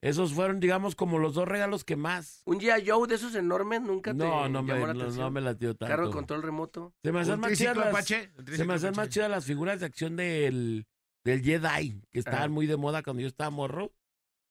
Esos 0.00 0.32
fueron, 0.32 0.60
digamos, 0.60 0.94
como 0.94 1.18
los 1.18 1.34
dos 1.34 1.48
regalos 1.48 1.84
que 1.84 1.96
más. 1.96 2.42
Un 2.44 2.60
G.I. 2.60 2.88
Joe 2.88 3.08
de 3.08 3.16
esos 3.16 3.34
enormes 3.34 3.82
nunca 3.82 4.12
te 4.12 4.18
No, 4.18 4.48
no 4.48 4.62
me, 4.62 4.74
llamó 4.74 4.86
la 4.86 4.94
no, 4.94 5.00
atención? 5.00 5.24
no 5.24 5.30
me 5.32 5.40
latió 5.40 5.74
tanto. 5.74 5.90
Carro 5.92 6.06
de 6.06 6.12
control 6.12 6.42
remoto. 6.42 6.94
Se 7.02 7.10
me 7.10 7.20
hacían 7.20 7.34
Un 7.36 7.40
más 7.40 7.54
chidas 7.56 7.76
las, 7.76 8.06
se 8.06 8.64
me 8.64 8.74
hacían 8.74 8.94
más 8.94 9.08
chidas 9.08 9.30
las 9.30 9.44
figuras 9.44 9.80
de 9.80 9.86
acción 9.86 10.14
del, 10.14 10.86
del 11.24 11.42
Jedi, 11.42 12.00
que 12.10 12.20
estaban 12.20 12.52
muy 12.52 12.66
de 12.66 12.76
moda 12.76 13.02
cuando 13.02 13.22
yo 13.22 13.28
estaba 13.28 13.50
morro. 13.50 13.92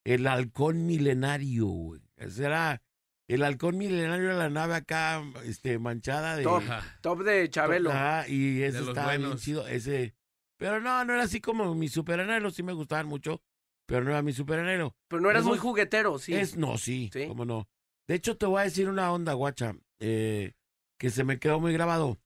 El 0.03 0.27
halcón 0.27 0.85
milenario, 0.85 1.65
güey. 1.65 2.01
Ese 2.17 2.45
era. 2.45 2.81
El 3.29 3.43
halcón 3.43 3.77
milenario 3.77 4.25
era 4.25 4.35
la 4.37 4.49
nave 4.49 4.75
acá, 4.75 5.21
este, 5.43 5.79
manchada 5.79 6.35
de. 6.35 6.43
Top. 6.43 6.63
Top 7.01 7.23
de 7.23 7.49
Chabelo. 7.49 7.91
Y 8.27 8.63
ese 8.63 8.79
estaba 8.79 9.15
bien 9.15 9.35
chido. 9.37 9.67
Ese. 9.67 10.15
Pero 10.57 10.79
no, 10.81 11.03
no 11.05 11.13
era 11.13 11.23
así 11.23 11.39
como 11.39 11.73
mi 11.75 11.87
superanhelo, 11.87 12.49
sí 12.51 12.63
me 12.63 12.73
gustaban 12.73 13.05
mucho, 13.05 13.41
pero 13.87 14.03
no 14.03 14.11
era 14.11 14.21
mi 14.21 14.33
superanhelo. 14.33 14.95
Pero 15.07 15.21
no 15.21 15.31
eras 15.31 15.45
muy 15.45 15.57
juguetero, 15.57 16.19
sí. 16.19 16.35
Es, 16.35 16.55
no, 16.55 16.77
sí, 16.77 17.09
Sí. 17.11 17.25
cómo 17.27 17.45
no. 17.45 17.67
De 18.07 18.15
hecho, 18.15 18.37
te 18.37 18.45
voy 18.45 18.61
a 18.61 18.65
decir 18.65 18.87
una 18.87 19.11
onda, 19.11 19.33
guacha, 19.33 19.75
eh, 19.99 20.53
que 20.99 21.09
se 21.09 21.23
me 21.23 21.39
quedó 21.39 21.59
muy 21.59 21.73
grabado. 21.73 22.19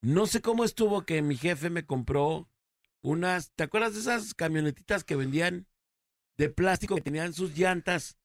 No 0.00 0.26
sé 0.26 0.40
cómo 0.40 0.64
estuvo 0.64 1.02
que 1.04 1.20
mi 1.22 1.36
jefe 1.36 1.68
me 1.70 1.84
compró 1.84 2.48
unas, 3.02 3.52
¿te 3.52 3.64
acuerdas 3.64 3.94
de 3.94 4.00
esas 4.00 4.34
camionetitas 4.34 5.04
que 5.04 5.16
vendían 5.16 5.66
de 6.38 6.48
plástico 6.50 6.96
que 6.96 7.02
tenían 7.02 7.32
sus 7.32 7.56
llantas 7.56 8.16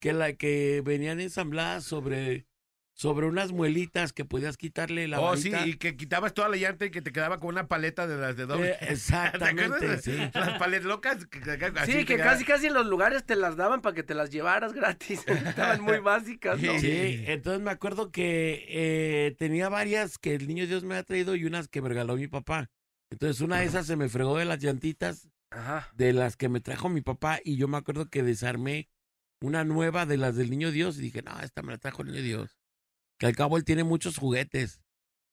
que 0.00 0.12
la 0.12 0.32
que 0.34 0.82
venían 0.84 1.20
ensambladas 1.20 1.84
sobre 1.84 2.46
sobre 2.94 3.26
unas 3.26 3.52
muelitas 3.52 4.12
que 4.12 4.24
podías 4.26 4.56
quitarle 4.58 5.08
la 5.08 5.18
Oh, 5.20 5.36
sí, 5.36 5.50
y 5.64 5.74
que 5.76 5.96
quitabas 5.96 6.34
toda 6.34 6.48
la 6.50 6.56
llanta 6.56 6.84
y 6.84 6.90
que 6.90 7.00
te 7.00 7.10
quedaba 7.10 7.40
con 7.40 7.48
una 7.48 7.66
paleta 7.66 8.06
de 8.06 8.18
las 8.18 8.36
de 8.36 8.44
doble. 8.46 8.70
Eh, 8.72 8.76
¿Te 8.80 8.92
exactamente, 8.92 9.98
sí. 10.02 10.16
Las 10.34 10.58
paletas 10.58 10.86
locas. 10.86 11.26
que- 11.26 11.38
así 11.40 11.92
Sí, 11.92 11.98
que 12.00 12.16
quedaba. 12.16 12.32
casi 12.32 12.44
casi 12.44 12.66
en 12.66 12.74
los 12.74 12.86
lugares 12.86 13.24
te 13.24 13.34
las 13.34 13.56
daban 13.56 13.80
para 13.80 13.94
que 13.94 14.02
te 14.02 14.14
las 14.14 14.30
llevaras 14.30 14.72
gratis. 14.74 15.22
Estaban 15.26 15.80
muy 15.82 15.98
básicas, 15.98 16.60
¿no? 16.60 16.78
Sí, 16.78 17.24
entonces 17.26 17.62
me 17.62 17.70
acuerdo 17.70 18.10
que 18.10 18.66
eh, 18.68 19.34
tenía 19.38 19.68
varias 19.70 20.18
que 20.18 20.34
el 20.34 20.46
niño 20.46 20.66
Dios 20.66 20.84
me 20.84 20.94
ha 20.96 21.02
traído 21.02 21.34
y 21.34 21.44
unas 21.46 21.68
que 21.68 21.80
me 21.80 21.88
regaló 21.88 22.16
mi 22.16 22.28
papá. 22.28 22.70
Entonces 23.10 23.40
una 23.40 23.60
de 23.60 23.66
esas 23.66 23.86
se 23.86 23.96
me 23.96 24.08
fregó 24.08 24.36
de 24.38 24.44
las 24.44 24.58
llantitas 24.60 25.28
Ajá. 25.50 25.88
de 25.94 26.12
las 26.12 26.36
que 26.36 26.48
me 26.48 26.60
trajo 26.60 26.88
mi 26.88 27.00
papá 27.00 27.40
y 27.44 27.56
yo 27.56 27.68
me 27.68 27.76
acuerdo 27.78 28.08
que 28.08 28.22
desarmé 28.22 28.88
una 29.40 29.64
nueva 29.64 30.06
de 30.06 30.16
las 30.18 30.36
del 30.36 30.50
niño 30.50 30.70
Dios 30.70 30.98
y 30.98 31.02
dije, 31.02 31.22
no, 31.22 31.38
esta 31.40 31.62
me 31.62 31.72
la 31.72 31.78
trajo 31.78 32.02
el 32.02 32.08
niño 32.08 32.22
Dios. 32.22 32.58
Que 33.22 33.26
al 33.28 33.36
cabo 33.36 33.56
él 33.56 33.62
tiene 33.64 33.84
muchos 33.84 34.18
juguetes 34.18 34.80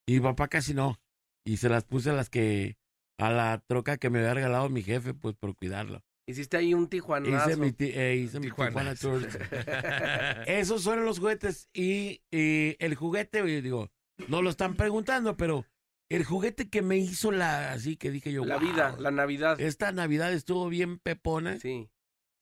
y 0.08 0.14
mi 0.14 0.20
papá 0.20 0.48
casi 0.48 0.76
no. 0.76 1.02
Y 1.44 1.58
se 1.58 1.70
las 1.70 1.86
puse 1.86 2.12
a 2.12 2.14
las 2.14 2.30
que, 2.30 2.78
a 3.18 3.32
la 3.32 3.64
troca 3.66 3.98
que 3.98 4.12
me 4.12 4.20
había 4.20 4.36
regalado 4.36 4.70
mi 4.70 4.84
jefe, 4.84 5.16
pues 5.16 5.36
por 5.36 5.56
cuidarlo. 5.56 6.04
Hiciste 6.28 6.58
ahí 6.58 6.76
un 6.76 6.88
tijuanazo. 6.88 7.50
Hice 7.50 7.60
mi, 7.60 7.72
ti- 7.72 7.92
eh, 7.96 8.16
hice 8.16 8.40
mi 8.40 8.46
Tijuana. 8.46 8.94
Tours. 8.94 9.26
Esos 10.46 10.84
fueron 10.84 11.04
los 11.06 11.18
juguetes. 11.18 11.68
Y, 11.74 12.22
y 12.30 12.76
el 12.78 12.94
juguete, 12.94 13.42
digo, 13.64 13.90
no 14.28 14.44
lo 14.44 14.52
están 14.52 14.76
preguntando, 14.76 15.36
pero 15.36 15.66
el 16.12 16.24
juguete 16.26 16.70
que 16.70 16.84
me 16.84 16.98
hizo 16.98 17.32
la, 17.32 17.72
así 17.72 17.98
que 17.98 18.12
dije 18.12 18.32
yo, 18.32 18.46
La 18.46 18.58
"Wow, 18.58 18.70
vida, 18.70 18.96
la 19.00 19.10
Navidad. 19.10 19.60
Esta 19.60 19.92
Navidad 19.92 20.32
estuvo 20.32 20.70
bien 20.70 21.00
pepona. 21.00 21.58
Sí. 21.58 21.90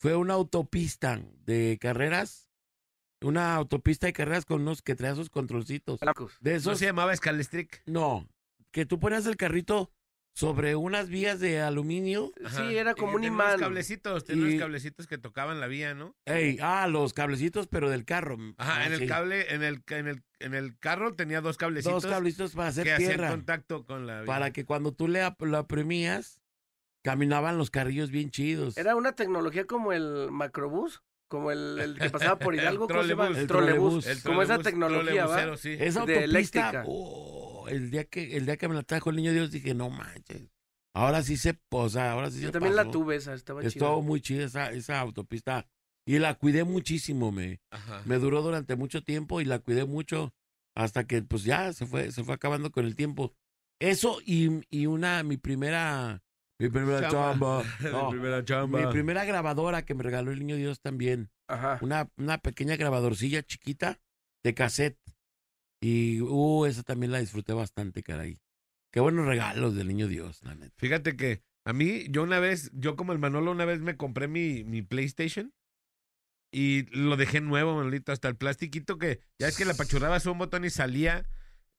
Fue 0.02 0.18
una 0.18 0.34
autopista 0.34 1.22
de 1.46 1.78
carreras. 1.80 2.47
Una 3.22 3.56
autopista 3.56 4.06
de 4.06 4.14
carreras 4.14 4.46
con 4.46 4.62
unos 4.62 4.82
que 4.82 4.96
traía 4.96 5.16
sus 5.16 5.30
controlcitos. 5.30 6.00
De 6.40 6.52
¿No 6.52 6.58
esos, 6.58 6.78
se 6.80 6.86
llamaba 6.86 7.16
Scalestric? 7.16 7.82
no, 7.88 8.28
que 8.72 8.86
tú 8.86 9.00
ponías 9.00 9.26
el 9.26 9.38
carrito 9.38 9.92
sobre 10.36 10.76
unas 10.76 11.10
vías 11.10 11.40
de 11.40 11.62
aluminio. 11.62 12.32
Sí, 12.56 12.78
era 12.78 12.94
como 12.94 13.16
un 13.16 13.24
imán. 13.24 13.48
unos 13.56 13.62
cablecitos, 13.62 14.24
tenía 14.24 14.44
Y- 14.46 14.48
unos 14.50 14.60
cablecitos 14.60 15.08
que 15.08 15.18
tocaban 15.18 15.60
la 15.60 15.66
vía, 15.66 15.96
¿no? 15.96 16.16
Ey, 16.26 16.60
ah, 16.62 16.88
los 16.88 17.14
cablecitos, 17.14 17.66
pero 17.68 17.90
del 17.90 18.06
carro. 18.06 18.38
Ajá, 18.58 18.82
Ah, 18.82 18.86
en 18.86 18.94
el 18.94 19.08
cable, 19.08 19.52
en 19.52 19.64
el, 19.64 19.82
en 19.90 20.08
el, 20.08 20.24
en 20.38 20.54
el 20.54 20.78
carro 20.78 21.16
tenía 21.16 21.42
dos 21.42 21.58
cablecitos 21.58 22.04
Dos 22.04 22.12
cablecitos 22.12 22.52
para 22.54 22.70
hacer 22.70 22.86
que 22.86 22.98
tierra. 22.98 23.30
contacto 23.30 23.84
con 23.84 24.06
la 24.06 24.18
vía. 24.22 24.26
Para 24.28 24.52
que 24.54 24.64
cuando 24.64 24.92
tú 24.92 25.08
le 25.08 25.24
ap- 25.24 25.42
lo 25.42 25.60
oprimías, 25.60 26.40
caminaban 27.04 27.58
los 27.58 27.72
carrillos 27.72 28.12
bien 28.12 28.30
chidos. 28.30 28.78
Era 28.78 28.96
una 28.96 29.14
tecnología 29.14 29.66
como 29.66 29.92
el 29.92 30.30
macrobús, 30.30 31.02
como 31.28 31.52
el, 31.52 31.80
el 31.80 32.00
que 32.00 32.10
pasaba 32.10 32.40
por 32.40 32.56
Hidalgo. 32.56 32.86
El 32.86 32.90
¿cómo 32.90 33.04
se 33.04 33.10
llama? 33.10 33.26
trolebús. 33.26 33.38
El 33.38 33.48
trolebús. 33.48 34.08
El 34.08 34.22
Como 34.24 34.42
esa 34.42 34.60
tecnología, 34.60 35.26
¿va? 35.26 35.58
sí. 35.58 35.76
Esa 35.80 36.06
de 36.06 36.24
eléctrica. 36.24 36.84
oh, 36.88 37.68
el 37.70 37.92
día 37.92 38.06
que 38.06 38.38
el 38.38 38.46
día 38.46 38.58
que 38.58 38.68
me 38.68 38.76
la 38.76 38.84
trajo 38.84 39.10
el 39.10 39.18
niño 39.18 39.34
Dios 39.34 39.52
dije, 39.52 39.74
no 39.74 39.90
manches. 39.90 40.50
Ahora 40.94 41.22
sí 41.22 41.38
se, 41.38 41.60
o 41.70 41.90
sea, 41.90 42.14
ahora 42.14 42.32
sí 42.32 42.40
Yo 42.42 42.48
se 42.48 42.54
también 42.54 42.76
la 42.76 42.90
tuve 42.90 43.18
esa, 43.18 43.34
estaba 43.34 43.62
chida. 43.62 43.68
Estuvo 43.68 44.02
muy 44.02 44.20
chida 44.20 44.46
esa, 44.46 44.72
esa 44.72 45.00
autopista 45.00 45.68
y 46.08 46.18
la 46.20 46.34
cuidé 46.36 46.64
muchísimo, 46.64 47.32
me 47.32 47.60
Ajá. 47.70 48.02
me 48.06 48.18
duró 48.18 48.42
durante 48.42 48.76
mucho 48.76 49.04
tiempo 49.04 49.40
y 49.42 49.46
la 49.46 49.60
cuidé 49.60 49.86
mucho 49.86 50.34
hasta 50.76 51.06
que 51.06 51.22
pues 51.22 51.44
ya 51.44 51.72
se 51.74 51.86
fue 51.86 52.12
se 52.12 52.24
fue 52.24 52.34
acabando 52.34 52.72
con 52.72 52.86
el 52.86 52.96
tiempo. 52.96 53.34
Eso 53.80 54.20
y, 54.26 54.62
y 54.76 54.88
una 54.88 55.22
mi 55.24 55.38
primera 55.38 56.24
mi 56.60 56.70
primera 56.70 57.10
Chamba. 57.10 57.64
chamba. 57.64 57.92
No, 57.92 58.10
primera 58.10 58.44
chamba. 58.44 58.80
mi 58.80 58.92
primera 58.92 59.26
grabadora 59.26 59.84
que 59.86 59.94
me 59.94 60.04
regaló 60.04 60.32
el 60.32 60.40
niño 60.40 60.56
Dios 60.56 60.82
también. 60.82 61.30
Ajá. 61.48 61.80
Una, 61.82 62.10
una 62.18 62.40
pequeña 62.40 62.76
grabadorcilla 62.76 63.44
chiquita 63.44 64.00
de 64.44 64.54
cassette. 64.54 65.00
Y, 65.82 66.22
uh, 66.22 66.66
esa 66.66 66.84
también 66.84 67.12
la 67.12 67.20
disfruté 67.20 67.54
bastante, 67.54 68.02
caray. 68.02 68.40
Qué 68.92 69.00
buenos 69.00 69.28
regalos 69.28 69.76
del 69.76 69.88
niño 69.88 70.08
Dios, 70.08 70.44
la 70.44 70.56
neta. 70.56 70.74
Fíjate 70.78 71.16
que 71.16 71.44
a 71.66 71.74
mí, 71.74 72.06
yo 72.10 72.24
una 72.24 72.40
vez, 72.40 72.72
yo 72.74 72.96
como 72.96 73.14
el 73.14 73.20
Manolo, 73.20 73.52
una 73.52 73.66
vez 73.66 73.80
me 73.82 73.98
compré 73.98 74.28
mi, 74.28 74.64
mi 74.64 74.82
PlayStation 74.82 75.54
y 76.52 76.84
lo 76.98 77.18
dejé 77.18 77.42
nuevo, 77.42 77.76
Manolito, 77.76 78.12
hasta 78.12 78.30
el 78.30 78.38
plastiquito 78.38 78.98
que, 78.98 79.20
ya 79.38 79.48
es 79.50 79.58
que 79.58 79.66
la 79.66 79.74
apachurrabas 79.74 80.26
un 80.26 80.38
botón 80.38 80.66
y 80.66 80.70
salía 80.70 81.26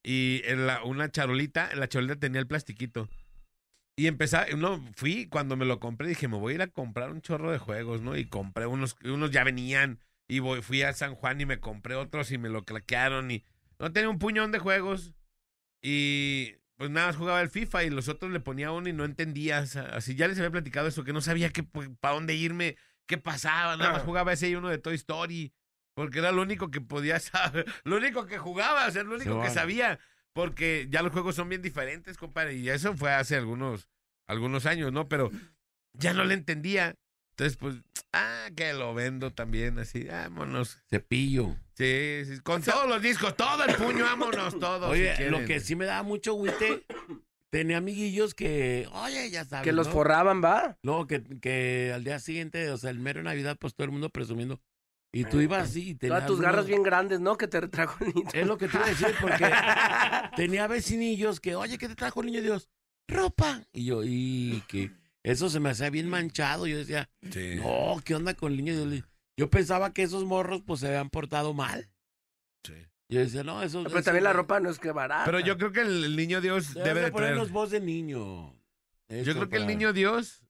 y 0.03 0.43
en 0.45 0.67
la, 0.67 0.85
una 0.85 1.11
charolita, 1.11 1.71
en 1.73 1.81
la 1.81 1.89
charolita 1.89 2.21
tenía 2.21 2.41
el 2.41 2.47
plastiquito. 2.47 3.09
Y 3.99 4.07
empezaba, 4.07 4.47
no, 4.57 4.81
fui, 4.95 5.27
cuando 5.27 5.57
me 5.57 5.67
lo 5.67 5.81
compré, 5.81 6.07
dije, 6.07 6.29
me 6.29 6.37
voy 6.37 6.53
a 6.53 6.55
ir 6.55 6.63
a 6.63 6.69
comprar 6.69 7.11
un 7.11 7.21
chorro 7.21 7.51
de 7.51 7.59
juegos, 7.59 8.01
¿no? 8.01 8.17
Y 8.17 8.27
compré 8.27 8.65
unos, 8.65 8.97
unos 9.03 9.33
ya 9.33 9.43
venían, 9.43 9.99
y 10.29 10.39
voy, 10.39 10.63
fui 10.63 10.83
a 10.83 10.93
San 10.93 11.17
Juan 11.17 11.41
y 11.41 11.47
me 11.47 11.59
compré 11.59 11.97
otros 11.97 12.31
y 12.31 12.39
me 12.39 12.49
lo 12.49 12.65
claquearon 12.65 13.33
y 13.33 13.45
no 13.81 13.93
tenía 13.93 14.09
un 14.09 14.21
puñón 14.21 14.53
de 14.53 14.61
juegos. 14.61 15.15
Y 15.83 16.55
pues 16.77 16.91
nada 16.91 17.13
jugaba 17.13 17.41
el 17.41 17.51
FIFA 17.51 17.83
y 17.83 17.91
los 17.91 18.07
otros 18.07 18.31
le 18.31 18.39
ponía 18.39 18.71
uno 18.71 18.89
y 18.89 18.93
no 18.93 19.05
entendía. 19.05 19.59
o 19.59 19.67
sea, 19.67 19.83
así 19.87 20.15
ya 20.15 20.29
les 20.29 20.39
había 20.39 20.53
platicado 20.53 20.87
eso, 20.87 21.03
que 21.03 21.13
no 21.13 21.21
sabía 21.21 21.51
qué 21.51 21.65
para 21.65 22.15
dónde 22.15 22.37
irme, 22.37 22.77
qué 23.07 23.19
pasaba. 23.19 23.77
Nada 23.77 23.95
más 23.95 24.03
jugaba 24.03 24.33
ese 24.33 24.49
y 24.49 24.55
uno 24.55 24.69
de 24.69 24.79
Toy 24.79 24.95
Story. 24.95 25.53
porque 25.95 26.21
era 26.21 26.31
lo 26.31 26.43
único 26.43 26.71
que 26.71 26.81
podía 26.81 27.19
saber, 27.21 27.67
lo 27.83 27.97
único 27.97 28.27
que 28.27 28.39
jugaba, 28.39 28.87
o 28.87 28.91
sea, 28.93 29.03
lo 29.03 29.17
único 29.17 29.43
que 29.43 29.51
sabía, 29.51 29.99
porque 30.39 30.87
ya 30.89 31.03
los 31.03 31.11
juegos 31.11 31.35
son 31.35 31.49
bien 31.49 31.63
diferentes, 31.63 32.17
compadre, 32.17 32.55
y 32.55 32.69
eso 32.69 32.95
fue 32.95 33.11
hace 33.11 33.35
algunos, 33.35 33.89
algunos 34.29 34.67
años, 34.67 34.93
¿no? 34.93 35.09
Pero 35.09 35.33
ya 35.95 36.13
no 36.13 36.23
le 36.25 36.35
entendía. 36.35 36.95
Entonces, 37.31 37.57
pues, 37.57 37.75
ah, 38.13 38.47
que 38.55 38.73
lo 38.73 38.95
vendo 38.95 39.33
también, 39.33 39.81
así, 39.81 40.05
vámonos. 40.05 40.79
Cepillo. 40.89 41.57
Sí, 41.75 42.23
sí, 42.25 42.39
con 42.45 42.63
todos 42.63 42.89
los 42.89 43.03
discos, 43.03 43.37
todo 43.37 43.65
el 43.65 43.75
puño, 43.75 44.05
vámonos, 44.05 44.57
todos. 44.61 44.89
Oye, 44.89 45.17
si 45.17 45.25
lo 45.25 45.45
que 45.45 45.59
sí 45.59 45.75
me 45.75 45.87
daba 45.87 46.05
mucho 46.05 46.31
agüite, 46.31 46.87
tenía 47.51 47.79
amiguillos 47.79 48.33
que, 48.33 48.89
oye, 48.93 49.31
ya 49.31 49.45
sabes. 49.45 49.65
Que 49.65 49.73
los 49.73 49.89
¿no? 49.89 49.93
forraban, 49.93 50.41
¿va? 50.41 50.79
No, 50.85 51.09
que, 51.09 51.21
que 51.41 51.91
al 51.93 52.05
día 52.05 52.21
siguiente, 52.21 52.71
o 52.71 52.79
sea, 52.79 52.91
el 52.91 53.01
mero 53.01 53.25
Navidad, 53.25 53.57
pues 53.59 53.75
todo 53.75 53.87
el 53.87 53.91
mundo 53.91 54.09
presumiendo. 54.11 54.61
Y 55.13 55.25
tú 55.25 55.41
ibas 55.41 55.71
así 55.71 55.91
y 55.91 55.95
tenías 55.95 56.19
Todas 56.21 56.27
tus 56.27 56.41
garras 56.41 56.67
bien 56.67 56.83
grandes, 56.83 57.19
¿no? 57.21 57.37
Que 57.39 57.49
te 57.49 57.67
trajo 57.69 58.05
el 58.05 58.15
niño. 58.15 58.29
Es 58.33 58.47
lo 58.47 58.59
que 58.59 58.69
te 58.69 58.77
iba 58.77 58.87
a 58.87 58.89
decir, 58.91 59.15
porque 59.21 59.45
tenía 60.37 60.67
vecinillos 60.67 61.41
que, 61.41 61.57
oye, 61.57 61.79
¿qué 61.79 61.89
te 61.89 61.95
trajo 61.95 62.21
el 62.21 62.27
niño 62.27 62.43
Dios? 62.43 62.69
Ropa. 63.09 63.63
Y 63.73 63.87
yo, 63.87 64.03
y 64.05 64.63
que 64.69 64.91
eso 65.23 65.49
se 65.49 65.61
me 65.61 65.71
hacía 65.71 65.89
bien 65.91 66.09
manchado. 66.11 66.67
Yo 66.67 66.77
decía, 66.77 67.09
Sí. 67.31 67.55
no, 67.57 68.01
¿qué 68.05 68.15
onda 68.15 68.35
con 68.35 68.53
el 68.53 68.59
niño 68.59 68.87
Dios? 68.87 69.05
Yo 69.39 69.49
pensaba 69.49 69.93
que 69.95 70.03
esos 70.03 70.25
morros, 70.25 70.63
pues, 70.67 70.81
se 70.81 70.89
habían 70.89 71.09
portado 71.11 71.55
mal. 71.55 71.89
Sí. 72.65 72.75
Yo 73.09 73.21
decía, 73.21 73.43
no, 73.45 73.63
eso... 73.63 73.83
Pero 73.85 73.97
eso- 74.01 74.05
también 74.05 74.25
la 74.25 74.35
ropa 74.35 74.61
no 74.61 74.69
es 74.69 74.79
que 74.79 74.93
barata. 74.93 75.25
Pero 75.25 75.41
yo 75.41 75.57
creo 75.57 75.73
que 75.73 75.81
el, 75.81 76.05
el 76.05 76.17
niño 76.17 76.43
Dios 76.43 76.75
Debes 76.75 76.85
debe 76.87 77.01
de 77.01 77.07
de 77.07 77.11
traer. 77.11 77.13
ponernos 77.13 77.51
voz 77.51 77.71
de 77.71 77.81
niño. 77.81 78.53
Yo 79.09 79.33
creo 79.33 79.49
que 79.49 79.57
el 79.57 79.67
niño 79.67 79.95
Dios, 79.95 80.45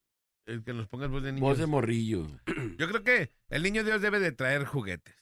el 0.49 0.65
que 0.65 0.73
nos 0.73 0.87
pongas 0.89 1.11
voz 1.11 1.23
de 1.23 1.33
niño. 1.33 1.45
Voz 1.47 1.59
de 1.59 1.67
morrillo. 1.67 2.27
Yo 2.79 2.89
creo 2.89 3.03
que 3.05 3.31
el 3.51 3.63
niño 3.63 3.85
Dios 3.85 4.01
debe 4.01 4.19
de 4.21 4.33
traer 4.33 4.65
juguetes. 4.65 5.15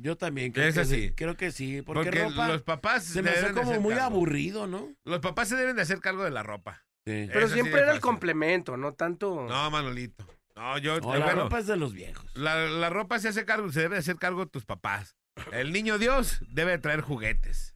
Yo 0.00 0.16
también 0.16 0.52
creo 0.52 0.68
Es 0.68 0.74
que 0.76 0.80
así. 0.80 0.94
sí. 1.08 1.12
Creo 1.14 1.36
que 1.36 1.50
sí. 1.50 1.82
Porque, 1.82 2.04
Porque 2.10 2.24
ropa 2.24 2.48
los 2.48 2.62
papás 2.62 3.04
se 3.04 3.20
me 3.22 3.30
deben 3.30 3.44
hace 3.46 3.52
de 3.54 3.60
como 3.60 3.80
muy 3.80 3.94
cargo. 3.94 4.06
aburrido, 4.06 4.66
¿no? 4.66 4.94
Los 5.04 5.18
papás 5.20 5.48
se 5.48 5.56
deben 5.56 5.74
de 5.76 5.82
hacer 5.82 6.00
cargo 6.00 6.22
de 6.24 6.30
la 6.30 6.42
ropa. 6.44 6.84
Sí. 7.04 7.26
Pero 7.32 7.46
Eso 7.46 7.54
siempre 7.54 7.76
de 7.76 7.82
era 7.82 7.92
el 7.94 8.00
complemento, 8.00 8.76
no 8.76 8.94
tanto. 8.94 9.46
No, 9.48 9.70
Manolito. 9.70 10.24
No, 10.54 10.78
yo. 10.78 11.00
No, 11.00 11.14
eh, 11.14 11.18
la 11.18 11.24
bueno, 11.26 11.42
ropa 11.44 11.58
es 11.58 11.66
de 11.66 11.76
los 11.76 11.92
viejos. 11.94 12.30
la, 12.36 12.66
la 12.66 12.90
ropa 12.90 13.18
se 13.18 13.28
hace 13.28 13.44
cargo, 13.44 13.70
se 13.72 13.80
debe 13.80 13.96
de 13.96 14.00
hacer 14.00 14.16
cargo 14.16 14.46
tus 14.46 14.64
papás. 14.64 15.16
El 15.52 15.72
niño 15.72 15.98
Dios 15.98 16.40
debe 16.48 16.72
de 16.72 16.78
traer 16.78 17.00
juguetes. 17.00 17.74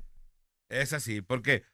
Es 0.68 0.92
así, 0.92 1.22
porque. 1.22 1.64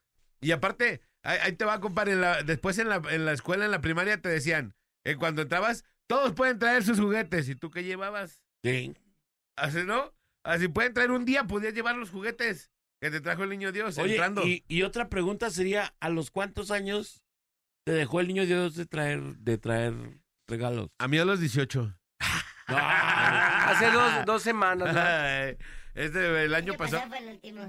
Y 0.41 0.53
aparte, 0.53 1.01
ahí, 1.25 1.39
ahí 1.43 1.53
te 1.53 1.65
va, 1.65 1.81
compadre. 1.81 2.13
en 2.13 2.21
la- 2.23 2.43
después 2.43 2.79
en 2.79 2.89
la, 2.89 3.03
en 3.11 3.25
la 3.27 3.33
escuela, 3.33 3.65
en 3.67 3.71
la 3.71 3.81
primaria, 3.81 4.21
te 4.23 4.29
decían 4.29 4.75
que 5.05 5.17
cuando 5.17 5.43
entrabas, 5.43 5.85
todos 6.07 6.33
pueden 6.35 6.59
traer 6.59 6.83
sus 6.85 6.99
juguetes. 7.01 7.49
¿Y 7.49 7.55
tú 7.55 7.71
qué 7.71 7.85
llevabas? 7.85 8.43
Sí. 8.63 8.95
Así, 9.57 9.83
¿no? 9.85 10.13
Así 10.45 10.69
pueden 10.69 10.95
traer 10.95 11.11
un 11.11 11.25
día, 11.25 11.45
podías 11.45 11.75
llevar 11.75 11.97
los 11.97 12.11
juguetes 12.11 12.71
que 13.01 13.11
te 13.11 13.21
trajo 13.21 13.45
el 13.45 13.51
niño 13.51 13.71
Dios 13.73 13.97
Oye, 13.99 14.15
entrando. 14.15 14.45
y, 14.47 14.65
y 14.69 14.83
otra 14.83 15.09
pregunta 15.09 15.51
sería, 15.51 15.95
¿a 16.01 16.09
los 16.09 16.31
cuántos 16.31 16.71
años 16.71 17.23
te 17.85 17.93
dejó 17.93 18.21
el 18.21 18.29
niño 18.29 18.47
Dios 18.47 18.75
de 18.75 18.87
traer, 18.87 19.21
de 19.39 19.59
traer 19.59 19.95
regalos? 20.47 20.91
A 20.99 21.07
mí 21.09 21.19
a 21.19 21.25
los 21.25 21.41
18. 21.41 21.81
No, 22.69 22.77
Hace 22.77 23.91
dos, 23.91 24.25
dos 24.27 24.43
semanas. 24.43 24.95
¿no? 24.95 25.01
Este, 25.95 26.45
el 26.45 26.55
año 26.55 26.73
¿Qué 26.73 26.79
pasado. 26.79 27.09
fue 27.09 27.19
el 27.19 27.29
último? 27.29 27.63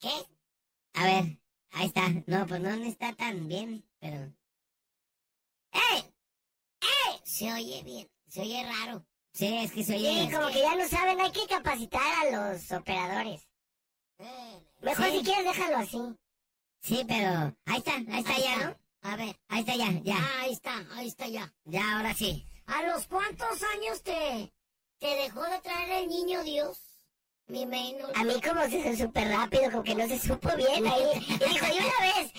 ¿Qué? 0.00 0.10
A 0.94 1.04
ver, 1.04 1.38
ahí 1.72 1.86
está. 1.86 2.08
No, 2.26 2.46
pues 2.46 2.60
no 2.60 2.70
está 2.70 3.14
tan 3.14 3.48
bien, 3.48 3.84
pero... 4.00 4.32
¡Ey! 5.72 6.05
Se 7.36 7.52
oye 7.52 7.82
bien, 7.82 8.08
se 8.28 8.40
oye 8.40 8.64
raro. 8.64 9.04
Sí, 9.34 9.58
es 9.58 9.70
que 9.70 9.84
se 9.84 9.94
oye... 9.96 10.24
Sí, 10.24 10.32
como 10.34 10.46
que 10.48 10.60
ya 10.60 10.74
no 10.74 10.88
saben, 10.88 11.20
hay 11.20 11.30
que 11.32 11.46
capacitar 11.46 12.00
a 12.00 12.30
los 12.30 12.72
operadores. 12.72 13.46
Mejor 14.80 15.04
Sí. 15.04 15.18
si 15.18 15.22
quieres 15.24 15.44
déjalo 15.44 15.76
así. 15.76 15.98
Sí, 16.80 17.04
pero... 17.06 17.54
Ahí 17.66 17.76
está, 17.76 17.96
ahí 17.96 18.20
está 18.20 18.32
Ahí 18.32 18.42
ya, 18.42 18.52
está. 18.54 18.66
¿no? 18.66 18.76
A 19.02 19.16
ver, 19.16 19.38
ahí 19.48 19.60
está 19.60 19.76
ya, 19.76 19.90
ya. 20.02 20.16
Ah, 20.18 20.40
ahí 20.40 20.52
está, 20.54 20.86
ahí 20.94 21.08
está 21.08 21.28
ya. 21.28 21.54
Ya, 21.66 21.98
ahora 21.98 22.14
sí. 22.14 22.48
¿A 22.64 22.82
los 22.84 23.06
cuántos 23.06 23.62
años 23.74 24.02
te, 24.02 24.54
te 24.98 25.06
dejó 25.06 25.42
de 25.42 25.60
traer 25.60 26.04
el 26.04 26.08
niño 26.08 26.42
Dios? 26.42 26.80
Mi 27.48 27.66
menos. 27.66 28.10
A 28.14 28.24
mí 28.24 28.40
como 28.40 28.62
se 28.62 28.78
hizo 28.78 29.04
súper 29.04 29.28
rápido, 29.28 29.70
como 29.72 29.82
que 29.82 29.94
no 29.94 30.08
se 30.08 30.18
supo 30.18 30.48
bien 30.56 30.86
ahí. 30.86 31.04
Y 31.28 31.38
dijo, 31.38 31.66
¿y 31.66 31.78
una 31.80 32.00
vez? 32.00 32.32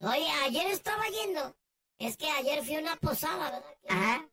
Oye, 0.00 0.30
ayer 0.46 0.66
estaba 0.66 1.04
yendo. 1.06 1.56
Es 2.02 2.16
que 2.16 2.28
ayer 2.30 2.64
fui 2.64 2.76
a 2.76 2.80
una 2.80 2.96
posada, 2.96 3.50
¿verdad? 3.50 3.76
Ajá. 3.88 4.28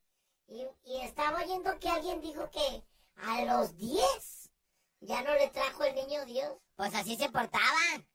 Y, 0.48 0.66
y 0.86 1.02
estaba 1.02 1.40
oyendo 1.40 1.78
que 1.80 1.90
alguien 1.90 2.20
dijo 2.20 2.50
que 2.50 2.84
a 3.18 3.42
los 3.46 3.78
10 3.78 4.50
ya 5.02 5.22
no 5.22 5.34
le 5.36 5.50
trajo 5.50 5.84
el 5.84 5.94
niño 5.96 6.26
Dios. 6.26 6.52
Pues 6.76 6.96
así 6.96 7.16
se 7.16 7.30
portaba. 7.30 7.64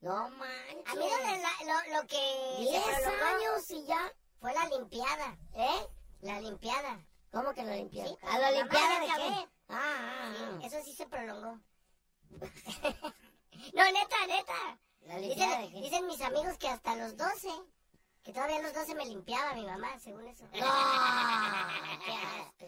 No 0.00 0.28
manches. 0.30 0.86
A 0.86 0.94
mí 0.96 1.04
lo, 1.08 1.66
lo, 1.66 2.00
lo 2.00 2.06
que... 2.08 2.56
10 2.58 2.84
se 2.84 3.02
prolongó 3.02 3.24
años 3.26 3.70
y 3.70 3.84
ya 3.86 4.12
fue 4.40 4.52
la 4.54 4.68
limpiada. 4.68 5.38
¿Eh? 5.54 5.88
La 6.22 6.40
limpiada. 6.40 7.06
¿Cómo 7.30 7.54
que 7.54 7.62
la 7.62 7.76
limpiada? 7.76 8.08
Sí, 8.08 8.16
¿a 8.22 8.38
la 8.38 8.50
limpiada 8.50 9.00
de 9.00 9.06
qué? 9.06 9.48
Ah, 9.68 9.78
ah, 9.78 10.34
ah. 10.36 10.58
Eso 10.64 10.76
sí 10.84 10.94
se 10.94 11.06
prolongó. 11.06 11.60
no, 13.74 13.84
neta, 13.84 14.26
neta. 14.26 14.78
¿La 15.02 15.18
limpiada 15.18 15.58
de 15.58 15.62
Dicen, 15.66 15.72
qué? 15.72 15.80
dicen 15.80 16.06
mis 16.06 16.20
amigos 16.22 16.58
que 16.58 16.68
hasta 16.68 16.96
los 16.96 17.16
12, 17.16 17.48
que 18.24 18.32
todavía 18.32 18.56
a 18.56 18.62
los 18.62 18.72
12 18.74 18.94
me 18.94 19.04
limpiaba 19.06 19.52
mi 19.54 19.66
mamá, 19.66 19.98
según 20.00 20.26
eso. 20.26 20.44
No, 20.44 20.50
qué 22.04 22.12
asco. 22.12 22.66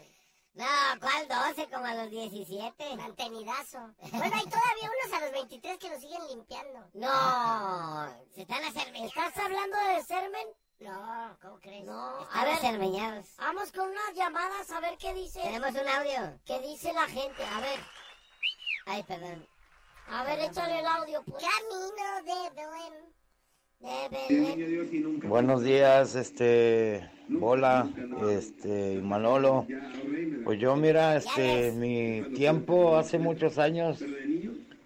No, 0.55 0.67
¿cuál 1.01 1.29
12? 1.29 1.69
Como 1.71 1.85
a 1.85 1.95
los 1.95 2.11
17. 2.11 2.97
Mantenidazo. 2.97 3.79
Bueno, 4.13 4.37
hay 4.37 4.45
todavía 4.45 4.91
unos 5.05 5.13
a 5.17 5.21
los 5.25 5.33
23 5.33 5.79
que 5.79 5.91
lo 5.91 5.99
siguen 6.01 6.27
limpiando. 6.29 6.89
No, 6.95 8.07
se 8.35 8.43
están 8.43 8.65
acermeñados. 8.65 9.15
¿Estás 9.15 9.37
hablando 9.45 9.77
de 9.79 10.03
sermen? 10.05 10.47
No, 10.79 11.39
¿cómo 11.43 11.59
crees? 11.61 11.85
No, 11.85 12.23
Están 12.23 12.39
a 12.41 12.45
ver, 12.45 12.55
acermeñados. 12.55 13.27
vamos 13.39 13.73
con 13.73 13.89
unas 13.91 14.15
llamadas 14.15 14.71
a 14.71 14.81
ver 14.81 14.97
qué 14.99 15.13
dice. 15.15 15.41
Tenemos 15.41 15.71
un 15.71 15.89
audio. 15.89 16.39
¿Qué 16.47 16.59
dice 16.61 16.93
la 16.93 17.07
gente? 17.07 17.45
A 17.45 17.61
ver, 17.61 17.81
Ay, 18.87 19.03
perdón. 19.03 19.47
a 20.09 20.25
ver, 20.25 20.39
échale 20.41 20.79
el 20.81 20.87
audio, 20.87 21.23
pues. 21.25 21.43
Camino 21.45 22.23
de 22.25 22.51
Belén. 22.51 23.16
Buenos 25.25 25.63
días, 25.63 26.15
este, 26.15 27.09
Bola, 27.29 27.89
este, 28.31 29.01
Manolo. 29.03 29.67
Pues 30.45 30.59
yo, 30.59 30.77
mira, 30.77 31.17
este, 31.17 31.73
mi 31.73 32.23
tiempo, 32.35 32.97
hace 32.97 33.19
muchos 33.19 33.59
años, 33.59 34.03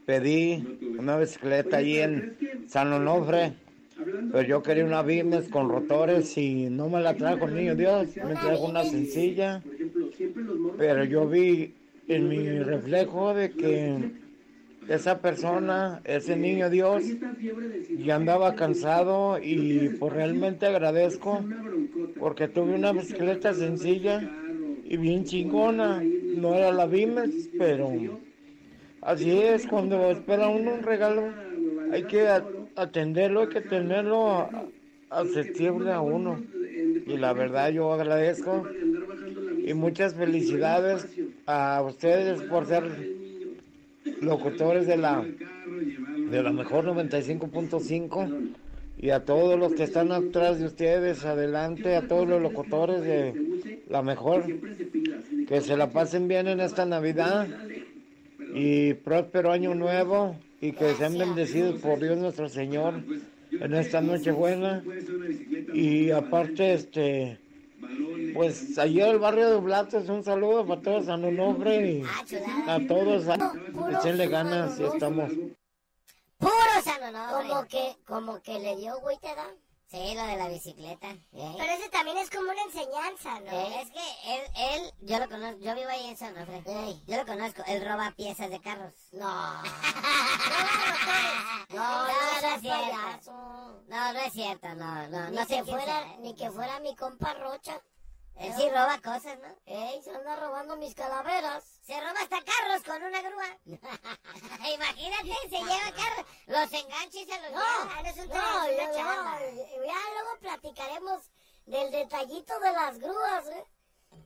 pedí 0.07 0.79
una 0.99 1.19
bicicleta 1.19 1.79
ahí 1.79 1.99
en 1.99 2.37
San 2.67 2.93
Onofre, 2.93 3.53
pero 4.33 4.43
yo 4.43 4.63
quería 4.63 4.85
una 4.85 5.03
Bimes 5.03 5.49
con 5.49 5.69
rotores 5.69 6.37
y 6.37 6.69
no 6.71 6.89
me 6.89 7.01
la 7.01 7.15
trajo 7.15 7.47
el 7.47 7.55
niño 7.55 7.75
Dios, 7.75 8.09
me 8.17 8.35
trajo 8.35 8.67
una 8.67 8.85
sencilla, 8.85 9.63
pero 10.79 11.05
yo 11.05 11.29
vi 11.29 11.75
en 12.09 12.29
mi 12.29 12.59
reflejo 12.59 13.35
de 13.35 13.51
que 13.51 14.11
esa 14.87 15.21
persona, 15.21 16.01
ese 16.05 16.37
niño 16.37 16.71
Dios, 16.71 17.19
ya 17.93 18.17
andaba 18.17 18.55
cansado 18.57 19.39
y 19.41 19.91
pues 19.91 20.13
realmente 20.13 20.67
agradezco 20.67 21.53
porque 22.17 22.49
tuve 22.49 22.75
una 22.75 22.93
bicicleta 22.93 23.55
sencilla 23.55 24.33
y 24.85 24.97
bien 24.99 25.25
chingona. 25.25 26.13
No 26.31 26.55
era 26.55 26.73
la 26.73 26.87
Bimes, 26.87 27.51
pero 27.57 28.25
así 29.01 29.41
es, 29.41 29.67
cuando 29.67 30.11
espera 30.11 30.49
uno 30.49 30.75
un 30.75 30.83
regalo 30.83 31.41
hay 31.89 32.07
que 32.07 32.29
atenderlo, 32.77 33.43
hay 33.43 33.49
que 33.49 33.61
tenerlo 33.63 34.31
a- 34.33 34.73
accesible 35.11 35.93
a 35.93 36.01
uno. 36.01 36.49
Y 37.05 37.17
la 37.19 37.33
verdad 37.35 37.71
yo 37.71 37.93
agradezco 37.93 38.75
y 39.63 39.75
muchas 39.75 40.15
felicidades 40.15 41.11
a 41.47 41.83
ustedes 41.85 42.43
por 42.45 42.67
ser 42.67 43.09
locutores 44.21 44.87
de 44.87 44.97
la 44.97 45.25
de 46.31 46.43
la 46.43 46.53
mejor 46.53 46.85
95.5 46.85 48.55
y 48.99 49.11
a 49.11 49.25
todos 49.25 49.59
los 49.59 49.73
que 49.73 49.85
están 49.85 50.13
atrás 50.13 50.59
de 50.59 50.67
ustedes, 50.67 51.25
adelante, 51.25 51.97
a 51.97 52.07
todos 52.07 52.29
los 52.29 52.43
locutores 52.43 53.03
de 53.03 53.81
la 53.89 54.03
mejor, 54.03 54.45
que 55.49 55.61
se 55.63 55.77
la 55.77 55.91
pasen 55.91 56.29
bien 56.29 56.49
en 56.49 56.61
esta 56.61 56.85
Navidad 56.85 57.49
y 58.55 58.95
próspero 58.95 59.53
año 59.53 59.75
nuevo 59.75 60.37
y 60.61 60.73
que 60.73 60.95
sean 60.95 61.17
bendecidos 61.17 61.81
por 61.81 61.99
Dios 61.99 62.19
nuestro 62.19 62.49
Señor 62.49 63.03
en 63.53 63.75
esta 63.75 64.03
noche 64.03 64.33
buena. 64.33 64.83
Y 65.73 66.11
aparte 66.11 66.75
este 66.75 67.39
pues 68.35 68.79
ayer 68.79 69.09
el 69.09 69.19
barrio 69.19 69.51
de 69.51 69.57
Oblatos 69.57 70.09
un 70.09 70.23
saludo 70.25 70.67
para 70.67 70.81
todos 70.81 71.09
a 71.09 71.17
nombre 71.17 71.77
y 71.77 72.03
Ah, 72.05 72.25
chulada. 72.27 72.75
a 72.75 72.87
todos 72.87 73.29
a, 73.29 73.99
echenle 73.99 74.29
ganas 74.29 74.79
y 74.79 74.85
estamos 74.85 75.31
Puro 76.39 76.53
sano, 76.83 77.11
no. 77.13 77.37
Como 77.49 77.69
que, 77.69 77.97
como 78.07 78.41
que 78.43 78.59
le 78.59 78.77
dio 78.77 78.99
güey, 79.01 79.19
te 79.19 79.35
da. 79.35 79.47
Sí, 79.89 80.15
lo 80.15 80.25
de 80.25 80.37
la 80.37 80.49
bicicleta. 80.49 81.11
¿eh? 81.11 81.55
Pero 81.59 81.73
ese 81.73 81.89
también 81.91 82.17
es 82.19 82.31
como 82.31 82.49
una 82.51 82.63
enseñanza, 82.63 83.41
¿no? 83.41 83.51
Eh, 83.51 83.83
es 83.83 83.91
que 83.91 83.99
él, 84.35 84.41
él, 84.57 84.93
yo 85.01 85.19
lo 85.19 85.29
conozco, 85.29 85.59
yo 85.59 85.75
vivo 85.75 85.89
ahí 85.91 86.07
en 86.07 86.17
San 86.17 86.35
Rafael. 86.37 86.65
Yo 87.09 87.17
lo 87.17 87.27
conozco, 87.27 87.63
él 87.67 87.85
roba 87.85 88.15
piezas 88.17 88.51
de 88.51 88.61
carros. 88.61 88.95
No. 89.13 89.27
No, 91.71 91.77
no, 91.77 92.09
no 92.09 92.41
seas 92.41 92.55
es 92.57 92.61
cierto. 92.63 93.33
No, 93.89 94.13
no 94.13 94.19
es 94.19 94.33
cierto, 94.33 94.69
no, 94.75 95.09
no, 95.09 95.31
Ni 95.31 95.37
no 95.37 95.47
que 95.47 95.63
fuera, 95.65 95.85
sea. 95.85 96.17
ni 96.21 96.35
que 96.35 96.51
fuera 96.51 96.81
mi 96.81 96.97
compa 96.97 97.35
Rocha. 97.35 97.81
Él 98.37 98.55
sí 98.57 98.69
roba 98.71 98.99
cosas, 99.03 99.39
¿no? 99.41 99.55
Ey, 99.67 100.03
se 100.03 100.11
anda 100.15 100.35
robando 100.37 100.77
mis 100.77 100.95
calaveras. 100.95 101.63
Se 101.83 101.99
roba 102.01 102.21
hasta 102.23 102.39
carros 102.43 102.83
con 102.87 103.03
una 103.03 103.21
grúa. 103.21 103.59
Imagínate, 104.75 105.35
se 105.49 105.59
lleva 105.59 105.93
carros, 105.95 106.27
los 106.47 106.73
engancha 106.73 107.19
y 107.19 107.27
se 107.27 107.41
los 107.43 107.51
No, 107.53 107.61
lleva. 107.61 108.01
eres 108.01 108.17
un 108.17 108.29
No, 108.29 108.71
ya, 108.71 109.95
luego 110.13 110.39
platicaremos 110.41 111.23
del 111.67 111.91
detallito 111.91 112.59
de 112.61 112.73
las 112.73 112.99
grúas, 112.99 113.47
¿eh? 113.49 113.65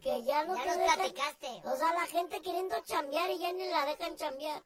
Que 0.01 0.23
ya 0.23 0.45
no 0.45 0.57
Ya 0.57 0.63
te 0.63 0.71
dejan- 0.79 0.95
platicaste. 0.97 1.63
O 1.65 1.77
sea, 1.77 1.93
la 1.93 2.07
gente 2.07 2.41
queriendo 2.41 2.77
chambear 2.85 3.31
y 3.31 3.39
ya 3.39 3.53
ni 3.53 3.69
la 3.69 3.85
dejan 3.87 4.17
chambear. 4.17 4.63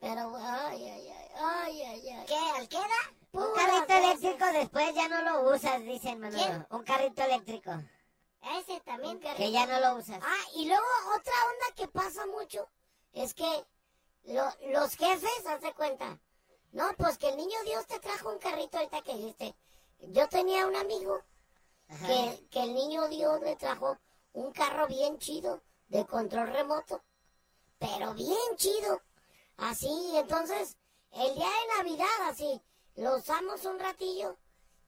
Pero, 0.00 0.36
ay, 0.36 0.88
ay, 0.88 1.08
ay, 1.10 1.28
ay, 1.36 1.82
ay, 1.82 2.08
ay. 2.10 2.26
¿Qué? 2.26 2.38
¿Al 2.56 2.68
queda? 2.68 2.82
Un 3.32 3.52
carrito 3.54 3.94
eléctrico 3.94 4.46
después 4.52 4.94
ya 4.94 5.08
no 5.08 5.22
lo 5.22 5.54
usas, 5.54 5.82
dicen 5.82 6.20
Manolo. 6.20 6.42
¿Quién? 6.44 6.66
Un 6.70 6.84
carrito 6.84 7.22
eléctrico. 7.22 7.72
Ese 8.42 8.80
también. 8.80 9.18
Que 9.20 9.50
ya 9.50 9.66
no 9.66 9.80
lo 9.80 9.96
usas. 9.98 10.20
Ah, 10.22 10.44
y 10.54 10.66
luego 10.66 10.84
otra 11.16 11.32
onda 11.52 11.74
que 11.76 11.88
pasa 11.88 12.26
mucho 12.26 12.68
es 13.12 13.34
que 13.34 13.64
lo- 14.24 14.52
los 14.72 14.94
jefes, 14.96 15.46
hace 15.46 15.72
cuenta. 15.74 16.18
No, 16.72 16.92
pues 16.96 17.18
que 17.18 17.28
el 17.30 17.36
niño 17.36 17.58
Dios 17.64 17.86
te 17.86 17.98
trajo 17.98 18.30
un 18.30 18.38
carrito 18.38 18.76
ahorita 18.78 19.02
que 19.02 19.14
dijiste. 19.14 19.54
Yo 20.00 20.28
tenía 20.28 20.66
un 20.66 20.76
amigo 20.76 21.22
que, 22.06 22.46
que 22.50 22.62
el 22.62 22.74
niño 22.74 23.08
Dios 23.08 23.40
le 23.40 23.56
trajo 23.56 23.96
un 24.34 24.52
carro 24.52 24.86
bien 24.86 25.18
chido 25.18 25.62
de 25.88 26.06
control 26.06 26.48
remoto. 26.48 27.02
Pero 27.78 28.12
bien 28.14 28.56
chido. 28.56 29.00
Así, 29.56 29.88
entonces, 30.16 30.76
el 31.12 31.34
día 31.34 31.48
de 31.48 31.76
Navidad, 31.78 32.28
así, 32.28 32.60
lo 32.96 33.16
usamos 33.16 33.64
un 33.64 33.78
ratillo 33.78 34.36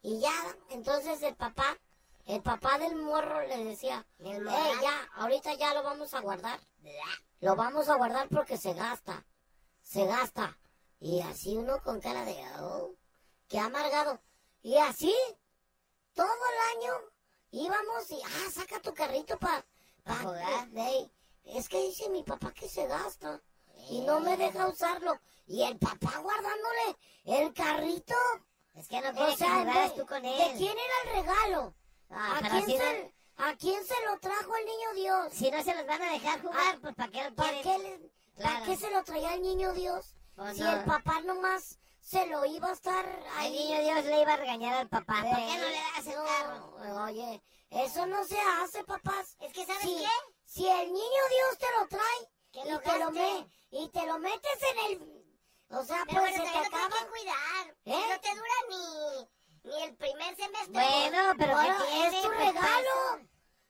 y 0.01 0.19
ya, 0.19 0.33
entonces 0.69 1.21
el 1.23 1.35
papá, 1.35 1.77
el 2.25 2.41
papá 2.41 2.77
del 2.77 2.95
morro 2.95 3.41
le 3.47 3.63
decía, 3.65 4.05
eh, 4.19 4.39
ya, 4.81 5.09
ahorita 5.15 5.53
ya 5.55 5.73
lo 5.73 5.83
vamos 5.83 6.13
a 6.13 6.21
guardar. 6.21 6.59
Lo 7.39 7.55
vamos 7.55 7.89
a 7.89 7.95
guardar 7.95 8.27
porque 8.29 8.57
se 8.57 8.73
gasta, 8.73 9.25
se 9.81 10.05
gasta. 10.05 10.57
Y 10.99 11.21
así 11.21 11.57
uno 11.57 11.81
con 11.81 11.99
cara 11.99 12.23
de, 12.25 12.35
oh, 12.59 12.93
qué 13.47 13.59
amargado. 13.59 14.19
Y 14.61 14.77
así, 14.77 15.15
todo 16.13 16.27
el 16.27 16.77
año 16.77 16.93
íbamos 17.51 18.09
y, 18.11 18.21
ah, 18.23 18.51
saca 18.51 18.79
tu 18.79 18.93
carrito 18.93 19.37
para 19.37 19.65
Pa 20.03 20.15
jugar. 20.15 20.67
Es 21.43 21.67
que 21.69 21.81
dice 21.81 22.09
mi 22.09 22.23
papá 22.23 22.51
que 22.53 22.67
se 22.69 22.85
gasta 22.87 23.41
y 23.89 24.01
no 24.01 24.19
me 24.19 24.37
deja 24.37 24.67
usarlo. 24.67 25.19
Y 25.47 25.63
el 25.63 25.77
papá 25.77 26.17
guardándole 26.19 26.97
el 27.25 27.53
carrito. 27.53 28.15
Es 28.73 28.87
que 28.87 29.01
no 29.01 29.09
O 29.09 29.13
quiere 29.13 29.31
que 29.31 29.37
sea, 29.37 29.59
jugaras 29.59 29.91
de, 29.95 29.99
tú 30.01 30.07
con 30.07 30.21
¿de 30.21 30.29
él. 30.29 30.57
quién 30.57 30.75
era 30.77 31.11
el 31.17 31.23
regalo? 31.25 31.73
Ah, 32.11 32.37
¿A, 32.37 32.49
quién 32.49 32.65
se, 32.67 33.13
¿A 33.37 33.55
quién 33.55 33.85
se 33.85 33.95
lo 34.05 34.19
trajo 34.19 34.55
el 34.55 34.65
niño 34.65 34.93
Dios? 34.95 35.33
Si 35.33 35.49
no 35.51 35.63
se 35.63 35.73
los 35.75 35.85
van 35.85 36.01
a 36.01 36.11
dejar 36.11 36.41
jugar, 36.41 36.75
Ah, 36.75 36.77
pues 36.81 36.95
¿para 36.95 37.11
qué 37.11 37.23
lo 37.29 37.35
¿Para 37.35 37.49
quieren? 37.61 37.81
qué, 37.81 37.87
le- 37.89 38.11
Claro. 38.35 38.53
¿Para 38.53 38.65
qué 38.65 38.77
se 38.77 38.91
lo 38.91 39.03
traía 39.03 39.33
el 39.35 39.41
niño 39.41 39.73
Dios? 39.73 40.15
Pues 40.35 40.55
si 40.57 40.63
no. 40.63 40.71
el 40.71 40.83
papá 40.85 41.21
nomás 41.21 41.77
se 42.01 42.25
lo 42.27 42.45
iba 42.45 42.69
a 42.69 42.73
estar 42.73 43.05
El 43.07 43.27
ahí. 43.37 43.51
niño 43.51 43.81
Dios 43.81 44.05
le 44.05 44.21
iba 44.21 44.33
a 44.33 44.37
regañar 44.37 44.73
al 44.75 44.89
papá. 44.89 45.21
¿Por 45.21 45.35
qué 45.35 45.53
Eh, 45.53 45.57
no 45.57 45.67
le 45.67 45.81
das 45.95 46.07
el 46.07 46.15
no, 46.15 46.25
carro? 46.25 47.03
Oye, 47.05 47.41
eso 47.69 48.05
no 48.07 48.23
se 48.25 48.39
hace, 48.39 48.83
papás. 48.83 49.35
Es 49.39 49.53
que, 49.53 49.65
¿sabes 49.65 49.81
si, 49.81 49.97
qué? 49.97 50.07
Si 50.45 50.67
el 50.67 50.87
niño 50.91 51.21
Dios 51.29 51.57
te 51.59 51.65
lo 51.79 51.87
trae 51.87 52.29
Que 52.51 52.59
y, 52.59 52.63
te 52.63 52.99
lo 52.99 53.11
gaste. 53.11 53.11
me, 53.11 53.47
y 53.71 53.89
te 53.89 54.05
lo 54.05 54.19
metes 54.19 54.59
en 54.71 54.79
el... 54.91 55.21
O 55.69 55.83
sea, 55.85 56.03
Pero 56.07 56.19
pues 56.21 56.31
bueno, 56.37 56.45
se 56.45 56.51
te 56.51 56.57
acaba... 56.67 56.89
que 56.89 57.07
cuidar. 57.07 57.77
¿Eh? 57.85 58.05
No 58.09 58.19
te 58.19 58.29
dura 58.35 58.55
ni, 58.69 59.29
ni 59.63 59.83
el 59.83 59.95
primer 59.95 60.35
semestre. 60.35 60.71
Bueno, 60.71 61.33
pero 61.37 61.59
es 61.61 62.21
tu 62.21 62.29
regalo. 62.29 63.27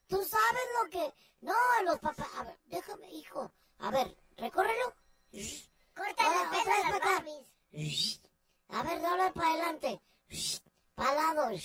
Tú 0.08 0.18
sabes 0.24 0.64
lo 0.82 0.90
que... 0.90 1.14
No, 1.42 1.54
los 1.84 2.00
papás... 2.00 2.28
A 2.38 2.44
ver, 2.44 2.58
déjame, 2.66 3.12
hijo. 3.12 3.52
A 3.80 3.92
ver, 3.92 4.16
recórrelo. 4.38 4.94
Corta 5.96 6.24
las. 6.24 7.02
Barbies. 7.02 8.22
A 8.70 8.84
ver, 8.84 9.02
dale 9.02 9.32
para 9.32 9.50
adelante. 9.50 10.02
Para 10.96 11.14
lado. 11.14 11.58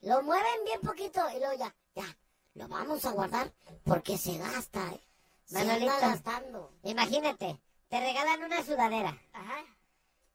Lo 0.00 0.22
mueven 0.22 0.64
bien 0.64 0.80
poquito 0.80 1.20
y 1.30 1.38
luego 1.38 1.54
ya, 1.54 1.74
ya. 1.94 2.16
Lo 2.54 2.68
vamos 2.68 3.04
a 3.04 3.12
guardar 3.12 3.52
porque 3.84 4.16
se 4.16 4.38
gasta, 4.38 4.80
¿eh? 4.92 5.00
Se 5.44 5.64
Manolito. 5.64 5.92
anda 5.92 6.08
gastando. 6.08 6.72
Imagínate, 6.82 7.60
te 7.88 8.00
regalan 8.00 8.44
una 8.44 8.64
sudadera 8.64 9.18
Ajá. 9.32 9.64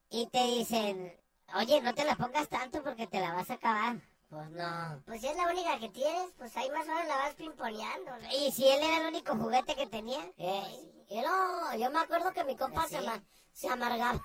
y 0.10 0.28
te 0.28 0.44
dicen, 0.44 1.20
oye, 1.56 1.82
no 1.82 1.94
te 1.94 2.04
la 2.04 2.16
pongas 2.16 2.48
tanto 2.50 2.82
porque 2.84 3.08
te 3.08 3.20
la 3.20 3.34
vas 3.34 3.50
a 3.50 3.56
acabar. 3.56 3.98
Pues 4.30 4.50
no. 4.50 5.04
Pues 5.06 5.22
si 5.22 5.28
es 5.28 5.36
la 5.38 5.48
única 5.48 5.78
que 5.80 5.90
tienes, 5.90 6.32
pues 6.38 6.56
ahí 6.58 6.70
vas 7.34 7.36
pimponeando. 7.36 8.12
Y 8.40 8.52
si 8.52 8.68
él 8.68 8.82
era 8.84 8.98
el 9.02 9.08
único 9.08 9.36
juguete 9.36 9.76
que 9.76 9.88
tenía, 9.88 10.20
Eh, 10.38 11.06
y 11.10 11.20
no, 11.22 11.76
yo 11.76 11.90
me 11.92 12.00
acuerdo 12.00 12.32
que 12.34 12.44
mi 12.44 12.56
compa 12.56 12.88
se, 12.88 12.98
ama- 12.98 13.24
se 13.52 13.70
amargaba 13.70 14.20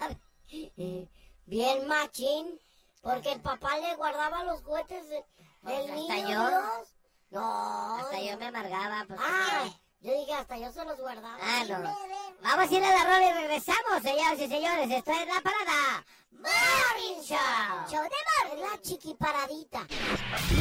bien 1.46 1.86
machín 1.86 2.58
porque 3.02 3.32
el 3.32 3.40
papá 3.40 3.78
le 3.78 3.94
guardaba 3.96 4.44
los 4.44 4.62
juguetes 4.62 5.08
de- 5.08 5.24
Pues 5.62 5.76
del 5.76 5.90
hasta 5.90 6.14
niño 6.14 6.28
yo. 6.28 6.48
Dios. 6.48 6.88
No. 7.30 7.96
hasta 7.96 8.20
yo 8.22 8.38
me 8.38 8.46
amargaba. 8.46 9.04
Pues, 9.06 9.20
Ah, 9.22 9.64
¿qué? 9.64 9.80
Yo 10.00 10.12
dije 10.12 10.32
hasta 10.34 10.56
yo 10.56 10.72
se 10.72 10.84
los 10.84 10.98
guardaba. 10.98 11.38
Ah, 11.40 11.64
no. 11.68 11.96
Vamos 12.42 12.70
a 12.70 12.74
ir 12.74 12.84
a 12.84 12.94
la 12.94 13.04
rola 13.04 13.30
y 13.30 13.32
regresamos, 13.32 14.02
señoras 14.02 14.38
y 14.38 14.48
señores. 14.48 14.90
Esto 14.90 15.10
es 15.12 15.26
La 15.26 15.40
Parada 15.40 16.04
Morning 16.30 17.20
Show. 17.22 17.38
Show 17.90 18.02
de. 18.02 18.18
Es 18.48 18.60
la 18.60 18.80
chiquiparadita. 18.80 19.86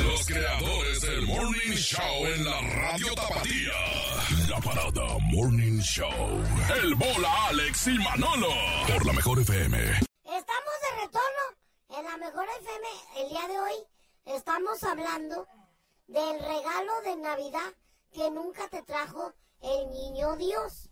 Los 0.04 0.26
creadores 0.26 1.02
del 1.02 1.22
Morning 1.28 1.74
Show 1.76 2.26
en 2.26 2.46
la 2.46 2.62
radio 2.62 3.14
Tapatía. 3.14 3.74
La 4.50 4.60
Parada 4.60 5.18
Morning 5.32 5.80
Show. 5.80 6.44
El 6.82 6.96
bola 6.96 7.48
Alex 7.50 7.88
y 7.88 7.98
Manolo. 8.00 8.50
Por 8.88 9.06
la 9.06 9.14
mejor 9.14 9.40
FM. 9.40 9.78
Estamos 10.24 10.74
de 10.82 11.02
retorno 11.06 11.98
en 11.98 12.04
la 12.06 12.18
mejor 12.18 12.48
FM. 12.60 12.88
El 13.18 13.30
día 13.30 13.48
de 13.48 13.60
hoy 13.60 13.76
estamos 14.26 14.84
hablando 14.84 15.48
del 16.08 16.40
regalo 16.40 17.02
de 17.06 17.16
Navidad 17.18 17.74
que 18.12 18.30
nunca 18.32 18.68
te 18.70 18.82
trajo 18.84 19.34
el 19.62 19.90
niño 19.92 20.36
Dios. 20.36 20.90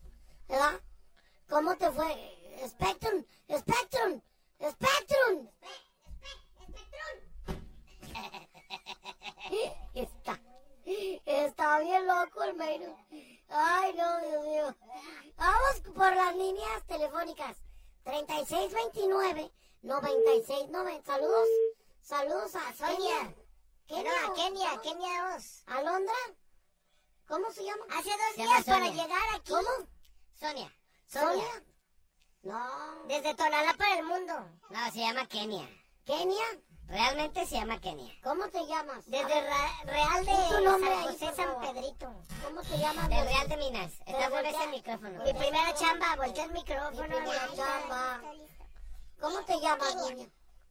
¿Verdad? 0.47 0.81
¿Cómo 1.49 1.75
te 1.77 1.91
fue? 1.91 2.35
Spectrum, 2.67 3.25
Spectrum, 3.49 4.21
Spectrum. 4.61 5.49
Está, 9.93 10.41
está 11.25 11.79
bien 11.79 12.05
loco 12.05 12.43
el 12.43 12.55
meino. 12.55 12.97
Ay, 13.47 13.93
no, 13.93 14.19
Dios 14.19 14.45
mío. 14.45 14.75
Vamos 15.37 15.81
por 15.95 16.15
las 16.15 16.35
líneas 16.35 16.85
telefónicas. 16.87 17.55
3629 18.03 19.51
9690. 19.81 21.05
Saludos. 21.05 21.47
Saludos 22.01 22.55
a 22.55 22.73
Sonia. 22.73 23.35
Kenia, 23.87 24.33
Kenia, 24.35 24.81
Kenia 24.81 25.33
2. 25.33 25.63
Alondra. 25.67 26.13
¿Cómo 27.27 27.51
se 27.51 27.63
llama? 27.63 27.85
Hace 27.89 28.09
dos 28.09 28.35
Se 28.35 28.41
días 28.43 28.63
para 28.65 28.87
llegar 28.89 29.35
aquí. 29.35 29.51
¿Cómo? 29.51 29.87
Sonia. 30.39 30.71
Sonia. 31.07 31.63
No. 32.43 33.05
Desde 33.07 33.33
Tonalá 33.33 33.73
para 33.73 33.97
el 33.97 34.05
mundo. 34.05 34.33
No, 34.69 34.91
se 34.91 34.99
llama 34.99 35.27
Kenia. 35.27 35.67
Kenia. 36.05 36.45
Realmente 36.87 37.47
se 37.47 37.55
llama 37.55 37.81
Kenia. 37.81 38.13
¿Cómo 38.23 38.47
te 38.49 38.63
llamas? 38.67 39.03
Desde 39.07 39.41
Real 39.85 40.25
de 40.25 40.35
tu 40.49 40.63
nombre 40.63 40.89
San 40.91 40.99
ahí, 40.99 41.05
José 41.05 41.25
San 41.25 41.35
favor. 41.35 41.61
Pedrito. 41.73 42.15
¿Cómo 42.43 42.61
te 42.61 42.77
llamas? 42.77 43.09
Del 43.09 43.25
Real 43.25 43.49
de 43.49 43.57
Minas. 43.57 43.91
Está 44.05 44.29
por 44.29 44.45
ese 44.45 44.67
micrófono. 44.67 45.23
Mi 45.23 45.33
primera 45.33 45.73
chamba, 45.73 46.15
voltea 46.15 46.43
el 46.45 46.51
micrófono. 46.51 46.91
Mi 46.91 47.07
primera 47.07 47.43
ahí. 47.43 47.55
chamba. 47.57 48.21
¿Cómo 49.19 49.43
te 49.45 49.59
llamas, 49.59 49.95
Kenia. 49.95 50.29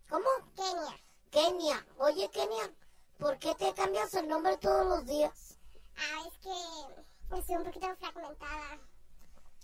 ¿Cómo? 0.09 0.29
Kenia. 0.55 1.01
Kenia. 1.33 1.87
Oye, 1.99 2.31
Kenia, 2.31 2.71
¿por 3.19 3.37
qué 3.39 3.53
te 3.57 3.75
cambias 3.75 4.15
el 4.15 4.29
nombre 4.29 4.57
todos 4.59 4.87
los 4.87 5.05
días? 5.07 5.54
Ah, 5.97 6.23
es 6.27 6.39
que 6.39 7.37
estoy 7.39 7.57
un 7.57 7.65
poquito 7.65 7.97
fragmentada. 7.97 8.79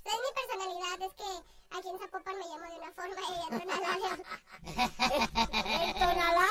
Es 0.05 0.15
mi 0.15 0.31
personalidad, 0.35 1.03
es 1.09 1.13
que 1.15 1.77
aquí 1.79 1.89
en 1.89 1.99
Zapopan 1.99 2.37
me 2.39 2.45
llamo 2.47 2.71
de 2.71 2.79
una 2.79 2.93
forma 2.93 3.21
y 3.21 3.53
en 3.53 3.61
Tonalá 3.61 3.99
de- 3.99 4.25
En 5.85 5.93
Tonalá 5.95 6.49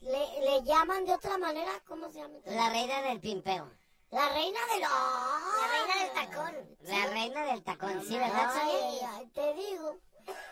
le, 0.00 0.40
le 0.40 0.62
llaman 0.64 1.04
de 1.04 1.14
otra 1.14 1.38
manera. 1.38 1.72
¿Cómo 1.86 2.08
se 2.10 2.18
llama? 2.20 2.34
La 2.44 2.70
reina 2.70 3.02
del 3.02 3.20
pimpeo. 3.20 3.70
La 4.10 4.28
reina 4.28 4.60
del... 4.72 4.80
La 4.82 5.66
reina 5.72 6.04
del 6.04 6.12
tacón. 6.12 6.76
La 6.82 7.06
reina 7.06 7.46
del 7.46 7.64
tacón, 7.64 8.04
sí, 8.06 8.18
¿verdad, 8.18 8.50
Ay, 8.54 8.70
Sonia? 8.92 9.10
ay, 9.16 9.26
te 9.28 9.54
digo. 9.54 9.98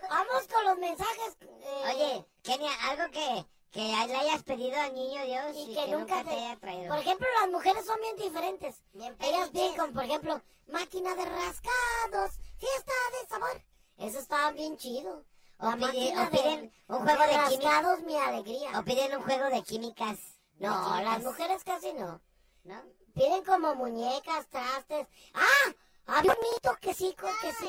Vamos 0.08 0.48
con 0.48 0.64
los 0.64 0.78
mensajes. 0.78 1.36
eh, 1.42 1.82
Oye, 1.94 2.26
Kenia, 2.42 2.72
algo 2.88 3.10
que, 3.12 3.44
Que 3.70 3.80
le 3.80 3.94
hayas 4.16 4.42
pedido 4.42 4.80
al 4.80 4.94
niño 4.94 5.24
Dios 5.24 5.54
Y 5.54 5.62
y, 5.62 5.74
que 5.74 5.84
que, 5.84 5.90
nunca 5.92 6.16
nunca, 6.16 6.30
te- 6.30 6.36
te 6.36 6.40
haya 6.44 6.56
traído. 6.58 6.88
Por 6.88 6.98
ejemplo, 6.98 7.26
las 7.40 7.50
mujeres 7.50 7.86
son 7.86 8.00
bien 8.00 8.16
diferentes. 8.16 8.82
Bien 8.92 9.16
Ellas 9.20 9.50
con, 9.76 9.92
por 9.92 10.04
ejemplo, 10.04 10.42
máquina 10.66 11.14
de 11.14 11.24
rascados, 11.24 12.32
fiesta 12.58 12.92
de 13.22 13.28
sabor. 13.28 13.62
Eso 13.98 14.18
estaba 14.18 14.50
bien 14.52 14.76
chido. 14.76 15.24
O 15.58 15.70
pide- 15.72 15.92
piden 16.30 16.60
de, 16.62 16.72
un 16.88 16.98
juego 17.00 17.22
de 17.22 17.28
química. 17.48 17.70
rascados, 17.70 18.00
mi 18.00 18.16
alegría. 18.16 18.78
O 18.78 18.82
piden 18.82 19.16
un 19.16 19.22
juego 19.22 19.50
de 19.50 19.62
químicas. 19.62 20.18
de 20.54 20.66
No, 20.66 20.74
químicas, 20.84 21.04
las 21.04 21.22
mujeres 21.22 21.64
casi 21.64 21.92
no. 21.92 22.20
¿No? 22.64 22.82
Piden 23.14 23.44
como 23.44 23.74
muñecas, 23.74 24.46
trastes. 24.48 25.06
¡Ah! 25.34 25.72
Había 26.06 26.32
un 26.32 26.38
mito 26.40 26.76
que 26.80 26.92
sí, 26.94 27.14
que 27.40 27.52
sí. 27.52 27.68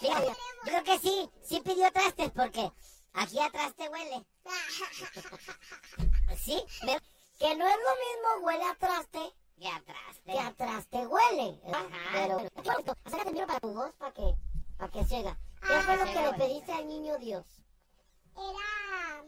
Fíjate, 0.00 0.26
yo 0.28 0.34
creo 0.64 0.84
que 0.84 0.98
sí, 1.00 1.28
sí 1.42 1.60
pidió 1.62 1.90
trastes 1.90 2.30
porque 2.30 2.70
aquí 3.14 3.38
atrás 3.40 3.74
te 3.76 3.88
huele. 3.88 4.24
¿Sí? 6.38 6.62
¿Ve? 6.84 7.00
Que 7.38 7.56
no 7.56 7.66
es 7.66 7.76
lo 7.76 7.90
mismo 7.96 8.46
huele 8.46 8.64
a 8.64 8.74
traste 8.74 9.32
Que 9.58 9.68
atrás 9.68 10.16
te... 10.24 10.32
que 10.32 10.38
a 10.38 10.52
traste 10.54 11.06
huele. 11.06 11.60
Ajá. 11.72 11.88
Pero, 12.12 12.36
acércate 13.04 13.28
el 13.28 13.32
micro 13.34 13.46
para 13.46 13.60
tu 13.60 13.72
voz, 13.74 13.92
para 13.96 14.12
que, 14.12 14.34
para 14.78 14.90
que 14.92 15.04
se 15.04 15.16
oiga. 15.16 15.34
¿Qué 15.60 15.74
Ah, 15.74 15.82
fue 15.84 15.96
lo 15.96 16.04
que 16.04 16.20
le 16.22 16.32
pediste 16.34 16.72
al 16.72 16.86
niño 16.88 17.18
Dios? 17.18 17.44
Era 18.36 19.24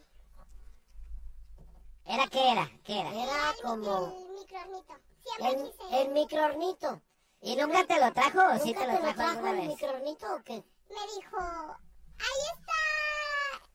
¿Era 2.05 2.27
qué 2.29 2.51
era? 2.53 2.71
¿Qué 2.85 3.01
era? 3.01 3.11
Era 3.11 3.55
como 3.63 4.17
el 4.19 4.29
microornito. 4.35 4.95
Siempre 5.23 5.49
el, 5.63 5.71
quise. 5.71 6.03
el 6.03 6.09
microornito. 6.13 7.03
¿Y 7.43 7.57
nunca 7.57 7.85
te 7.87 8.01
lo 8.01 8.13
trajo 8.13 8.39
o 8.39 8.59
sí 8.59 8.73
¿Nunca 8.73 8.87
te 8.87 8.93
lo 8.93 8.99
trajo 9.01 9.15
trajo 9.17 9.31
alguna 9.31 9.51
el 9.51 9.57
vez? 9.59 9.69
microornito 9.69 10.35
o 10.35 10.43
qué? 10.43 10.65
Me 10.89 11.07
dijo, 11.17 11.39
ahí 11.39 12.43
está 12.55 12.81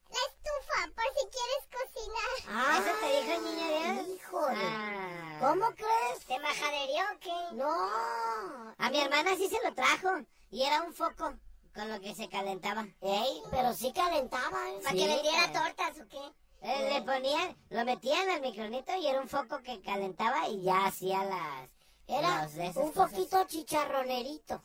la 0.10 0.20
estufa 0.28 0.88
por 0.96 1.06
si 1.20 1.27
quieres 1.38 1.64
cocinar. 1.72 2.80
¿Eso 2.80 3.00
te 3.00 3.22
dijo 3.22 3.32
el 3.38 3.44
niño 3.44 3.68
Dios? 4.04 4.18
Híjole. 4.18 4.58
Ah. 4.64 5.38
¿Cómo 5.40 5.66
crees? 5.76 6.26
¿Te 6.28 6.40
majadería 6.40 7.06
o 7.16 7.20
qué? 7.20 7.56
No. 7.56 8.74
A 8.78 8.90
mi 8.90 9.00
hermana 9.00 9.36
sí 9.36 9.48
se 9.50 9.60
lo 9.68 9.74
trajo 9.76 10.10
y 10.52 10.64
era 10.64 10.82
un 10.84 10.94
foco 10.94 11.34
con 11.74 11.90
lo 11.92 12.00
que 12.02 12.16
se 12.16 12.28
calentaba. 12.30 12.88
Ey, 13.02 13.42
pero 13.52 13.74
sí 13.74 13.92
calentaba. 13.94 14.70
¿eh? 14.70 14.80
¿Para 14.84 14.92
Sí, 14.96 14.98
que 15.00 15.08
vendiera 15.08 15.52
tortas 15.52 16.00
o 16.02 16.08
qué? 16.08 16.32
Eh, 16.62 16.90
le 16.94 17.02
ponían, 17.04 17.56
lo 17.70 17.86
metían 17.86 18.28
al 18.30 18.42
micronito 18.42 18.96
y 18.96 19.08
era 19.08 19.22
un 19.22 19.30
foco 19.30 19.62
que 19.62 19.80
calentaba 19.82 20.48
y 20.48 20.64
ya 20.64 20.88
hacía 20.88 21.24
las... 21.24 21.70
Era 22.08 22.44
los 22.46 22.76
un 22.78 22.92
cosas. 22.94 23.12
poquito 23.12 23.44
chicharronerito. 23.46 24.64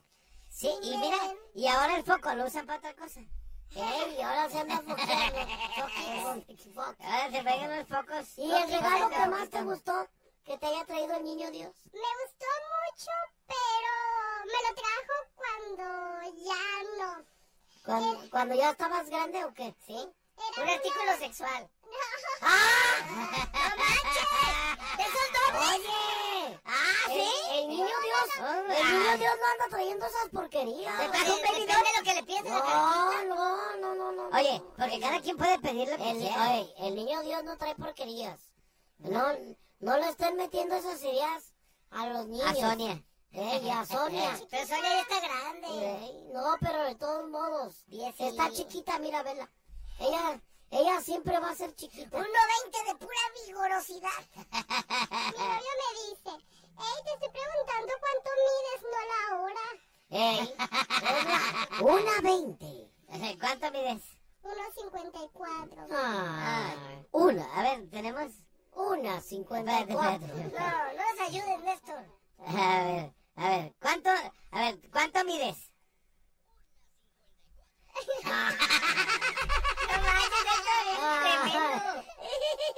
Sí, 0.48 0.70
y 0.82 0.96
mira, 0.96 1.18
y 1.54 1.66
ahora 1.66 1.96
el 1.96 2.04
foco 2.04 2.32
lo 2.34 2.46
usan 2.46 2.64
para 2.66 2.78
otra 2.78 2.94
cosa. 2.94 3.20
Ey, 3.74 4.16
y 4.18 4.22
ahora 4.22 4.50
se 4.50 4.58
anda 4.58 4.76
foqueando. 4.76 5.38
Ahora 7.00 7.30
se 7.30 7.42
pegan 7.42 7.78
los 7.78 7.88
focos. 7.88 8.38
¿Y 8.38 8.52
el 8.52 8.70
regalo 8.70 9.08
que 9.08 9.26
más 9.26 9.50
te 9.50 9.62
gustó 9.62 10.08
que 10.44 10.58
te 10.58 10.66
haya 10.66 10.84
traído 10.84 11.16
el 11.16 11.24
niño 11.24 11.50
Dios? 11.50 11.74
Me 11.92 12.00
gustó 12.00 12.46
mucho, 12.74 13.10
pero 13.46 13.92
me 14.46 14.58
lo 14.68 14.74
trajo 14.74 15.14
cuando 15.34 15.86
ya 16.44 16.64
no. 16.98 17.24
¿Cuando, 17.84 18.30
cuando 18.30 18.54
ya 18.54 18.70
estabas 18.70 19.08
grande 19.08 19.44
o 19.44 19.54
qué? 19.54 19.74
¿Sí? 19.86 19.96
Era 19.96 20.62
Un 20.62 20.68
artículo 20.68 21.16
sexual. 21.18 21.68
¡No 21.82 22.42
¡Oye! 25.58 26.11
Niño 27.72 27.86
Dios, 27.86 28.46
el 28.78 28.98
niño 28.98 29.18
Dios 29.18 29.32
no 29.40 29.46
anda 29.46 29.68
trayendo 29.70 30.06
esas 30.06 30.28
porquerías. 30.30 30.98
¿Te 30.98 31.08
trajo 31.08 31.34
un 31.34 31.40
pedidor 31.40 31.76
de 31.76 31.98
lo 31.98 32.04
que 32.04 32.14
le 32.14 32.22
pides 32.24 32.44
No, 32.44 33.24
no, 33.24 33.76
no, 33.76 33.94
no, 33.94 34.12
no. 34.12 34.28
Oye, 34.36 34.62
porque 34.76 35.00
cada 35.00 35.20
quien 35.20 35.36
puede 35.36 35.58
pedir 35.58 35.88
lo 35.88 35.96
que 35.96 36.10
El, 36.10 36.18
quiera. 36.18 36.50
oye, 36.50 36.74
el 36.78 36.94
niño 36.94 37.22
Dios 37.22 37.44
no 37.44 37.56
trae 37.56 37.74
porquerías. 37.74 38.40
No, 38.98 39.22
no 39.80 39.96
le 39.96 40.08
estén 40.08 40.36
metiendo 40.36 40.74
esas 40.76 41.02
ideas 41.02 41.52
a 41.90 42.06
los 42.08 42.26
niños. 42.28 42.50
A 42.50 42.54
Sonia. 42.54 43.04
Eh, 43.32 43.60
y 43.64 43.70
a 43.70 43.84
Sonia. 43.86 44.38
Pero 44.50 44.66
Sonia 44.66 44.90
ya 44.90 45.00
está 45.00 45.20
grande. 45.20 45.68
Ey, 45.68 46.28
no, 46.32 46.56
pero 46.60 46.84
de 46.84 46.94
todos 46.96 47.28
modos. 47.30 47.84
Está 48.18 48.50
chiquita, 48.52 48.98
mira, 48.98 49.22
vela. 49.22 49.48
Ella, 49.98 50.40
ella 50.70 51.00
siempre 51.00 51.38
va 51.38 51.50
a 51.50 51.54
ser 51.56 51.74
chiquita. 51.74 52.16
1.20 52.18 52.86
de 52.86 52.94
pura 52.96 53.18
vigorosidad. 53.46 54.10
Mi 55.32 55.38
novio 55.38 55.70
me 55.82 56.10
dice, 56.10 56.46
hey, 56.82 56.98
te 57.04 57.10
estoy 57.12 57.30
preguntando 57.30 57.92
cuánto 58.00 58.30
mides, 58.42 58.80
no 58.92 59.00
la 59.12 59.22
hora. 59.42 59.66
Ey, 60.10 60.54
una, 61.80 61.92
una 61.94 62.20
veinte. 62.20 62.70
¿Cuánto 63.40 63.70
mides? 63.70 64.02
1.54. 64.42 65.86
Ah, 65.92 66.74
Uno. 67.12 67.46
A 67.54 67.62
ver, 67.62 67.88
tenemos... 67.90 68.32
una 68.72 69.20
cincuenta 69.20 69.80
y 69.80 69.86
cuatro. 69.86 70.26
Espérate, 70.26 70.46
espérate. 70.46 70.76
No, 70.76 70.92
no 70.94 71.12
nos 71.12 71.20
ayudes, 71.28 71.60
Néstor. 71.60 72.04
A 72.46 72.84
ver, 72.84 73.14
a 73.36 73.48
ver, 73.48 73.74
¿cuánto, 73.80 74.10
a 74.50 74.60
ver, 74.60 74.80
¿cuánto 74.90 75.24
mides? 75.24 75.70
No 79.92 79.98
manches, 80.02 80.44
Néstor, 80.48 80.84
es 80.88 80.98
Ajá. 80.98 81.42
tremendo. 81.42 82.04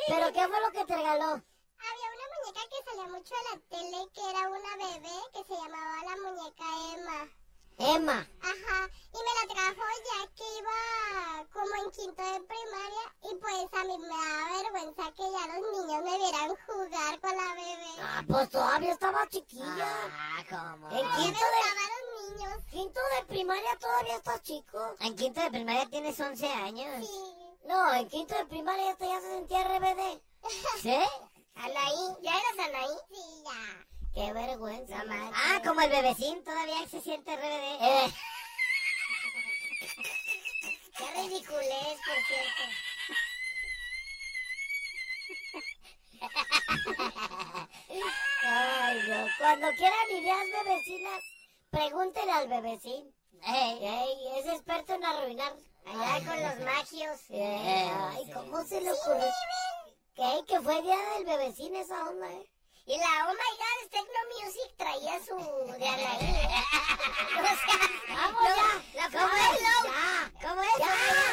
¿Pero 0.09 0.33
qué 0.33 0.49
fue 0.49 0.61
lo 0.61 0.71
que 0.73 0.85
te 0.85 0.97
regaló? 0.97 1.25
Había 1.25 2.09
una 2.15 2.27
muñeca 2.35 2.61
que 2.71 2.84
salía 2.95 3.09
mucho 3.09 3.35
en 3.35 3.45
la 3.51 3.67
tele 3.69 4.09
que 4.13 4.31
era 4.31 4.49
una 4.49 4.77
bebé 4.77 5.19
que 5.33 5.45
se 5.45 5.55
llamaba 5.55 5.97
la 6.05 6.17
muñeca 6.23 6.65
Emma. 6.95 7.29
Emma. 7.77 8.27
Ajá, 8.41 8.89
y 9.13 9.19
me 9.19 9.33
la 9.35 9.55
trajo 9.55 9.83
ya 10.05 10.31
que 10.35 10.45
iba 10.59 11.47
como 11.53 11.75
en 11.85 11.91
quinto 11.91 12.23
de 12.23 12.41
primaria 12.41 13.05
y 13.23 13.35
pues 13.37 13.69
a 13.73 13.85
mí 13.85 13.99
me 13.99 14.09
da 14.09 14.63
vergüenza 14.63 15.13
que 15.13 15.23
ya 15.23 15.47
los 15.49 15.73
niños 15.73 16.05
me 16.05 16.19
vieran 16.19 16.57
jugar 16.67 17.21
con 17.21 17.37
la 17.37 17.55
bebé. 17.55 17.95
Ah, 18.01 18.23
pues 18.29 18.51
todavía 18.51 18.93
estaba 18.93 19.29
chiquilla. 19.29 19.89
Ah, 20.13 20.45
¿cómo? 20.49 20.91
En 20.91 21.11
quinto 21.17 21.41
de, 21.41 21.71
los 21.91 22.39
niños. 22.39 22.63
quinto 22.71 23.01
de 23.19 23.27
primaria 23.27 23.77
todavía 23.81 24.17
estás 24.17 24.43
chico. 24.43 24.95
En 25.01 25.17
quinto 25.17 25.41
de 25.41 25.51
primaria 25.51 25.87
tienes 25.87 26.21
11 26.21 26.47
años. 26.47 27.07
Sí. 27.07 27.59
No, 27.67 27.93
en 27.95 28.09
quinto 28.09 28.37
de 28.37 28.45
primaria 28.45 28.85
ya 28.93 28.97
te 28.97 29.09
ya 29.09 29.21
se 29.21 29.31
sentía 29.31 29.65
RBD. 29.65 30.21
¿Sí? 30.83 31.01
Anaí, 31.55 32.17
¿ya 32.23 32.33
eras 32.33 32.69
Anaí? 32.69 32.97
Sí, 33.09 33.43
ya. 33.45 33.87
Qué 34.15 34.33
vergüenza. 34.33 35.05
Manches. 35.05 35.41
Ah, 35.45 35.61
como 35.65 35.81
el 35.81 35.91
bebecín 35.91 36.43
todavía 36.45 36.87
se 36.89 37.01
siente 37.01 37.35
RBD. 37.37 37.83
Eh, 37.83 38.13
Qué 40.97 41.07
ridiculez, 41.21 41.99
por 42.07 42.17
cierto. 42.27 42.63
Ay, 48.47 49.01
no. 49.09 49.27
Cuando 49.39 49.69
quieran 49.77 50.11
ideas 50.11 50.47
bebecinas, 50.65 51.25
pregúntenle 51.71 52.33
al 52.33 52.49
bebecín. 52.49 53.15
Ey, 53.47 53.79
Ey, 53.85 54.39
es 54.39 54.47
experto 54.47 54.95
en 54.95 55.05
arruinar. 55.05 55.53
Allá 55.87 56.27
con 56.27 56.43
los 56.43 56.59
magios. 56.61 57.21
Eh, 57.29 57.91
ay, 58.13 58.31
¿cómo 58.33 58.65
se 58.65 58.81
le 58.81 58.91
ocurre? 58.93 59.31
¿Qué? 60.15 60.45
Que 60.47 60.61
fue 60.61 60.81
día 60.83 60.97
del 61.17 61.25
bebecín 61.25 61.75
esa 61.75 62.09
onda, 62.09 62.31
¿eh? 62.31 62.49
Y 62.87 62.97
la 62.99 63.27
Oh 63.29 63.33
My 63.33 63.51
God 63.59 63.89
Techno 63.91 64.21
Music 64.39 64.71
traía 64.77 65.19
su 65.25 65.35
de 65.79 65.89
Anaí. 65.89 66.31
o 67.39 67.43
sea, 67.43 67.79
¡Vamos 68.15 68.43
no, 68.43 68.49
ya! 68.55 68.71
La 68.95 69.07
¿Cómo 69.11 69.35
es? 69.35 69.61
low. 69.61 69.83
¡Ya! 69.91 70.31
¿Cómo 70.49 70.63
es? 70.63 70.69
¡Ya! 70.79 70.93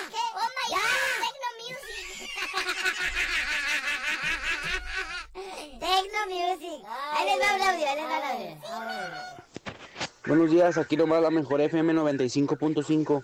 ¿Qué? 0.09 0.23
Oh 0.33 0.49
My 0.57 0.67
¡Ya! 0.71 0.81
God 0.81 1.13
Techno 1.25 1.49
Music. 1.61 2.29
Tecno 5.79 6.21
Music. 6.27 6.81
Ahí 7.13 7.25
les 7.25 7.37
va 7.39 7.49
el 7.55 7.61
audio, 7.61 7.85
ahí 7.87 7.95
les 7.95 8.05
va 8.09 8.17
el 8.17 8.23
audio. 8.23 9.50
Buenos 10.25 10.49
días, 10.51 10.77
aquí 10.77 10.97
nomás 10.97 11.21
la 11.21 11.29
mejor 11.31 11.61
FM 11.61 11.93
95.5. 11.93 13.23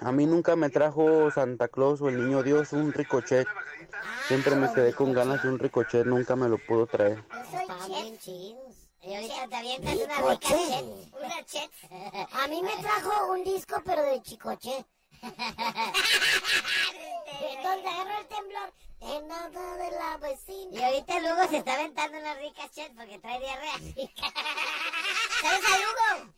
A 0.00 0.12
mí 0.12 0.26
nunca 0.26 0.56
me 0.56 0.68
trajo 0.68 1.30
Santa 1.30 1.68
Claus 1.68 2.00
o 2.00 2.08
el 2.08 2.16
Niño 2.16 2.42
Dios 2.42 2.72
un 2.72 2.92
ricochet. 2.92 3.46
Siempre 4.26 4.56
me 4.56 4.72
quedé 4.72 4.92
con 4.92 5.12
ganas 5.12 5.44
de 5.44 5.48
un 5.48 5.60
ricochet, 5.60 6.04
nunca 6.04 6.34
me 6.34 6.48
lo 6.48 6.58
pudo 6.58 6.86
traer. 6.86 7.22
Y 9.00 9.14
ahorita 9.14 9.46
te 9.48 9.56
avientas 9.56 9.94
una 9.94 10.16
rica. 10.16 10.48
Una 11.24 11.44
chet. 11.44 11.70
A 12.32 12.48
mí 12.48 12.60
me 12.62 12.76
trajo 12.82 13.32
un 13.32 13.44
disco, 13.44 13.80
pero 13.84 14.02
de 14.02 14.20
chicoche. 14.22 14.84
Donde 15.22 15.38
agarró 17.88 18.18
el 18.20 18.26
temblor. 18.26 18.72
En 19.00 19.28
nada 19.28 19.76
de 19.76 19.90
la 19.92 20.16
Y 20.16 20.20
vecina. 20.20 20.86
ahorita 20.86 21.20
Lugo 21.20 21.48
se 21.48 21.56
está 21.58 21.74
aventando 21.74 22.18
una 22.18 22.34
rica 22.34 22.68
chet 22.70 22.92
porque 22.96 23.18
trae 23.18 23.38
diarrea. 23.38 23.72
¿Sabes 25.40 25.64
a 25.64 25.78
Lugo? 25.78 26.32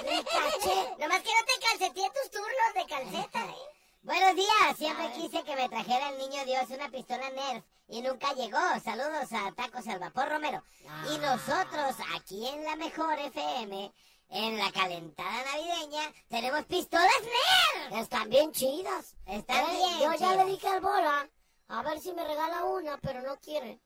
Ricache. 0.00 0.96
Nomás 0.98 1.22
que 1.22 1.30
no 1.34 1.44
te 1.46 1.66
calceteé 1.66 2.10
tus 2.10 2.30
turnos 2.30 2.74
de 2.74 2.86
calceta, 2.86 3.40
¿eh? 3.44 3.54
Buenos 4.02 4.36
días, 4.36 4.76
siempre 4.76 5.10
quise 5.14 5.42
que 5.44 5.56
me 5.56 5.68
trajera 5.68 6.10
el 6.10 6.18
niño 6.18 6.44
Dios 6.44 6.68
una 6.68 6.90
pistola 6.90 7.30
Nerf 7.30 7.64
y 7.88 8.02
nunca 8.02 8.32
llegó. 8.34 8.58
Saludos 8.84 9.32
a 9.32 9.50
Tacos 9.52 9.86
al 9.88 9.98
Vapor 9.98 10.28
Romero. 10.28 10.62
Y 11.10 11.18
nosotros 11.18 11.96
aquí 12.14 12.46
en 12.46 12.64
la 12.64 12.76
mejor 12.76 13.18
FM, 13.18 13.92
en 14.28 14.58
la 14.58 14.70
calentada 14.72 15.42
navideña, 15.50 16.12
tenemos 16.28 16.64
pistolas 16.66 17.10
Nerf. 17.22 18.02
Están 18.02 18.28
bien 18.28 18.52
chidas. 18.52 19.16
Están 19.26 19.64
Eh, 19.64 19.70
bien. 19.72 19.98
Yo 20.00 20.10
ya 20.12 20.16
chidas. 20.18 20.36
le 20.36 20.44
dije 20.52 20.68
al 20.68 20.80
bola. 20.80 21.28
A 21.68 21.82
ver 21.82 22.00
si 22.00 22.12
me 22.12 22.24
regala 22.26 22.64
una, 22.64 22.98
pero 22.98 23.22
no 23.22 23.36
quiere. 23.38 23.80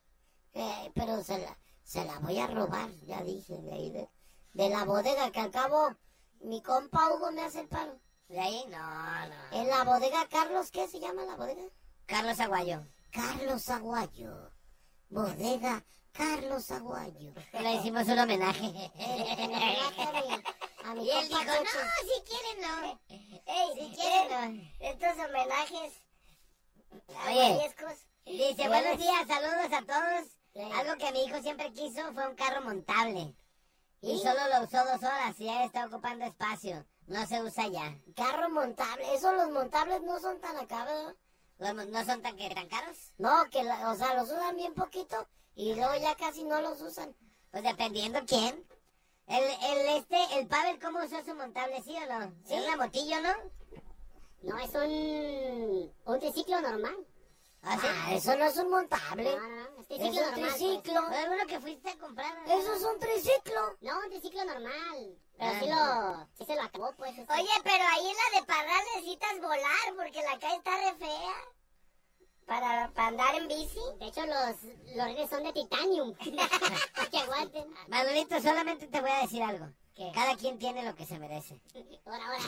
Eh, 0.52 0.90
pero 0.94 1.22
se 1.22 1.38
la, 1.38 1.56
se 1.84 2.04
la 2.04 2.18
voy 2.18 2.38
a 2.38 2.46
robar, 2.46 2.90
ya 3.06 3.22
dije, 3.22 3.56
de 3.58 3.72
ahí 3.72 3.90
de, 3.90 4.08
de 4.54 4.68
la 4.68 4.84
bodega, 4.84 5.30
que 5.30 5.40
al 5.40 5.50
cabo 5.50 5.94
mi 6.40 6.62
compa 6.62 7.10
Hugo 7.10 7.30
me 7.32 7.42
hace 7.42 7.60
el 7.60 7.68
paro. 7.68 7.98
¿De 8.28 8.40
ahí? 8.40 8.64
No, 8.68 8.78
no. 9.28 9.34
En 9.52 9.68
la 9.68 9.84
bodega 9.84 10.26
Carlos, 10.28 10.70
¿qué 10.70 10.86
se 10.88 11.00
llama 11.00 11.24
la 11.24 11.36
bodega? 11.36 11.62
Carlos 12.06 12.40
Aguayo. 12.40 12.82
Carlos 13.10 13.68
Aguayo. 13.70 14.50
Bodega 15.08 15.84
Carlos 16.12 16.70
Aguayo. 16.70 17.32
Le 17.52 17.74
hicimos 17.74 18.06
un 18.08 18.18
homenaje. 18.18 18.90
En 18.98 19.54
homenaje 19.54 20.02
a 20.02 20.12
mi, 20.12 20.42
a 20.84 20.94
mi 20.94 21.06
Y 21.06 21.10
él 21.10 21.28
dijo, 21.28 21.40
no, 21.42 21.80
si 22.02 22.22
quieren 22.24 22.60
no. 22.60 23.00
Ey, 23.46 23.68
Si 23.74 23.90
si 23.90 23.96
quieren 23.96 24.28
quieren 24.28 24.74
estos 24.80 25.24
homenajes 25.24 25.92
Oye, 27.26 27.74
dice, 28.24 28.68
buenos 28.68 28.98
días, 28.98 29.26
saludos 29.26 29.72
a 29.72 29.82
todos. 29.82 30.72
Algo 30.74 30.96
que 30.98 31.12
mi 31.12 31.24
hijo 31.24 31.40
siempre 31.42 31.72
quiso 31.72 32.12
fue 32.14 32.28
un 32.28 32.34
carro 32.34 32.62
montable. 32.62 33.34
Y 34.00 34.18
solo 34.18 34.38
lo 34.52 34.64
usó 34.64 34.78
dos 34.84 35.02
horas 35.02 35.38
y 35.38 35.44
ya 35.44 35.64
está 35.64 35.86
ocupando 35.86 36.24
espacio. 36.24 36.84
No 37.06 37.26
se 37.26 37.42
usa 37.42 37.66
ya. 37.68 37.98
Carro 38.14 38.48
montable. 38.50 39.14
Esos 39.14 39.34
los 39.34 39.50
montables 39.50 40.02
no 40.02 40.18
son 40.20 40.40
tan 40.40 40.56
mo- 41.74 41.84
¿No 41.84 42.04
son 42.04 42.22
tan, 42.22 42.36
que, 42.36 42.48
tan 42.50 42.68
caros? 42.68 42.96
No, 43.18 43.48
que 43.50 43.64
la- 43.64 43.90
o 43.90 43.96
sea, 43.96 44.14
los 44.14 44.30
usan 44.30 44.56
bien 44.56 44.74
poquito 44.74 45.26
y 45.54 45.74
luego 45.74 45.94
ya 45.96 46.14
casi 46.16 46.44
no 46.44 46.60
los 46.60 46.80
usan. 46.80 47.14
Pues 47.50 47.62
dependiendo 47.64 48.20
quién. 48.26 48.64
El, 49.26 49.42
el, 49.44 49.88
este, 49.98 50.38
el 50.38 50.46
Pavel, 50.46 50.78
¿cómo 50.80 51.00
usó 51.04 51.22
su 51.24 51.34
montable, 51.34 51.82
sí 51.82 51.96
o 51.96 52.06
no? 52.18 52.32
Sí. 52.46 52.54
Es 52.54 52.64
una 52.66 52.76
motillo, 52.76 53.20
¿no? 53.20 53.32
No, 54.42 54.58
es 54.58 54.70
un, 54.74 55.92
un 56.04 56.20
triciclo 56.20 56.60
normal. 56.60 56.96
Ah, 57.62 57.76
sí. 57.80 57.86
Ah, 57.90 58.14
eso 58.14 58.36
no 58.36 58.44
es 58.46 58.56
un 58.56 58.70
montable. 58.70 59.24
No, 59.36 59.48
no, 59.48 59.64
es 59.80 59.86
Es 59.90 59.98
triciclo 59.98 60.08
un 60.08 60.14
normal, 60.14 60.40
pues. 60.40 60.54
triciclo. 60.54 61.00
¿No 61.02 61.12
es 61.12 61.26
uno 61.28 61.46
que 61.48 61.60
fuiste 61.60 61.90
a 61.90 61.98
comprar? 61.98 62.34
¿no? 62.46 62.58
Eso 62.60 62.74
es 62.74 62.82
un 62.84 62.98
triciclo. 63.00 63.76
No, 63.80 63.98
un 63.98 64.10
triciclo 64.10 64.44
normal. 64.44 65.16
Pero 65.38 65.50
Ah, 65.50 65.58
sí 65.60 65.66
lo, 65.68 66.28
sí 66.38 66.44
se 66.46 66.54
lo 66.54 66.62
acabó, 66.62 66.92
pues. 66.96 67.12
Oye, 67.18 67.48
pero 67.64 67.84
ahí 67.92 68.08
en 68.08 68.16
la 68.16 68.40
de 68.40 68.46
Parral 68.46 68.80
necesitas 68.94 69.40
volar 69.40 69.94
porque 69.96 70.22
la 70.22 70.38
calle 70.38 70.56
está 70.56 70.76
re 70.76 70.94
fea. 70.98 71.34
Para, 72.46 72.90
para 72.94 73.08
andar 73.08 73.34
en 73.34 73.48
bici. 73.48 73.80
De 73.98 74.06
hecho, 74.06 74.24
los, 74.24 74.62
los 74.96 75.06
rines 75.06 75.28
son 75.28 75.42
de 75.42 75.52
titanium. 75.52 76.14
Que 77.10 77.18
aguanten. 77.18 77.74
Manolito, 77.88 78.40
solamente 78.40 78.86
te 78.86 79.00
voy 79.00 79.10
a 79.10 79.20
decir 79.22 79.42
algo. 79.42 79.66
Cada 80.14 80.36
quien 80.36 80.58
tiene 80.58 80.84
lo 80.84 80.94
que 80.94 81.04
se 81.04 81.18
merece. 81.18 81.60
Ahora, 82.06 82.24
ahora. 82.26 82.38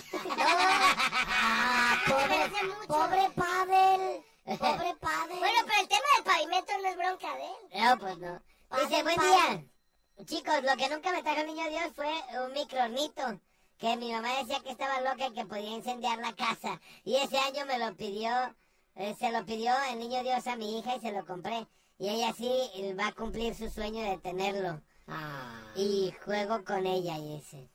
Ah, 1.28 1.96
pobre, 2.06 2.86
pobre 2.86 3.30
Pavel. 3.34 4.24
Pobre 4.56 4.94
Pavel. 5.00 5.38
Bueno, 5.38 5.58
pero 5.66 5.80
el 5.80 5.88
tema 5.88 6.06
del 6.14 6.24
pavimento 6.24 6.72
no 6.80 6.88
es 6.88 6.96
bronca 6.96 7.36
de 7.36 7.44
él. 7.44 7.84
No, 7.84 7.98
pues 7.98 8.18
no. 8.18 8.42
Dice, 8.80 9.02
buen 9.02 9.20
día. 9.20 9.64
Chicos, 10.26 10.62
lo 10.62 10.76
que 10.76 10.88
nunca 10.88 11.10
me 11.10 11.22
trajo 11.22 11.40
el 11.40 11.46
niño 11.48 11.68
Dios 11.70 11.92
fue 11.96 12.12
un 12.44 12.52
microornito. 12.52 13.40
Que 13.78 13.96
mi 13.96 14.12
mamá 14.12 14.28
decía 14.38 14.60
que 14.60 14.70
estaba 14.70 15.00
loca 15.00 15.26
y 15.26 15.32
que 15.32 15.46
podía 15.46 15.70
incendiar 15.70 16.18
la 16.18 16.34
casa. 16.34 16.80
Y 17.02 17.16
ese 17.16 17.38
año 17.38 17.66
me 17.66 17.78
lo 17.78 17.96
pidió, 17.96 18.30
eh, 18.94 19.16
se 19.18 19.32
lo 19.32 19.44
pidió 19.44 19.72
el 19.90 19.98
niño 19.98 20.22
Dios 20.22 20.46
a 20.46 20.54
mi 20.54 20.78
hija 20.78 20.96
y 20.96 21.00
se 21.00 21.10
lo 21.10 21.24
compré. 21.24 21.66
Y 21.98 22.10
ella 22.10 22.32
sí 22.32 22.50
va 22.98 23.08
a 23.08 23.12
cumplir 23.12 23.54
su 23.56 23.68
sueño 23.70 24.02
de 24.02 24.18
tenerlo. 24.18 24.82
Y 25.74 26.12
juego 26.24 26.64
con 26.64 26.86
ella 26.86 27.16
y 27.18 27.36
ese. 27.36 27.70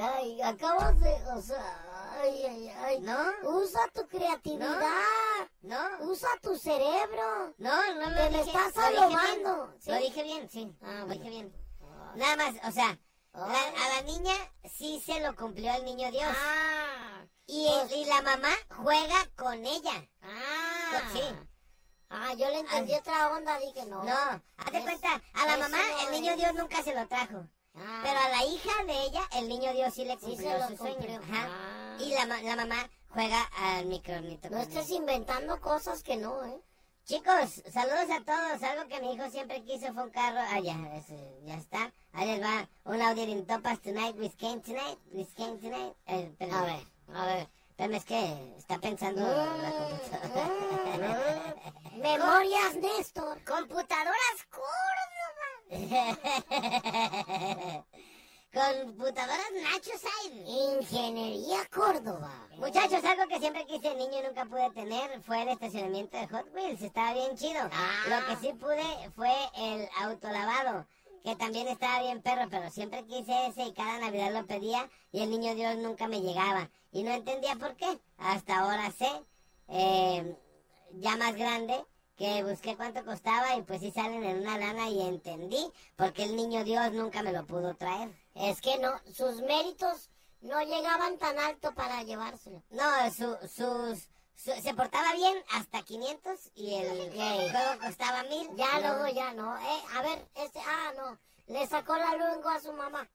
Ay, 0.00 0.40
acabas 0.42 0.98
de, 1.00 1.12
o 1.34 1.42
sea, 1.42 2.14
ay, 2.20 2.44
ay, 2.46 2.68
ay. 2.68 3.00
¿No? 3.00 3.18
Usa 3.50 3.80
tu 3.92 4.06
creatividad. 4.06 4.78
¿No? 5.62 5.80
Usa 6.02 6.28
tu 6.42 6.56
cerebro. 6.56 7.54
No, 7.58 7.94
no 7.94 8.10
lo 8.10 8.16
Te 8.16 8.30
me 8.30 8.44
dije. 8.44 8.56
estás 8.56 8.76
lo 8.76 8.82
dije 8.82 9.06
bien. 9.08 9.18
alomando, 9.18 9.74
¿sí? 9.80 9.90
Lo 9.90 9.96
dije 9.98 10.22
bien, 10.22 10.48
sí. 10.48 10.72
Ah, 10.82 11.04
lo 11.06 11.12
dije 11.12 11.28
bien. 11.28 11.52
Nada 12.14 12.36
más, 12.36 12.54
o 12.68 12.72
sea, 12.72 12.98
la- 13.34 13.42
a 13.84 13.88
la 13.96 14.02
niña 14.02 14.34
sí 14.72 15.00
se 15.04 15.20
lo 15.20 15.34
cumplió 15.34 15.72
el 15.74 15.84
niño 15.84 16.10
Dios. 16.12 16.32
Ah, 16.36 17.24
Y, 17.46 17.66
el- 17.66 17.92
y 17.92 18.04
la 18.04 18.22
mamá 18.22 18.50
juega 18.76 19.16
con 19.36 19.66
ella. 19.66 20.08
ah. 20.22 21.10
Sí. 21.12 21.20
Ah, 22.10 22.34
yo 22.34 22.48
le 22.48 22.58
entendí 22.60 22.94
otra 22.94 23.30
onda, 23.36 23.58
dije 23.58 23.86
no. 23.86 24.02
No, 24.02 24.12
hazte 24.58 24.78
Es- 24.78 24.82
cuenta, 24.84 25.22
a 25.34 25.46
la 25.46 25.56
mamá 25.58 25.78
el 26.04 26.10
niño. 26.12 26.36
Dios 26.36 26.54
nunca 26.54 26.82
se 26.82 26.94
lo 26.94 27.06
trajo. 27.06 27.46
Ah, 27.76 28.00
Pero 28.02 28.18
a 28.18 28.28
la 28.30 28.44
hija 28.46 28.84
de 28.84 29.02
ella, 29.04 29.22
el 29.36 29.48
niño 29.48 29.72
Dios 29.72 29.94
sí 29.94 30.04
le 30.04 30.14
sí 30.18 30.26
cumplió 30.26 30.58
lo 30.58 30.68
su 30.68 30.76
sueño. 30.76 30.96
cumplió. 30.96 31.20
Ajá. 31.22 31.48
Ah. 31.48 31.96
Y 32.00 32.10
la, 32.14 32.24
la 32.26 32.56
mamá 32.56 32.90
juega 33.10 33.42
al 33.58 33.86
micronito. 33.86 34.50
No 34.50 34.58
estés 34.58 34.90
inventando 34.90 35.60
cosas 35.60 36.02
que 36.02 36.16
no, 36.16 36.44
¿eh? 36.44 36.60
Chicos, 37.04 37.62
saludos 37.72 38.10
a 38.10 38.24
todos. 38.24 38.62
Algo 38.62 38.88
que 38.88 39.00
mi 39.00 39.14
hijo 39.14 39.30
siempre 39.30 39.62
quiso 39.64 39.92
fue 39.94 40.04
un 40.04 40.10
carro. 40.10 40.40
Ah, 40.50 40.58
ya, 40.60 40.74
ese, 40.96 41.16
ya 41.44 41.54
está. 41.54 41.92
Ahí 42.12 42.26
les 42.26 42.42
va 42.42 42.68
un 42.84 43.00
audio 43.00 43.22
in 43.24 43.46
Topas 43.46 43.80
Tonight 43.80 44.16
with 44.18 44.32
Kane 44.38 44.60
Tonight. 44.62 44.98
With 45.12 45.28
Kane 45.36 45.58
Tonight. 45.58 45.94
Eh. 46.06 46.32
A 46.52 46.62
ver, 46.62 46.86
a 47.14 47.26
ver. 47.26 47.48
Espérame, 47.80 47.96
es 47.96 48.04
que 48.04 48.56
está 48.58 48.78
pensando 48.78 49.22
la 49.22 49.72
computadora. 49.72 51.54
Memorias 51.96 52.74
Néstor. 52.76 53.42
Computadoras 53.42 54.46
Córdoba. 54.50 55.48
Computadoras 58.52 59.52
Nacho 59.62 59.92
Sain. 59.96 60.46
Ingeniería 60.46 61.66
Córdoba. 61.72 62.48
Muchachos, 62.58 63.02
algo 63.02 63.26
que 63.28 63.38
siempre 63.38 63.64
quise 63.64 63.94
niño 63.94 64.18
y 64.20 64.26
nunca 64.26 64.44
pude 64.44 64.70
tener 64.72 65.22
fue 65.22 65.40
el 65.40 65.48
estacionamiento 65.48 66.18
de 66.18 66.28
Hot 66.28 66.54
Wheels. 66.54 66.82
Estaba 66.82 67.14
bien 67.14 67.34
chido. 67.34 67.62
Lo 67.62 68.26
que 68.26 68.36
sí 68.46 68.52
pude 68.52 69.10
fue 69.16 69.32
el 69.56 69.88
autolavado, 70.02 70.84
que 71.22 71.36
también 71.36 71.68
estaba 71.68 72.02
bien 72.02 72.22
perro, 72.22 72.48
pero 72.50 72.70
siempre 72.70 73.04
quise 73.04 73.46
ese 73.46 73.64
y 73.64 73.72
cada 73.72 73.98
Navidad 73.98 74.32
lo 74.32 74.46
pedía 74.46 74.88
y 75.12 75.20
el 75.20 75.30
niño 75.30 75.54
Dios 75.54 75.76
nunca 75.76 76.08
me 76.08 76.20
llegaba. 76.20 76.70
Y 76.92 77.02
no 77.02 77.12
entendía 77.12 77.56
por 77.56 77.76
qué. 77.76 77.98
Hasta 78.18 78.60
ahora 78.60 78.90
sé, 78.90 79.10
eh, 79.68 80.36
ya 80.94 81.16
más 81.16 81.34
grande, 81.36 81.84
que 82.16 82.44
busqué 82.44 82.76
cuánto 82.76 83.02
costaba 83.04 83.56
y 83.56 83.62
pues 83.62 83.80
sí 83.80 83.90
salen 83.92 84.22
en 84.24 84.40
una 84.40 84.58
lana 84.58 84.90
y 84.90 85.00
entendí 85.00 85.72
porque 85.96 86.24
el 86.24 86.36
niño 86.36 86.64
Dios 86.64 86.92
nunca 86.92 87.22
me 87.22 87.32
lo 87.32 87.46
pudo 87.46 87.74
traer. 87.74 88.10
Es 88.34 88.60
que 88.60 88.78
no, 88.78 88.90
sus 89.12 89.40
méritos 89.42 90.10
no 90.42 90.60
llegaban 90.60 91.18
tan 91.18 91.38
alto 91.38 91.72
para 91.74 92.02
llevárselo. 92.02 92.62
No, 92.70 93.10
su, 93.10 93.36
sus, 93.48 94.08
se 94.62 94.74
portaba 94.74 95.12
bien 95.14 95.36
hasta 95.52 95.82
500 95.82 96.50
y 96.54 96.74
el 96.74 97.10
juego 97.12 97.80
costaba 97.80 98.22
1000. 98.24 98.56
Ya 98.56 98.80
No. 98.80 98.88
luego 98.98 99.08
ya 99.14 99.32
no. 99.34 99.58
Eh, 99.58 99.82
a 99.96 100.02
ver, 100.02 100.28
este, 100.34 100.60
ah, 100.66 100.92
no. 100.96 101.18
Le 101.46 101.66
sacó 101.66 101.96
la 101.96 102.14
lengua 102.16 102.54
a 102.54 102.60
su 102.60 102.72
mamá. 102.72 103.08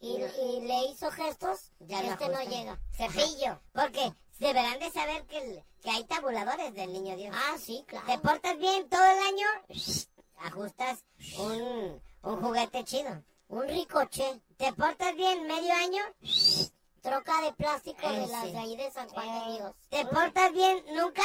Y, 0.00 0.16
No. 0.18 0.26
y 0.26 0.60
le 0.62 0.84
hizo 0.86 1.10
gestos. 1.10 1.72
Ya 1.80 2.00
este 2.02 2.28
no 2.28 2.40
llega. 2.42 2.78
Cepillo. 2.92 3.60
Porque 3.72 4.12
deberán 4.38 4.78
de 4.78 4.90
saber 4.90 5.26
que, 5.26 5.38
el- 5.38 5.64
que 5.82 5.90
hay 5.90 6.04
tabuladores 6.04 6.72
del 6.74 6.92
niño 6.92 7.16
Dios. 7.16 7.34
Ah, 7.38 7.56
sí, 7.58 7.84
claro. 7.86 8.06
Te 8.06 8.18
portas 8.18 8.56
bien 8.58 8.88
todo 8.88 9.04
el 9.04 9.18
año, 9.18 9.46
ajustas 10.38 11.04
un, 11.38 12.00
un 12.22 12.42
juguete 12.42 12.84
chido. 12.84 13.22
Un 13.48 13.66
ricoche. 13.68 14.40
Te 14.56 14.72
portas 14.72 15.14
bien 15.16 15.46
medio 15.46 15.74
año, 15.74 16.02
Troca 17.02 17.40
de 17.42 17.52
plástico 17.54 18.08
de 18.08 18.24
Eh, 18.24 18.26
las 18.28 18.42
sí. 18.44 18.52
de 18.52 18.58
ahí 18.58 18.76
de 18.76 18.90
San 18.90 19.08
Juan 19.08 19.26
de 19.46 19.52
Dios. 19.52 19.72
te 19.88 20.04
portas 20.06 20.52
bien 20.52 20.84
nunca. 20.94 21.22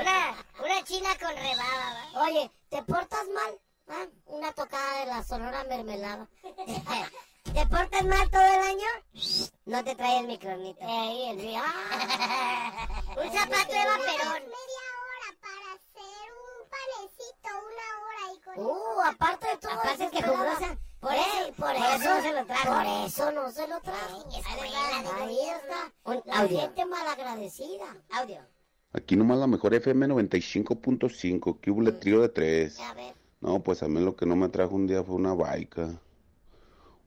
Una, 0.00 0.36
una 0.64 0.84
china 0.84 1.08
con 1.20 1.34
rebaba. 1.36 1.94
¿va? 2.16 2.22
Oye, 2.24 2.50
¿te 2.68 2.82
portas 2.82 3.26
mal? 3.28 3.58
Ah, 3.88 4.06
Una 4.26 4.52
tocada 4.52 5.00
de 5.00 5.06
la 5.06 5.22
sonora 5.24 5.64
mermelada. 5.64 6.26
¿Te 7.52 7.66
portas 7.66 8.04
mal 8.04 8.30
todo 8.30 8.42
el 8.42 8.60
año? 8.60 8.86
No 9.66 9.84
te 9.84 9.94
trae 9.94 10.18
el 10.20 10.26
micronito. 10.26 10.80
Ey, 10.80 11.30
el 11.30 11.56
ah. 11.56 12.88
Un 13.22 13.32
zapato 13.32 13.72
de 13.72 13.86
vaperón. 13.86 14.42
Media 14.42 14.84
hora 15.02 15.38
para 15.40 15.74
hacer 15.74 16.32
un 16.32 16.68
panecito, 16.70 17.48
una 17.48 17.88
hora 18.00 18.34
y 18.34 18.40
con 18.40 18.58
Uh, 18.66 19.00
aparte 19.06 19.46
de 19.48 19.56
todo 19.58 19.72
Aparte 19.72 20.10
que 20.10 20.22
jugosa. 20.22 20.78
Por, 21.02 21.10
eso, 21.14 21.52
por, 21.56 21.74
eso, 21.74 21.84
eso 21.96 22.14
no 22.14 22.22
se 22.22 22.32
lo 22.32 22.46
trajo. 22.46 22.68
Por 22.68 22.86
eso 23.08 23.32
no 23.32 23.50
se 23.50 23.66
lo 23.66 23.80
trajo. 23.80 24.24
La 26.24 26.38
audio. 26.38 26.60
gente 26.60 26.86
malagradecida. 26.86 27.96
Audio. 28.10 28.38
Aquí 28.92 29.16
nomás 29.16 29.38
la 29.38 29.48
mejor 29.48 29.74
FM 29.74 30.06
95.5, 30.06 31.58
que 31.58 31.72
hubo 31.72 31.92
trío 31.94 32.20
de 32.20 32.28
tres. 32.28 32.78
No, 33.40 33.60
pues 33.64 33.82
a 33.82 33.88
mí 33.88 34.00
lo 34.00 34.14
que 34.14 34.26
no 34.26 34.36
me 34.36 34.48
trajo 34.48 34.76
un 34.76 34.86
día 34.86 35.02
fue 35.02 35.16
una 35.16 35.34
baica, 35.34 36.00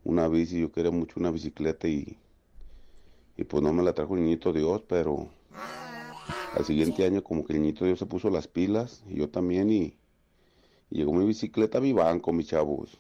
una 0.04 0.28
bici, 0.28 0.60
yo 0.60 0.74
quería 0.74 0.92
mucho 0.92 1.18
una 1.18 1.32
bicicleta 1.32 1.88
y, 1.88 2.18
y 3.38 3.46
pues 3.46 3.64
no 3.64 3.72
me 3.72 3.82
la 3.82 3.94
trajo 3.94 4.16
el 4.16 4.26
niñito 4.26 4.52
Dios, 4.52 4.84
pero 4.90 5.30
al 6.54 6.66
siguiente 6.66 7.06
año 7.06 7.24
como 7.24 7.46
que 7.46 7.54
el 7.54 7.62
niñito 7.62 7.86
Dios 7.86 8.00
se 8.00 8.06
puso 8.06 8.30
las 8.30 8.50
pilas 8.50 9.04
y 9.08 9.20
yo 9.20 9.30
también 9.30 9.70
y, 9.70 9.98
y 10.90 10.98
llegó 10.98 11.14
mi 11.14 11.26
bicicleta 11.26 11.78
a 11.78 11.82
mi 11.82 11.94
banco, 11.94 12.34
mis 12.34 12.50
chavos. 12.50 12.98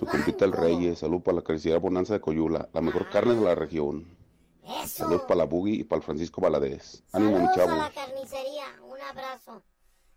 Banco. 0.00 0.56
Reyes, 0.56 0.98
salud 0.98 1.20
para 1.22 1.36
la 1.36 1.42
Creciera 1.42 1.78
Bonanza 1.78 2.14
de 2.14 2.20
Coyula, 2.20 2.68
la 2.72 2.80
mejor 2.80 3.08
carne 3.10 3.34
de 3.34 3.40
la 3.44 3.54
región. 3.54 4.06
Eso. 4.64 5.04
Saludos 5.04 5.22
para 5.22 5.36
la 5.36 5.44
Buggy 5.44 5.80
y 5.80 5.84
para 5.84 5.98
el 5.98 6.02
Francisco 6.04 6.40
Valadez. 6.40 7.02
Ánimo, 7.12 7.38
Saludos 7.54 7.70
a 7.70 7.76
la 7.76 7.90
carnicería. 7.90 8.64
Un 8.84 9.00
abrazo. 9.00 9.62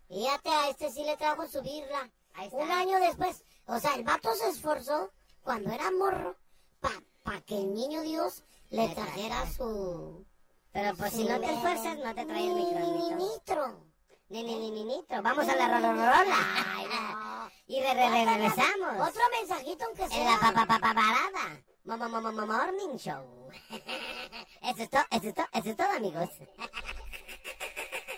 Fíjate, 0.08 0.48
a 0.50 0.68
este 0.70 0.90
sí 0.90 1.04
le 1.04 1.16
trajo 1.16 1.46
su 1.48 1.62
birra. 1.62 2.10
Un 2.52 2.70
año 2.70 3.00
después. 3.00 3.42
O 3.66 3.78
sea, 3.80 3.94
el 3.94 4.04
vato 4.04 4.32
se 4.34 4.48
esforzó 4.50 5.10
cuando 5.42 5.72
era 5.72 5.90
morro 5.90 6.36
para 6.80 7.02
pa 7.22 7.40
que 7.40 7.58
el 7.58 7.74
niño 7.74 8.02
Dios 8.02 8.44
le 8.70 8.88
trajera 8.90 9.50
su... 9.50 10.24
Pero 10.72 10.94
pues 10.96 11.12
si 11.12 11.24
no 11.24 11.40
te 11.40 11.52
esfuerzas, 11.52 11.98
no 11.98 12.14
te 12.14 12.24
trae 12.26 12.46
el 12.46 12.54
Ni, 12.54 12.64
ni, 12.64 12.70
micronito. 12.74 13.16
nitro. 13.16 13.80
Ni, 14.28 14.42
ni, 14.42 14.58
ni, 14.58 14.70
ni, 14.70 14.84
nitro. 14.84 15.22
Vamos 15.22 15.48
a 15.48 15.56
la 15.56 15.68
rolorola. 15.68 17.25
Y 17.68 17.80
re, 17.80 17.94
re, 17.94 18.08
re- 18.10 18.24
regresamos. 18.24 19.08
Otro 19.08 19.20
mensajito 19.38 19.84
aunque 19.86 20.08
sea. 20.08 20.18
En 20.18 20.24
la 20.26 20.38
papapaparada. 20.38 21.62
Mo- 21.84 21.96
mo- 21.96 22.08
mo- 22.08 22.20
mo- 22.20 22.32
mo- 22.32 22.46
Morning 22.46 22.96
Show. 22.96 23.50
Eso 24.62 24.82
es 24.82 24.90
todo, 24.90 25.02
eso 25.10 25.28
es 25.28 25.34
todo, 25.34 25.46
eso 25.52 25.70
es 25.70 25.76
todo, 25.76 25.90
amigos. 25.90 26.28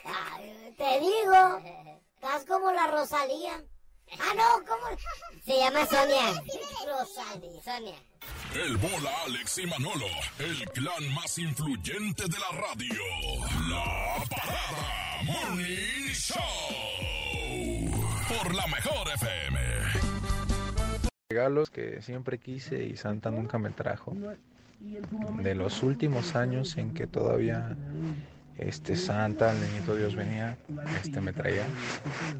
Ay, 0.05 0.75
te 0.77 1.01
digo, 1.01 1.61
estás 2.15 2.45
como 2.47 2.73
la 2.73 2.87
Rosalía. 2.89 3.63
Ah, 4.21 4.33
no, 4.35 4.65
¿cómo? 4.67 4.97
Se 5.45 5.59
llama 5.59 5.85
Sonia. 5.87 6.43
Rosalía. 6.87 7.63
Sonia. 7.63 8.03
El 8.55 8.77
bola 8.79 9.11
Alex 9.27 9.59
y 9.59 9.67
Manolo, 9.67 10.07
el 10.39 10.65
clan 10.71 11.13
más 11.15 11.37
influyente 11.39 12.23
de 12.25 12.39
la 12.39 12.49
radio. 12.59 12.95
La 13.69 14.25
parada 14.31 15.23
Morning 15.25 16.09
Show. 16.15 17.18
Por 18.49 18.57
la 18.57 18.67
mejor 18.67 19.07
FM. 19.15 19.59
regalos 21.29 21.69
que 21.69 22.01
siempre 22.01 22.39
quise 22.39 22.83
y 22.83 22.97
Santa 22.97 23.31
nunca 23.31 23.59
me 23.59 23.69
trajo. 23.69 24.17
De 25.43 25.55
los 25.55 25.83
últimos 25.83 26.35
años 26.35 26.79
en 26.79 26.95
que 26.95 27.07
todavía 27.07 27.77
este 28.57 28.97
Santa, 28.97 29.53
el 29.53 29.61
niñito 29.61 29.95
Dios 29.97 30.17
venía, 30.17 30.57
este 31.05 31.21
me 31.21 31.35
traía, 31.35 31.65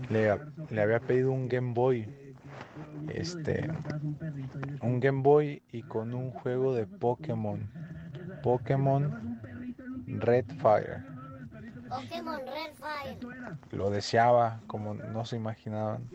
le, 0.09 0.35
le 0.71 0.81
había 0.81 0.99
pedido 1.01 1.31
un 1.31 1.47
Game 1.47 1.75
Boy, 1.75 2.09
este, 3.11 3.71
un 4.81 5.01
Game 5.01 5.21
Boy 5.21 5.61
y 5.73 5.83
con 5.83 6.15
un 6.15 6.31
juego 6.31 6.75
de 6.75 6.87
Pokémon, 6.87 7.71
Pokémon 8.43 9.39
Red 10.07 10.47
Fire. 10.57 11.18
Pokémon 11.89 12.41
Red 12.47 12.75
Fire. 12.75 13.19
Lo 13.73 13.91
deseaba 13.91 14.61
como 14.67 14.95
no 14.95 15.25
se 15.25 15.37
imaginaban. 15.37 16.09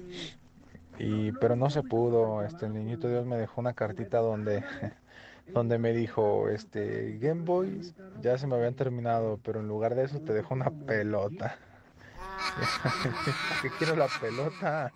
Y, 0.99 1.31
pero 1.33 1.55
no 1.55 1.69
se 1.69 1.81
pudo, 1.83 2.43
este 2.43 2.67
el 2.67 2.73
niñito 2.73 3.07
Dios 3.07 3.25
me 3.25 3.35
dejó 3.37 3.61
una 3.61 3.73
cartita 3.73 4.19
donde, 4.19 4.63
donde 5.47 5.77
me 5.79 5.91
dijo, 5.91 6.49
este, 6.49 7.17
Game 7.17 7.41
Boys 7.43 7.95
ya 8.21 8.37
se 8.37 8.45
me 8.47 8.55
habían 8.55 8.75
terminado, 8.75 9.39
pero 9.43 9.59
en 9.59 9.67
lugar 9.67 9.95
de 9.95 10.03
eso 10.03 10.19
te 10.21 10.33
dejo 10.33 10.53
una 10.53 10.69
pelota. 10.69 11.57
que 13.61 13.69
quiero 13.71 13.95
la 13.95 14.07
pelota. 14.21 14.91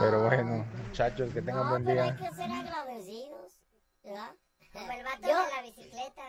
Pero 0.00 0.24
bueno, 0.24 0.64
muchachos, 0.88 1.32
que 1.32 1.42
tengan 1.42 1.64
No, 1.64 1.70
buen 1.70 1.84
pero 1.84 2.02
hay 2.02 2.12
día. 2.12 2.28
que 2.30 2.34
ser 2.36 2.50
agradecidos. 2.50 3.58
¿verdad? 4.04 4.30
Como 4.72 4.92
el 4.92 5.04
vato 5.04 5.20
Yo- 5.22 5.28
de 5.44 5.50
la 5.56 5.62
bicicleta. 5.62 6.22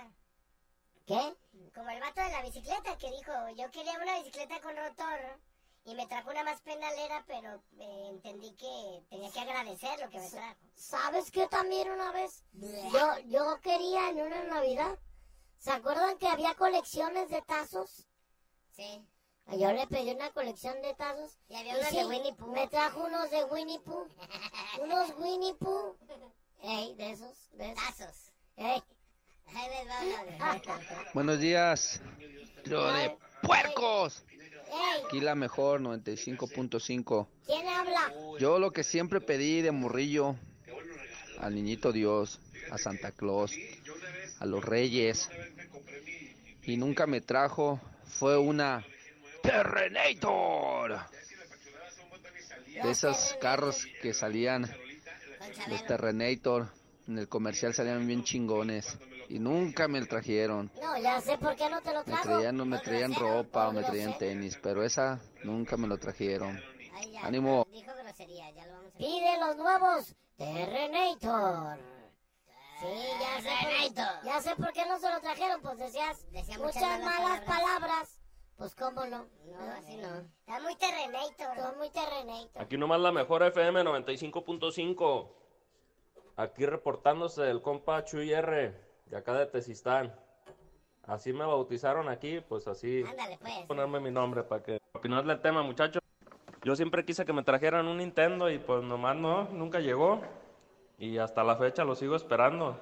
¿Qué? 1.06 1.34
Como 1.74 1.90
el 1.90 2.00
vato 2.00 2.22
de 2.22 2.30
la 2.30 2.42
bicicleta 2.44 2.98
que 2.98 3.10
dijo, 3.10 3.32
yo 3.56 3.70
quería 3.72 3.98
una 4.00 4.20
bicicleta 4.20 4.62
con 4.62 4.76
rotor 4.76 5.40
y 5.86 5.96
me 5.96 6.06
trajo 6.06 6.30
una 6.30 6.44
más 6.44 6.62
penalera, 6.62 7.24
pero 7.26 7.64
eh, 7.80 8.10
entendí 8.10 8.54
que 8.56 9.04
tenía 9.10 9.32
que 9.32 9.40
agradecer 9.40 10.00
lo 10.00 10.10
que 10.10 10.20
me 10.20 10.30
trajo. 10.30 10.60
¿Sabes 10.76 11.32
qué 11.32 11.48
también 11.48 11.90
una 11.92 12.12
vez? 12.12 12.44
Yo, 12.54 13.20
yo 13.26 13.60
quería 13.62 14.10
en 14.10 14.22
una 14.22 14.44
Navidad. 14.44 15.00
¿Se 15.58 15.72
acuerdan 15.72 16.18
que 16.18 16.28
había 16.28 16.54
colecciones 16.56 17.30
de 17.30 17.42
tazos? 17.42 18.08
Sí. 18.72 19.06
Yo 19.48 19.72
le 19.74 19.88
pedí 19.88 20.12
una 20.12 20.32
colección 20.32 20.82
de 20.82 20.94
tazos. 20.94 21.38
Y 21.50 21.56
había 21.56 21.76
unos 21.76 21.88
sí, 21.88 21.98
de 21.98 22.06
Winnie 22.06 22.34
Pooh. 22.34 22.52
Me 22.52 22.68
trajo 22.68 23.04
unos 23.04 23.32
de 23.32 23.44
Winnie 23.46 23.80
Pooh. 23.80 24.08
unos 24.82 25.10
Winnie 25.18 25.56
Pooh. 25.56 25.98
Ey, 26.62 26.96
de 26.96 27.12
esos, 27.12 27.50
de 27.52 27.72
esos. 27.72 27.84
Tazos. 27.84 28.32
Ey. 28.56 28.84
Ahí 29.56 29.70
les 29.70 29.88
va 29.88 30.56
uno. 30.56 30.82
Buenos 31.14 31.40
días, 31.40 32.02
trío 32.64 32.92
de 32.94 33.16
puercos. 33.42 34.24
Aquí 35.06 35.20
la 35.20 35.36
mejor, 35.36 35.82
95.5. 35.82 37.28
¿quién 37.46 37.68
habla? 37.68 38.12
Yo 38.40 38.58
lo 38.58 38.72
que 38.72 38.84
siempre 38.84 39.22
pedí 39.22 39.62
de 39.62 39.72
morrillo, 39.72 40.36
al 41.40 41.54
niñito 41.54 41.92
Dios, 41.92 42.40
a 42.72 42.78
Santa 42.78 43.12
Claus, 43.12 43.54
a 44.40 44.46
los 44.46 44.64
reyes, 44.66 45.30
y 46.64 46.78
nunca 46.78 47.06
me 47.06 47.22
trajo, 47.22 47.80
fue 48.06 48.38
una 48.38 48.84
Terrenator. 49.44 51.00
De 52.82 52.90
esos 52.90 53.36
carros 53.40 53.86
que 54.02 54.14
salían, 54.14 54.68
los 55.68 55.86
Terrenator, 55.86 56.70
en 57.08 57.20
el 57.20 57.28
comercial 57.28 57.74
salían 57.76 58.08
bien 58.08 58.24
chingones, 58.24 58.98
y 59.30 59.40
nunca 59.40 59.88
me 59.88 60.06
trajeron. 60.06 60.72
No, 60.82 60.98
ya 60.98 61.20
sé 61.22 61.38
por 61.38 61.56
qué 61.56 61.70
no 61.70 61.82
te 61.82 61.92
lo 61.94 62.00
Me 62.00 62.06
trajo. 62.06 62.24
traían, 62.24 62.68
me 62.68 62.80
traían 62.80 63.14
ropa 63.14 63.70
o 63.70 63.72
me 63.72 63.84
traían 63.84 64.18
tenis, 64.18 64.58
pero 64.62 64.84
esa 64.84 65.20
nunca 65.44 65.78
me 65.78 65.88
lo 65.88 65.98
trajeron. 65.98 66.60
Ay, 66.94 67.12
ya, 67.12 67.26
Ánimo. 67.26 67.66
Dijo 67.72 67.92
grosería, 67.96 68.50
ya 68.52 68.66
lo 68.66 68.74
vamos 68.74 68.94
a 68.94 68.98
Pide 68.98 69.40
los 69.40 69.58
nuevos 69.58 70.16
Terrenator. 70.38 71.78
Sí, 72.80 72.88
ya 73.20 73.42
sé, 73.42 73.50
Terrenator. 73.50 74.16
por, 74.16 74.26
ya 74.26 74.42
sé 74.42 74.56
por 74.56 74.74
qué 74.74 74.86
no 74.86 75.00
se 75.00 75.10
lo 75.10 75.22
trajeron, 75.22 75.62
pues 75.62 75.78
decías 75.80 76.26
Decía 76.32 76.58
muchas, 76.58 76.76
muchas 76.76 77.00
malas 77.00 77.20
malas 77.20 77.42
palabras. 77.42 78.20
Pues 78.58 78.76
cómo 78.76 79.06
no. 79.06 79.26
No, 79.46 79.72
así 79.78 79.98
no. 79.98 80.20
Está 80.40 80.62
muy 80.62 80.76
Terrenator. 80.76 81.58
Son 81.58 81.78
muy 81.78 81.90
Terrenator. 81.90 82.62
Aquí 82.62 82.78
nomás 82.78 83.00
la 83.00 83.12
mejor 83.12 83.44
FM 83.44 83.84
95.5. 83.84 85.32
Aquí 86.36 86.66
reportándose 86.66 87.50
el 87.50 87.62
compa 87.62 88.04
Chuy 88.06 88.34
R, 88.34 88.76
de 89.14 89.20
acá 89.20 89.34
de 89.36 89.46
Tezistán. 89.46 90.12
Así 91.04 91.34
me 91.34 91.46
bautizaron 91.46 92.10
aquí, 92.10 92.40
pues 92.42 92.68
así 92.68 93.04
Ándale, 93.08 93.38
pues. 93.38 93.66
ponerme 93.68 94.00
mi 94.00 94.10
nombre 94.10 94.42
para 94.42 94.64
que 94.64 94.80
opinarle 94.94 95.34
el 95.34 95.42
tema, 95.42 95.62
muchachos. 95.62 96.02
Yo 96.64 96.76
siempre 96.76 97.06
quise 97.06 97.24
que 97.24 97.34
me 97.34 97.44
trajeran 97.44 97.88
un 97.88 97.98
Nintendo 97.98 98.50
y 98.50 98.58
pues 98.58 98.84
nomás 98.84 99.16
no, 99.16 99.44
nunca 99.50 99.82
llegó. 99.82 100.20
Y 100.98 101.20
hasta 101.20 101.44
la 101.44 101.56
fecha 101.58 101.84
lo 101.84 101.94
sigo 101.94 102.16
esperando. 102.16 102.80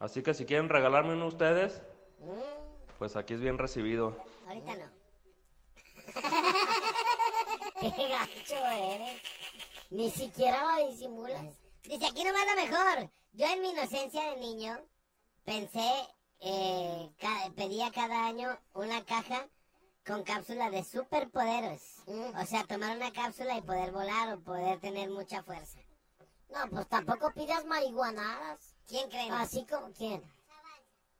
Así 0.00 0.22
que 0.22 0.34
si 0.34 0.46
quieren 0.46 0.68
regalarme 0.68 1.12
uno 1.12 1.28
ustedes, 1.28 1.80
pues 2.98 3.14
aquí 3.14 3.34
es 3.34 3.40
bien 3.40 3.58
recibido. 3.58 4.16
Ahorita 4.48 4.74
no. 4.74 4.86
Qué 7.80 8.08
gacho 8.08 8.66
eres. 8.66 9.22
Ni 9.90 10.10
siquiera 10.10 10.58
lo 10.80 10.88
disimulas. 10.88 11.44
Dice 11.84 12.06
aquí 12.06 12.24
nomás 12.24 12.46
lo 12.48 12.62
mejor. 12.62 13.10
Yo 13.32 13.46
en 13.46 13.60
mi 13.60 13.70
inocencia 13.70 14.30
de 14.30 14.40
niño 14.40 14.78
pensé, 15.46 15.90
eh, 16.40 17.10
ca- 17.18 17.50
pedía 17.56 17.90
cada 17.92 18.26
año 18.26 18.58
una 18.74 19.02
caja 19.06 19.48
con 20.04 20.22
cápsula 20.24 20.68
de 20.70 20.84
superpoderes. 20.84 22.02
Mm. 22.06 22.36
O 22.38 22.44
sea, 22.44 22.64
tomar 22.64 22.96
una 22.96 23.12
cápsula 23.12 23.56
y 23.56 23.62
poder 23.62 23.92
volar 23.92 24.34
o 24.34 24.40
poder 24.40 24.78
tener 24.80 25.08
mucha 25.08 25.42
fuerza. 25.42 25.78
No, 26.50 26.68
pues 26.70 26.86
tampoco 26.88 27.32
pidas 27.32 27.64
marihuanadas. 27.64 28.74
¿Quién 28.86 29.08
creen? 29.08 29.32
Así 29.32 29.64
como, 29.64 29.90
¿quién? 29.92 30.22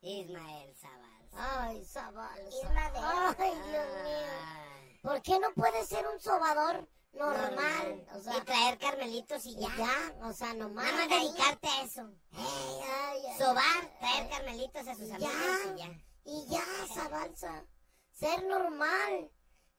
Ismael 0.02 0.74
Zabalza. 0.76 1.62
Ay, 1.64 1.84
Zabalza. 1.84 2.48
Isma 2.48 2.90
de- 2.90 2.98
Ay, 2.98 3.50
Dios 3.70 3.86
mío. 4.04 5.00
¿Por 5.02 5.22
qué 5.22 5.38
no 5.40 5.52
puede 5.54 5.84
ser 5.86 6.06
un 6.06 6.20
sobador 6.20 6.86
normal? 7.16 8.06
O 8.14 8.20
sea, 8.20 8.36
y 8.36 8.40
traer 8.42 8.78
carmelitos 8.78 9.44
y 9.46 9.56
ya. 9.56 9.68
ya, 9.76 10.26
o 10.26 10.32
sea, 10.32 10.54
nomás. 10.54 10.84
Nada 10.84 10.96
más 10.96 11.08
dedicarte 11.08 11.68
a 11.68 11.82
eso. 11.82 12.02
Ay, 12.32 12.80
ay, 12.82 13.20
ay. 13.30 13.38
Sobar, 13.38 13.98
traer 13.98 14.28
carmelitos 14.30 14.86
a 14.88 14.94
sus 14.94 15.10
amigos 15.10 15.34
y 15.74 15.78
ya. 15.78 16.02
Y 16.24 16.46
ya, 16.48 16.64
Zabalza. 16.94 17.64
Ser 18.12 18.44
normal 18.46 19.30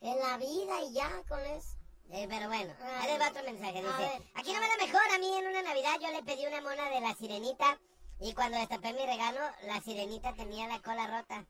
en 0.02 0.20
la 0.20 0.38
vida 0.38 0.82
y 0.84 0.94
ya 0.94 1.24
con 1.28 1.40
eso. 1.46 1.78
Eh, 2.10 2.26
pero 2.30 2.48
bueno, 2.48 2.74
ahí 3.02 3.08
les 3.12 3.20
va 3.20 3.30
otro 3.30 3.44
mensaje. 3.44 3.82
Dice, 3.82 4.30
aquí 4.36 4.54
no 4.54 4.62
me 4.62 4.68
da 4.68 4.78
mejor. 4.78 5.02
A 5.14 5.18
mí 5.20 5.38
en 5.38 5.48
una 5.48 5.62
Navidad 5.62 5.96
yo 6.00 6.10
le 6.12 6.24
pedí 6.24 6.46
una 6.46 6.62
mona 6.62 6.90
de 6.90 7.02
la 7.02 7.14
sirenita 7.16 7.80
y 8.20 8.34
cuando 8.34 8.58
destapé 8.58 8.94
mi 8.94 9.06
regalo, 9.06 9.42
la 9.64 9.82
sirenita 9.82 10.34
tenía 10.34 10.68
la 10.68 10.82
cola 10.82 11.08
rota 11.20 11.46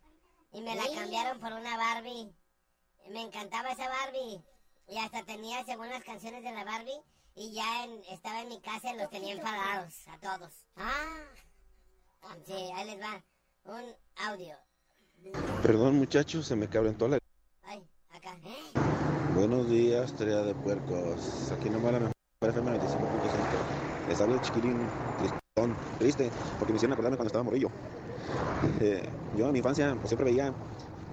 y 0.51 0.61
me 0.61 0.75
la 0.75 0.83
Sí. 0.83 0.95
cambiaron 0.95 1.39
por 1.39 1.53
una 1.53 1.77
Barbie. 1.77 2.33
Me 3.09 3.21
encantaba 3.21 3.71
esa 3.71 3.87
Barbie 3.87 4.43
y 4.87 4.97
hasta 4.97 5.23
tenía 5.23 5.63
según 5.65 5.89
las 5.89 6.03
canciones 6.03 6.43
de 6.43 6.51
la 6.51 6.63
Barbie 6.63 7.01
y 7.35 7.53
ya 7.53 7.83
en- 7.85 8.01
estaba 8.09 8.41
en 8.41 8.49
mi 8.49 8.59
casa 8.61 8.93
y 8.93 8.97
los 8.97 9.09
tenía 9.09 9.33
enfadados 9.33 10.07
a 10.07 10.17
todos. 10.19 10.51
Ah, 10.75 11.23
Sí, 12.45 12.53
ahí 12.75 12.85
les 12.87 12.99
va 13.01 13.23
un 13.65 13.83
audio. 14.27 14.55
Perdón 15.61 15.97
muchachos, 15.97 16.45
se 16.45 16.55
me 16.55 16.67
calentó 16.67 17.07
la... 17.07 17.19
Ay, 17.63 17.87
acá. 18.11 18.35
Buenos 19.33 19.69
días, 19.69 20.13
tarea 20.15 20.37
de 20.41 20.53
puercos. 20.55 21.51
Aquí 21.51 21.69
nomás 21.69 21.93
la 21.93 21.99
mejor 21.99 22.13
FM 22.41 22.71
95.5. 22.79 24.07
Les 24.09 24.19
hablo 24.21 24.35
el 24.35 24.41
chiquilín 24.41 24.77
tristón, 25.19 25.77
triste, 25.99 26.31
porque 26.57 26.73
me 26.73 26.77
hicieron 26.77 26.93
acordarme 26.93 27.17
cuando 27.17 27.27
estaba 27.27 27.43
morrillo. 27.43 27.69
Eh, 28.81 29.07
yo 29.37 29.45
en 29.45 29.51
mi 29.53 29.59
infancia 29.59 29.93
pues, 29.95 30.09
siempre 30.09 30.25
veía 30.25 30.53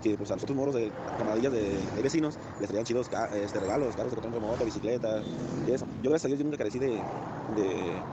que 0.05 0.17
pues 0.19 0.31
a 0.31 0.35
los 0.35 0.43
otros 0.43 0.57
morros 0.57 0.75
de 0.75 0.93
camaradillas 1.17 1.53
de, 1.53 1.91
de 1.91 2.03
vecinos 2.03 2.39
les 2.61 2.69
traían 2.69 2.85
chidos 2.85 3.09
este, 3.33 3.59
regalos, 3.59 3.97
carros 3.97 4.11
de 4.13 4.17
control 4.17 4.35
remoto, 4.35 4.65
bicicletas 4.65 5.25
y 5.67 5.73
eso. 5.73 5.87
Yo 6.03 6.11
gracias 6.11 6.27
a 6.27 6.29
Dios 6.29 6.39
yo 6.39 6.45
nunca 6.45 6.59
carecí 6.59 6.79
de, 6.79 7.09
de, 7.49 8.07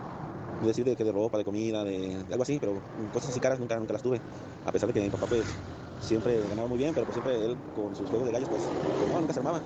de 0.62 0.68
decir 0.68 0.86
de, 0.86 0.96
que 0.96 1.04
de 1.04 1.12
ropa, 1.12 1.38
de 1.38 1.44
comida, 1.44 1.84
de, 1.84 2.24
de 2.24 2.34
algo 2.34 2.44
así, 2.44 2.60
pero 2.60 2.82
cosas 3.12 3.32
así 3.32 3.40
caras 3.42 3.60
nunca, 3.60 3.78
nunca 3.78 3.94
las 3.94 4.02
tuve. 4.02 4.20
A 4.64 4.72
pesar 4.72 4.88
de 4.88 4.94
que 4.94 5.02
mi 5.02 5.10
papá 5.10 5.28
pues 5.28 5.46
siempre 6.00 6.48
ganaba 6.48 6.68
muy 6.68 6.78
bien, 6.78 6.94
pero 6.94 7.06
pues 7.06 7.16
siempre 7.16 7.46
él 7.46 7.58
con 7.74 7.96
sus 7.96 8.10
juegos 8.10 8.26
de 8.28 8.32
gallos 8.34 8.50
pues, 8.50 8.64
pues, 8.98 9.10
no, 9.10 9.20
nunca 9.20 9.34
se 9.34 9.40
armaba. 9.40 9.62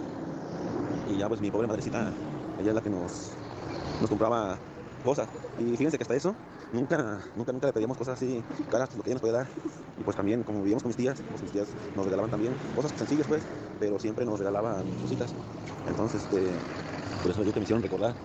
Y 1.03 1.17
ya 1.17 1.27
pues 1.27 1.41
mi 1.41 1.51
pobre 1.51 1.67
madrecita, 1.67 2.17
ella 2.57 2.71
es 2.71 2.75
la 2.75 2.81
que 2.81 2.89
nos, 2.89 3.39
nos 3.99 4.09
compraba 4.09 4.59
cosas. 5.05 5.29
Y 5.59 5.77
fíjense 5.77 5.97
que 5.97 6.03
hasta 6.03 6.15
eso, 6.15 6.35
nunca, 6.73 7.21
nunca, 7.35 7.53
nunca 7.53 7.67
le 7.67 7.73
pedíamos 7.73 7.97
cosas 7.97 8.15
así 8.15 8.43
caras, 8.69 8.93
lo 8.95 9.03
que 9.03 9.09
ella 9.11 9.15
nos 9.15 9.21
puede 9.21 9.33
dar. 9.33 9.47
Y 9.99 10.03
pues 10.03 10.17
también, 10.17 10.43
como 10.43 10.59
vivíamos 10.59 10.83
con 10.83 10.89
mis 10.89 10.97
tías, 10.97 11.21
pues 11.29 11.41
mis 11.43 11.51
tías 11.51 11.67
nos 11.95 12.05
regalaban 12.05 12.29
también 12.29 12.53
cosas 12.75 12.91
sencillas 12.97 13.27
pues, 13.27 13.43
pero 13.79 13.97
siempre 13.99 14.25
nos 14.25 14.39
regalaban 14.39 14.83
cositas. 15.01 15.33
Entonces, 15.87 16.23
este, 16.23 16.41
por 17.21 17.31
eso 17.31 17.43
yo 17.43 17.53
que 17.53 17.59
me 17.59 17.63
hicieron 17.63 17.81
recordar 17.81 18.15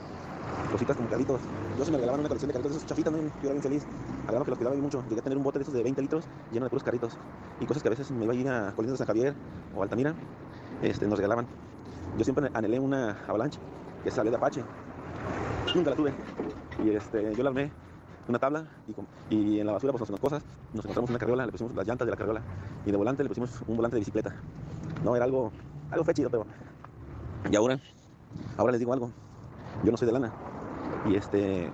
cositas 0.72 0.96
como 0.96 1.08
carritos. 1.08 1.40
Yo 1.78 1.84
se 1.84 1.90
me 1.90 1.98
regalaban 1.98 2.20
una 2.20 2.28
colección 2.28 2.48
de 2.48 2.54
carritos 2.54 2.76
esos 2.76 2.86
chafitas, 2.86 3.12
¿no? 3.12 3.18
yo 3.18 3.28
era 3.42 3.52
bien 3.52 3.62
feliz. 3.62 3.84
Al 4.26 4.42
que 4.44 4.50
los 4.50 4.58
cuidaba 4.58 4.74
bien 4.74 4.84
mucho. 4.84 5.02
Llegué 5.08 5.20
a 5.20 5.22
tener 5.22 5.38
un 5.38 5.44
bote 5.44 5.58
de 5.58 5.62
esos 5.62 5.74
de 5.74 5.82
20 5.82 6.02
litros 6.02 6.24
lleno 6.52 6.66
de 6.66 6.70
puros 6.70 6.82
carritos. 6.82 7.16
Y 7.60 7.66
cosas 7.66 7.82
que 7.82 7.88
a 7.88 7.90
veces 7.90 8.10
me 8.10 8.24
iba 8.24 8.32
a 8.32 8.36
ir 8.36 8.48
a 8.48 8.72
Colinas 8.74 8.94
de 8.94 8.98
San 8.98 9.06
Javier 9.06 9.34
o 9.76 9.82
Altamira, 9.82 10.14
este, 10.82 11.06
nos 11.06 11.18
regalaban. 11.18 11.46
Yo 12.16 12.24
siempre 12.24 12.50
anhelé 12.54 12.78
una 12.78 13.18
Avalanche, 13.26 13.58
que 14.02 14.10
salió 14.10 14.30
de 14.30 14.36
Apache. 14.36 14.62
Nunca 15.74 15.90
la 15.90 15.96
tuve. 15.96 16.12
Y 16.84 16.90
este, 16.90 17.34
yo 17.34 17.42
la 17.42 17.50
armé, 17.50 17.70
una 18.28 18.38
tabla, 18.38 18.66
y, 18.88 18.92
con- 18.92 19.06
y 19.28 19.60
en 19.60 19.66
la 19.66 19.72
basura 19.72 19.92
pues 19.92 20.10
nos 20.10 20.20
cosas. 20.20 20.42
Nos 20.72 20.84
encontramos 20.84 21.10
una 21.10 21.18
carriola, 21.18 21.46
le 21.46 21.52
pusimos 21.52 21.74
las 21.74 21.86
llantas 21.86 22.06
de 22.06 22.10
la 22.10 22.16
carriola. 22.16 22.42
Y 22.86 22.90
de 22.90 22.96
volante 22.96 23.22
le 23.22 23.28
pusimos 23.28 23.62
un 23.66 23.76
volante 23.76 23.96
de 23.96 24.00
bicicleta. 24.00 24.34
No, 25.04 25.14
era 25.16 25.24
algo, 25.24 25.52
algo 25.90 26.04
fue 26.04 26.14
chido, 26.14 26.30
pero... 26.30 26.46
Y 27.50 27.56
ahora, 27.56 27.80
ahora 28.56 28.72
les 28.72 28.78
digo 28.80 28.92
algo. 28.92 29.10
Yo 29.84 29.90
no 29.90 29.96
soy 29.96 30.06
de 30.06 30.12
lana. 30.12 30.32
Y 31.06 31.14
este... 31.14 31.70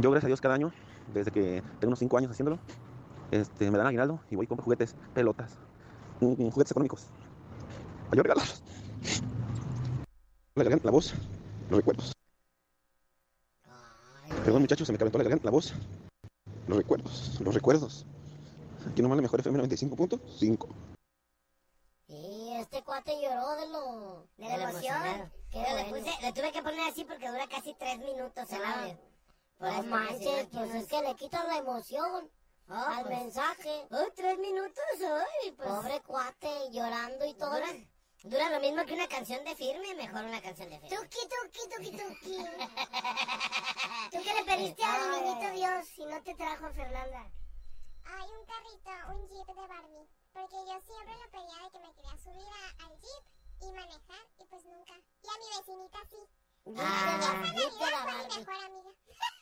Yo, 0.00 0.10
gracias 0.10 0.24
a 0.24 0.28
Dios, 0.28 0.40
cada 0.40 0.54
año, 0.54 0.72
desde 1.14 1.30
que 1.30 1.62
tengo 1.80 1.88
unos 1.90 1.98
5 2.00 2.18
años 2.18 2.30
haciéndolo, 2.30 2.58
este, 3.30 3.70
me 3.70 3.78
dan 3.78 3.86
aguinaldo 3.86 4.20
y 4.30 4.36
voy 4.36 4.44
y 4.44 4.46
compro 4.48 4.64
juguetes, 4.64 4.94
pelotas, 5.14 5.56
juguetes 6.20 6.70
económicos. 6.70 7.06
Para 8.10 8.16
yo 8.16 8.22
regalarlos. 8.22 8.62
La 10.84 10.90
voz, 10.90 11.14
los 11.70 11.78
recuerdos. 11.78 12.12
Perdón, 14.44 14.62
muchachos, 14.62 14.86
se 14.86 14.92
me 14.92 14.98
calentó 14.98 15.18
la 15.18 15.24
garganta, 15.24 15.44
la 15.44 15.50
voz. 15.50 15.72
Los 16.68 16.78
recuerdos, 16.78 17.40
los 17.40 17.54
recuerdos. 17.54 18.04
Aquí 18.90 19.02
nomás 19.02 19.16
la 19.16 19.22
mejor 19.22 19.40
FM 19.40 19.62
95.5. 19.64 20.68
Y 22.08 22.52
este 22.56 22.82
cuate 22.82 23.20
lloró 23.20 23.56
de 23.56 23.68
lo... 23.68 24.26
De 24.36 24.44
la 24.56 24.70
emoción. 24.70 25.32
Qué 25.50 25.62
Pero 25.64 25.76
le, 25.76 25.88
bueno. 25.90 26.06
puse, 26.06 26.22
le 26.22 26.32
tuve 26.32 26.52
que 26.52 26.62
poner 26.62 26.80
así 26.88 27.04
porque 27.04 27.28
dura 27.28 27.46
casi 27.48 27.74
tres 27.74 27.98
minutos 27.98 28.50
el 28.52 28.64
audio. 28.64 28.98
Por 29.58 29.72
No 29.72 29.82
manches, 29.84 30.46
pues 30.52 30.74
es 30.74 30.86
que 30.86 31.02
le 31.02 31.14
quitas 31.16 31.46
la 31.46 31.56
emoción 31.58 32.30
Ah, 32.68 32.96
al 32.98 33.06
pues. 33.06 33.18
mensaje. 33.18 33.86
Ay, 33.90 34.06
tres 34.16 34.38
minutos, 34.38 34.84
ay, 35.00 35.52
pues. 35.52 35.68
Pobre 35.68 36.00
cuate, 36.02 36.48
llorando 36.72 37.24
y 37.26 37.34
todo. 37.34 37.54
Dura, 37.54 37.66
dura 38.26 38.50
lo 38.50 38.60
mismo 38.60 38.84
que 38.84 38.92
una 38.94 39.08
canción 39.08 39.42
de 39.44 39.54
firme, 39.56 39.94
mejor 39.94 40.24
una 40.24 40.40
canción 40.42 40.68
de 40.70 40.78
firme. 40.80 40.96
Tuki, 40.96 41.18
tuki, 41.28 41.60
tuki, 41.70 41.90
tuki. 41.96 42.36
¿Tú 44.12 44.18
qué 44.22 44.34
le 44.34 44.44
pediste 44.44 44.84
al 44.84 45.10
niñito 45.10 45.50
Dios 45.52 45.86
si 45.94 46.04
no 46.06 46.22
te 46.22 46.34
trajo 46.34 46.70
Fernanda? 46.72 47.30
Ay, 48.04 48.28
un 48.38 48.46
carrito, 48.46 48.90
un 49.14 49.28
jeep 49.28 49.46
de 49.46 49.54
Barbie. 49.66 50.06
Porque 50.32 50.56
yo 50.56 50.80
siempre 50.86 51.14
le 51.16 51.28
pedía 51.28 51.58
de 51.64 51.70
que 51.72 51.78
me 51.80 51.92
quería 51.94 52.16
subir 52.22 52.48
a- 52.52 52.74
al 52.84 52.92
jeep 53.00 53.24
y 53.62 53.72
manejar, 53.72 54.24
y 54.38 54.44
pues 54.44 54.64
nunca. 54.64 54.94
Y 55.22 55.28
a 55.28 55.38
mi 55.38 55.46
vecinita 55.56 55.98
sí. 56.10 56.20
Ah, 56.78 57.18
Esa 57.18 57.32
jeep 57.54 57.72
de 57.72 57.78
Navidad 57.90 58.04
fue 58.04 58.14
mi 58.14 58.20
mejor 58.38 58.58
amiga. 58.64 58.90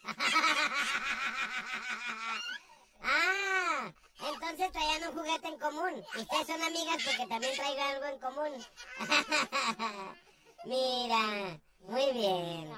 Ah, 3.02 3.92
entonces 4.32 4.72
traían 4.72 5.08
un 5.08 5.18
juguete 5.18 5.48
en 5.48 5.58
común. 5.58 6.02
Y 6.16 6.20
ustedes 6.20 6.46
son 6.46 6.62
amigas 6.62 6.98
porque 7.04 7.26
también 7.28 7.52
traigan 7.54 7.94
algo 7.94 8.06
en 8.06 8.18
común. 8.20 8.52
Mira, 10.66 11.60
muy 11.88 12.12
bien. 12.12 12.70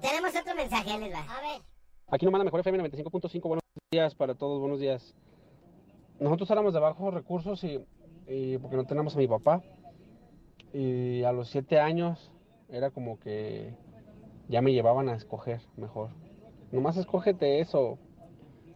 Tenemos 0.00 0.34
otro 0.34 0.54
mensaje, 0.54 0.90
ahí 0.90 1.00
les 1.00 1.12
va. 1.12 1.20
A 1.20 1.40
ver. 1.40 1.62
Aquí 2.08 2.24
nomás 2.24 2.40
la 2.40 2.44
mejor 2.44 2.60
FM 2.60 2.78
95.5. 2.90 3.42
Buenos 3.42 3.64
días 3.90 4.14
para 4.14 4.34
todos, 4.34 4.60
buenos 4.60 4.80
días. 4.80 5.14
Nosotros 6.18 6.50
éramos 6.50 6.74
de 6.74 6.80
bajos 6.80 7.12
recursos 7.12 7.62
y, 7.62 7.84
y 8.26 8.58
porque 8.58 8.76
no 8.76 8.86
tenemos 8.86 9.14
a 9.14 9.18
mi 9.18 9.28
papá. 9.28 9.62
Y 10.72 11.22
a 11.22 11.32
los 11.32 11.48
siete 11.48 11.78
años 11.78 12.32
era 12.68 12.90
como 12.90 13.18
que 13.20 13.74
ya 14.48 14.62
me 14.62 14.72
llevaban 14.72 15.08
a 15.08 15.14
escoger 15.14 15.60
mejor. 15.76 16.10
Nomás 16.72 16.96
escógete 16.96 17.60
eso. 17.60 17.98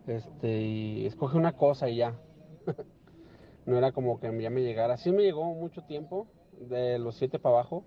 Este, 0.07 0.61
y 0.63 1.07
escoge 1.07 1.37
una 1.37 1.57
cosa 1.57 1.89
y 1.89 1.97
ya. 1.97 2.19
no 3.67 3.77
era 3.77 3.93
como 3.93 4.19
que 4.19 4.27
ya 4.41 4.51
me 4.51 4.63
llegara. 4.63 4.97
Sí 4.97 5.13
me 5.13 5.23
llegó 5.23 5.45
mucho 5.55 5.83
tiempo, 5.85 6.27
de 6.53 6.99
los 6.99 7.17
siete 7.17 7.39
para 7.39 7.57
abajo, 7.57 7.85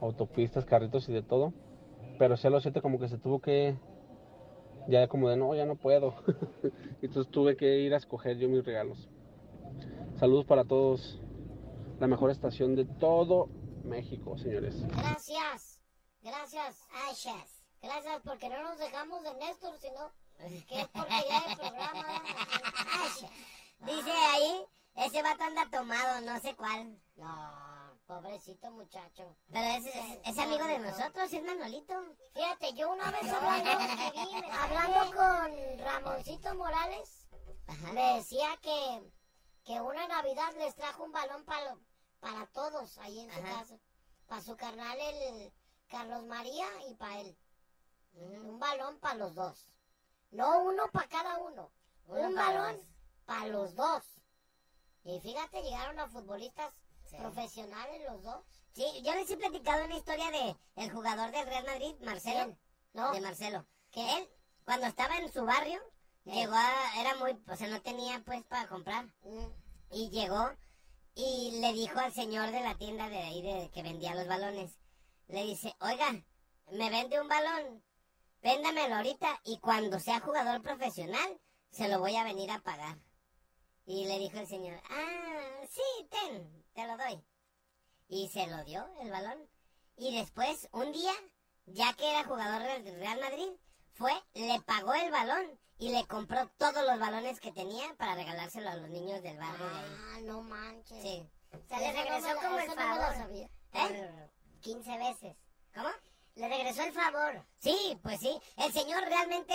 autopistas, 0.00 0.64
carritos 0.64 1.08
y 1.08 1.12
de 1.12 1.22
todo. 1.22 1.52
Pero 2.18 2.36
sí 2.36 2.46
a 2.46 2.50
los 2.50 2.62
siete 2.62 2.82
como 2.82 2.98
que 2.98 3.08
se 3.08 3.18
tuvo 3.18 3.40
que, 3.40 3.76
ya 4.88 5.08
como 5.08 5.28
de 5.28 5.36
no, 5.36 5.54
ya 5.54 5.66
no 5.66 5.76
puedo. 5.76 6.14
Entonces 7.02 7.30
tuve 7.30 7.56
que 7.56 7.80
ir 7.80 7.94
a 7.94 7.98
escoger 7.98 8.38
yo 8.38 8.48
mis 8.48 8.64
regalos. 8.64 9.08
Saludos 10.16 10.44
para 10.44 10.64
todos. 10.64 11.20
La 11.98 12.06
mejor 12.06 12.30
estación 12.30 12.76
de 12.76 12.84
todo 12.84 13.48
México, 13.84 14.36
señores. 14.38 14.86
Gracias. 14.88 15.80
Gracias. 16.22 16.86
Gracias. 16.92 17.64
Gracias 17.82 18.20
porque 18.24 18.48
no 18.50 18.62
nos 18.62 18.78
dejamos 18.78 19.22
de 19.22 19.34
Néstor, 19.34 19.76
sino 19.78 20.12
que 20.66 20.80
es 20.80 20.88
porquería 20.88 21.40
de 21.48 21.56
programa. 21.56 22.22
Dice 23.80 24.10
ahí, 24.10 24.66
ese 24.96 25.22
vato 25.22 25.44
anda 25.44 25.68
tomado, 25.70 26.20
no 26.22 26.40
sé 26.40 26.54
cuál. 26.56 27.00
No, 27.16 27.98
pobrecito 28.06 28.70
muchacho. 28.70 29.36
Pero 29.52 29.66
es, 29.66 29.86
es, 29.86 30.18
es 30.24 30.38
amigo 30.38 30.64
de 30.66 30.78
nosotros, 30.78 31.32
es 31.32 31.42
Manolito. 31.42 31.94
Fíjate, 32.34 32.74
yo 32.74 32.90
una 32.92 33.10
vez 33.10 33.28
hablando, 33.28 33.70
hablando 34.52 35.16
con 35.16 35.78
Ramoncito 35.78 36.54
Morales, 36.54 37.26
me 37.92 38.16
decía 38.16 38.56
que, 38.60 39.12
que 39.64 39.80
una 39.80 40.06
Navidad 40.08 40.52
les 40.58 40.74
trajo 40.74 41.04
un 41.04 41.12
balón 41.12 41.44
para 41.44 41.76
para 42.20 42.46
todos 42.48 42.98
ahí 42.98 43.20
en 43.20 43.30
su 43.30 43.40
Ajá. 43.40 43.58
casa. 43.58 43.78
Para 44.26 44.42
su 44.42 44.56
carnal 44.56 44.98
el 45.00 45.52
Carlos 45.88 46.24
María 46.24 46.66
y 46.88 46.94
para 46.94 47.20
él. 47.20 47.36
Un 48.12 48.58
balón 48.58 48.98
para 49.00 49.14
los 49.14 49.34
dos. 49.34 49.72
No 50.30 50.64
uno 50.64 50.90
para 50.92 51.08
cada 51.08 51.38
uno. 51.38 51.70
Uno 52.06 52.28
un 52.28 52.34
balón 52.34 52.76
para 53.24 53.46
los 53.46 53.74
dos. 53.74 54.02
Y 55.04 55.20
fíjate, 55.20 55.62
llegaron 55.62 55.98
a 55.98 56.08
futbolistas 56.08 56.72
profesionales 57.16 58.02
los 58.08 58.22
dos. 58.22 58.44
Sí, 58.72 58.84
yo 59.02 59.14
les 59.14 59.30
he 59.30 59.36
platicado 59.36 59.84
una 59.84 59.96
historia 59.96 60.30
de 60.30 60.56
el 60.76 60.90
jugador 60.90 61.30
del 61.30 61.46
Real 61.46 61.64
Madrid, 61.66 61.94
Marcelo. 62.00 62.44
¿Quién? 62.44 62.58
No. 62.92 63.12
De 63.12 63.20
Marcelo. 63.20 63.66
Que 63.90 64.18
él, 64.18 64.28
cuando 64.64 64.86
estaba 64.86 65.18
en 65.18 65.32
su 65.32 65.44
barrio, 65.44 65.80
llegó 66.24 66.54
a, 66.54 67.00
era 67.00 67.16
muy, 67.16 67.36
o 67.48 67.56
sea, 67.56 67.68
no 67.68 67.80
tenía 67.82 68.22
pues 68.24 68.44
para 68.44 68.68
comprar. 68.68 69.06
Y 69.90 70.10
llegó 70.10 70.50
y 71.14 71.58
le 71.60 71.72
dijo 71.72 71.98
al 71.98 72.12
señor 72.12 72.50
de 72.50 72.60
la 72.60 72.76
tienda 72.76 73.08
de 73.08 73.18
ahí 73.18 73.42
de, 73.42 73.70
que 73.70 73.82
vendía 73.82 74.14
los 74.14 74.28
balones, 74.28 74.78
le 75.28 75.44
dice, 75.44 75.74
oiga, 75.80 76.12
me 76.70 76.90
vende 76.90 77.20
un 77.20 77.28
balón, 77.28 77.82
véndamelo 78.42 78.96
ahorita 78.96 79.40
y 79.44 79.58
cuando 79.58 79.98
sea 80.00 80.20
jugador 80.20 80.62
profesional, 80.62 81.40
se 81.70 81.88
lo 81.88 81.98
voy 82.00 82.16
a 82.16 82.24
venir 82.24 82.50
a 82.50 82.60
pagar. 82.60 82.98
Y 83.86 84.06
le 84.06 84.18
dijo 84.18 84.38
el 84.38 84.46
señor, 84.46 84.80
ah, 84.90 85.60
sí, 85.68 86.08
ten, 86.10 86.64
te 86.74 86.86
lo 86.86 86.96
doy. 86.96 87.22
Y 88.08 88.28
se 88.28 88.46
lo 88.46 88.62
dio 88.64 88.86
el 89.00 89.10
balón. 89.10 89.38
Y 89.96 90.16
después, 90.16 90.68
un 90.72 90.92
día, 90.92 91.12
ya 91.66 91.92
que 91.94 92.10
era 92.10 92.24
jugador 92.24 92.62
del 92.82 92.94
Real 92.96 93.20
Madrid, 93.20 93.50
fue, 93.92 94.12
le 94.34 94.60
pagó 94.62 94.94
el 94.94 95.10
balón 95.10 95.58
y 95.78 95.90
le 95.92 96.06
compró 96.06 96.48
todos 96.58 96.84
los 96.86 96.98
balones 96.98 97.40
que 97.40 97.52
tenía 97.52 97.94
para 97.96 98.14
regalárselo 98.14 98.68
a 98.70 98.76
los 98.76 98.90
niños 98.90 99.22
del 99.22 99.38
barrio 99.38 99.68
de 99.68 99.78
ahí. 99.78 99.96
Ah, 99.98 100.18
no 100.22 100.42
manches. 100.42 101.02
Sí. 101.02 101.26
O 101.52 101.68
sea, 101.68 101.78
le 101.80 101.92
no 101.92 102.02
regresó 102.02 102.28
me 102.28 102.34
como 102.34 102.58
el 102.58 102.66
no 102.68 102.74
favor. 102.74 103.14
sabía. 103.14 103.50
¿Eh? 103.72 104.28
15 104.60 104.98
veces. 104.98 105.36
¿Cómo? 105.74 105.88
Le 106.40 106.48
regresó 106.48 106.82
el 106.84 106.92
favor. 106.94 107.44
Sí, 107.58 107.98
pues 108.02 108.18
sí. 108.18 108.40
El 108.56 108.72
señor 108.72 109.04
realmente, 109.04 109.54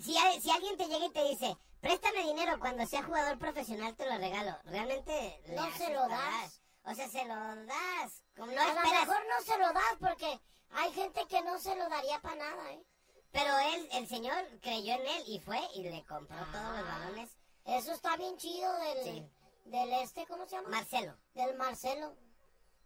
si, 0.00 0.18
alguien 0.18 0.76
te 0.76 0.88
llega 0.88 1.06
y 1.06 1.10
te 1.10 1.28
dice, 1.28 1.56
préstame 1.80 2.24
dinero 2.24 2.58
cuando 2.58 2.84
sea 2.86 3.04
jugador 3.04 3.38
profesional, 3.38 3.94
te 3.94 4.04
lo 4.04 4.18
regalo. 4.18 4.58
Realmente 4.64 5.40
No 5.54 5.70
se 5.76 5.94
lo 5.94 6.08
das. 6.08 6.60
O 6.82 6.92
sea, 6.92 7.08
se 7.08 7.24
lo 7.24 7.36
das. 7.36 8.24
Como 8.36 8.50
no 8.50 8.60
a 8.60 8.66
lo 8.66 8.80
mejor 8.80 9.20
no 9.28 9.44
se 9.44 9.58
lo 9.58 9.72
das 9.72 9.96
porque 10.00 10.40
hay 10.70 10.92
gente 10.92 11.24
que 11.28 11.40
no 11.42 11.56
se 11.60 11.76
lo 11.76 11.88
daría 11.88 12.20
para 12.20 12.34
nada, 12.34 12.72
¿eh? 12.72 12.82
Pero 13.30 13.56
él, 13.74 13.88
el 13.92 14.08
señor 14.08 14.44
creyó 14.60 14.94
en 14.94 15.06
él 15.06 15.22
y 15.28 15.38
fue 15.38 15.60
y 15.76 15.84
le 15.84 16.04
compró 16.04 16.36
todos 16.50 16.78
los 16.78 16.84
balones. 16.84 17.30
Eso 17.64 17.92
está 17.92 18.16
bien 18.16 18.36
chido 18.38 18.72
del, 18.78 19.30
del 19.66 19.92
este, 20.02 20.26
¿cómo 20.26 20.46
se 20.46 20.56
llama? 20.56 20.70
Marcelo. 20.70 21.16
Del 21.34 21.54
Marcelo. 21.56 22.16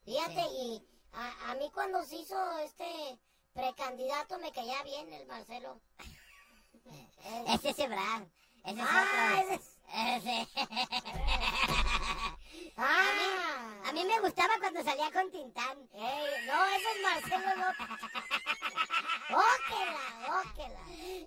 Fíjate, 0.04 0.42
y 0.50 0.86
a, 1.12 1.50
a 1.50 1.54
mí 1.56 1.70
cuando 1.72 2.04
se 2.04 2.16
hizo 2.16 2.58
este 2.58 3.18
precandidato 3.52 4.38
me 4.38 4.52
caía 4.52 4.82
bien 4.82 5.12
el 5.12 5.26
Marcelo. 5.26 5.80
Ese 7.48 7.70
es 7.70 7.78
Ebrard. 7.78 8.24
Ese 8.64 8.80
es 8.80 8.86
Ah, 8.88 9.42
otro. 9.42 9.54
ese 9.54 9.60
Ese. 10.16 10.48
Ah. 12.76 13.82
A 13.84 13.92
mí 13.92 14.04
me 14.04 14.18
gustaba 14.20 14.54
cuando 14.58 14.82
salía 14.82 15.10
con 15.12 15.30
Tintán. 15.30 15.78
Ey, 15.92 16.46
no, 16.46 16.64
ese 16.66 16.90
es 16.90 17.02
Marcelo 17.02 17.56
López. 17.56 17.86
Óquela, 19.30 20.40
óquela. 20.40 20.80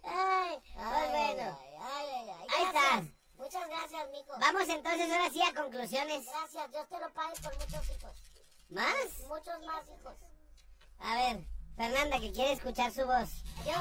Ay, 0.03 0.59
pues 0.73 1.09
bueno. 1.11 1.59
Ay, 1.81 2.07
ay, 2.15 2.29
ay. 2.29 2.47
Ahí 2.55 2.63
estás. 2.65 3.03
Muchas 3.37 3.67
gracias, 3.67 4.09
mico. 4.11 4.33
Vamos 4.39 4.69
entonces 4.69 5.11
ahora 5.11 5.29
sí 5.29 5.41
a 5.43 5.53
conclusiones. 5.53 6.25
Gracias, 6.25 6.71
Dios 6.71 6.87
te 6.89 6.99
lo 6.99 7.13
pague 7.13 7.35
por 7.41 7.53
muchos 7.57 7.89
hijos. 7.89 8.17
¿Más? 8.69 9.19
Muchos 9.27 9.59
más 9.65 9.83
hijos. 9.87 10.15
A 10.99 11.15
ver, 11.15 11.45
Fernanda, 11.75 12.19
que 12.19 12.31
quiere 12.31 12.53
escuchar 12.53 12.91
su 12.91 13.05
voz. 13.05 13.29
Yo, 13.65 13.73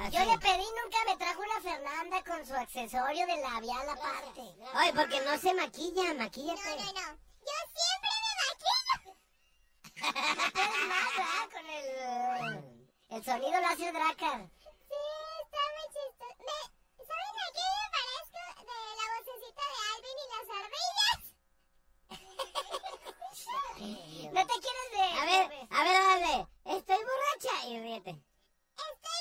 Ah, 0.00 0.08
yo 0.10 0.20
sí. 0.20 0.26
le 0.26 0.38
pedí, 0.38 0.64
nunca 0.84 0.98
me 1.06 1.16
trajo 1.16 1.40
una 1.40 1.60
Fernanda 1.60 2.22
con 2.24 2.46
su 2.46 2.54
accesorio 2.54 3.26
de 3.26 3.36
labial 3.38 3.88
aparte. 3.88 4.54
Ay, 4.74 4.92
porque 4.94 5.20
no 5.22 5.36
se 5.38 5.54
maquilla, 5.54 6.14
maquíllate. 6.14 6.60
No, 6.62 6.76
no, 6.76 6.92
no. 6.92 7.18
Yo 7.40 7.56
siempre 7.74 8.10
me 8.22 8.32
maquillo. 8.44 9.16
No 9.98 10.04
puedes 10.52 10.86
más, 10.86 11.10
¿verdad? 11.16 11.46
Con 11.52 11.66
el, 11.70 11.86
el 13.10 13.24
sonido 13.24 13.60
lo 13.60 13.66
hace 13.66 13.90
Dracar. 13.92 14.40
Sí, 14.60 15.00
está 15.42 15.62
muy 15.74 15.86
chistoso. 15.92 16.38
Me- 16.38 16.70
¿Saben 17.04 17.34
a 17.34 17.50
qué 17.56 17.64
me 17.74 17.86
parezco? 17.96 18.40
De 18.62 18.76
la 18.98 19.06
vocecita 19.18 19.62
de 19.66 19.78
Alvin 19.90 20.18
y 20.22 20.26
las 20.32 20.46
ardillas. 20.62 21.20
No 24.38 24.46
te 24.46 24.52
quieres 24.60 24.88
ver. 24.92 25.18
A 25.18 25.24
ver, 25.24 25.50
a 25.68 25.82
ver, 25.82 25.94
dale. 26.22 26.46
Estoy 26.64 26.96
borracha 26.96 27.66
y 27.66 27.80
ríete. 27.80 28.10
Estoy 28.70 29.18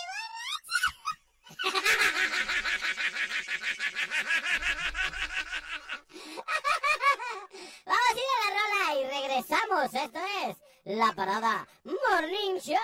Vamos 7.83 8.09
a 8.09 8.13
ir 8.13 8.29
a 8.29 8.45
la 8.45 8.59
rola 8.61 8.83
y 8.93 9.03
regresamos. 9.05 9.85
Esto 9.91 10.19
es 10.45 10.55
La 10.85 11.13
Parada 11.13 11.67
Morning 11.83 12.59
Show. 12.59 12.77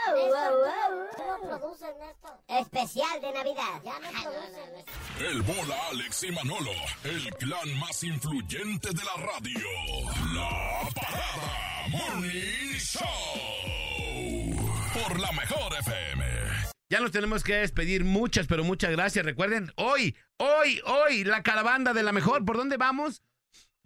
No 1.20 1.60
producen 1.60 2.02
esto. 2.02 2.30
Especial 2.48 3.22
de 3.22 3.32
Navidad. 3.32 3.80
Ya 3.84 4.00
no 4.00 4.10
producen. 4.10 4.86
El 5.20 5.42
bola 5.44 5.88
Alex 5.92 6.24
y 6.24 6.32
Manolo, 6.32 6.72
el 7.04 7.30
clan 7.36 7.78
más 7.78 8.02
influyente 8.02 8.90
de 8.90 9.04
la 9.04 9.14
radio. 9.18 9.60
La 10.34 10.90
Parada 10.96 11.73
Morning 11.94 12.74
Show. 12.80 13.06
Por 14.94 15.20
la 15.20 15.32
mejor 15.32 15.74
FM. 15.80 16.26
Ya 16.90 17.00
nos 17.00 17.12
tenemos 17.12 17.44
que 17.44 17.54
despedir. 17.58 18.04
Muchas, 18.04 18.48
pero 18.48 18.64
muchas 18.64 18.90
gracias. 18.90 19.24
Recuerden, 19.24 19.72
hoy, 19.76 20.16
hoy, 20.38 20.82
hoy, 20.88 21.24
la 21.24 21.44
caravana 21.44 21.94
de 21.94 22.02
la 22.02 22.12
mejor. 22.12 22.46
¿Por 22.46 22.58
dónde 22.58 22.78
vamos? 22.78 23.22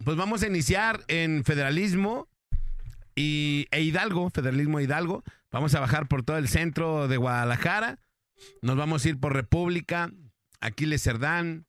Pues 0.02 0.16
vamos 0.16 0.42
a 0.42 0.46
iniciar 0.46 1.04
en 1.08 1.44
Federalismo 1.44 2.30
y, 3.14 3.66
e 3.72 3.82
Hidalgo, 3.82 4.30
Federalismo 4.30 4.78
e 4.78 4.84
Hidalgo. 4.84 5.22
Vamos 5.50 5.74
a 5.74 5.80
bajar 5.80 6.08
por 6.08 6.22
todo 6.22 6.38
el 6.38 6.48
centro 6.48 7.08
de 7.08 7.18
Guadalajara. 7.18 7.98
Nos 8.62 8.78
vamos 8.78 9.04
a 9.04 9.08
ir 9.10 9.20
por 9.20 9.34
República, 9.34 10.10
Aquiles 10.62 11.02
Cerdán, 11.02 11.66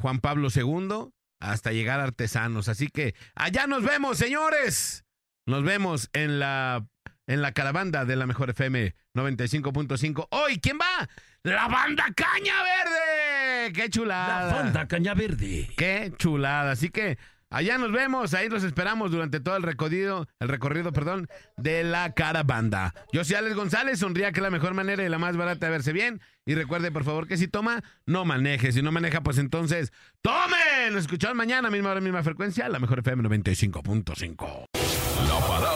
Juan 0.00 0.20
Pablo 0.20 0.50
II, 0.54 1.10
hasta 1.40 1.72
llegar 1.72 1.98
a 1.98 2.04
Artesanos. 2.04 2.68
Así 2.68 2.86
que 2.86 3.16
allá 3.34 3.66
nos 3.66 3.82
vemos, 3.82 4.18
señores. 4.18 5.04
Nos 5.46 5.62
vemos 5.64 6.10
en 6.12 6.38
la, 6.38 6.86
en 7.26 7.42
la 7.42 7.52
caravana 7.52 8.04
de 8.04 8.16
la 8.16 8.26
mejor 8.26 8.50
FM 8.50 8.94
95.5. 9.14 10.28
Hoy, 10.30 10.58
¿quién 10.58 10.78
va? 10.78 11.08
La 11.42 11.68
banda 11.68 12.04
Caña 12.14 12.54
Verde. 12.62 13.72
¡Qué 13.72 13.88
chulada! 13.88 14.46
La 14.46 14.52
banda 14.62 14.88
Caña 14.88 15.14
Verde. 15.14 15.68
¡Qué 15.76 16.12
chulada! 16.18 16.72
Así 16.72 16.90
que 16.90 17.18
allá 17.48 17.78
nos 17.78 17.90
vemos, 17.92 18.34
ahí 18.34 18.48
los 18.48 18.62
esperamos 18.62 19.10
durante 19.10 19.40
todo 19.40 19.56
el 19.56 19.62
recorrido, 19.62 20.28
el 20.38 20.48
recorrido, 20.48 20.92
perdón, 20.92 21.28
de 21.56 21.82
la 21.82 22.12
caravana. 22.12 22.94
Yo 23.12 23.24
soy 23.24 23.36
Alex 23.36 23.56
González, 23.56 23.98
sonría 23.98 24.32
que 24.32 24.40
es 24.40 24.42
la 24.42 24.50
mejor 24.50 24.74
manera 24.74 25.02
y 25.02 25.08
la 25.08 25.18
más 25.18 25.36
barata 25.36 25.66
de 25.66 25.72
verse 25.72 25.92
bien. 25.92 26.20
Y 26.46 26.54
recuerde, 26.54 26.92
por 26.92 27.04
favor, 27.04 27.26
que 27.26 27.36
si 27.36 27.48
toma, 27.48 27.82
no 28.06 28.24
maneje. 28.24 28.72
Si 28.72 28.82
no 28.82 28.92
maneja, 28.92 29.22
pues 29.22 29.38
entonces, 29.38 29.92
¡tomen! 30.20 30.92
Nos 30.92 31.02
escuchamos 31.02 31.36
mañana, 31.36 31.70
misma 31.70 31.90
hora, 31.90 32.00
misma 32.00 32.22
frecuencia, 32.22 32.68
la 32.68 32.78
mejor 32.78 32.98
FM 33.00 33.22
95.5. 33.28 34.79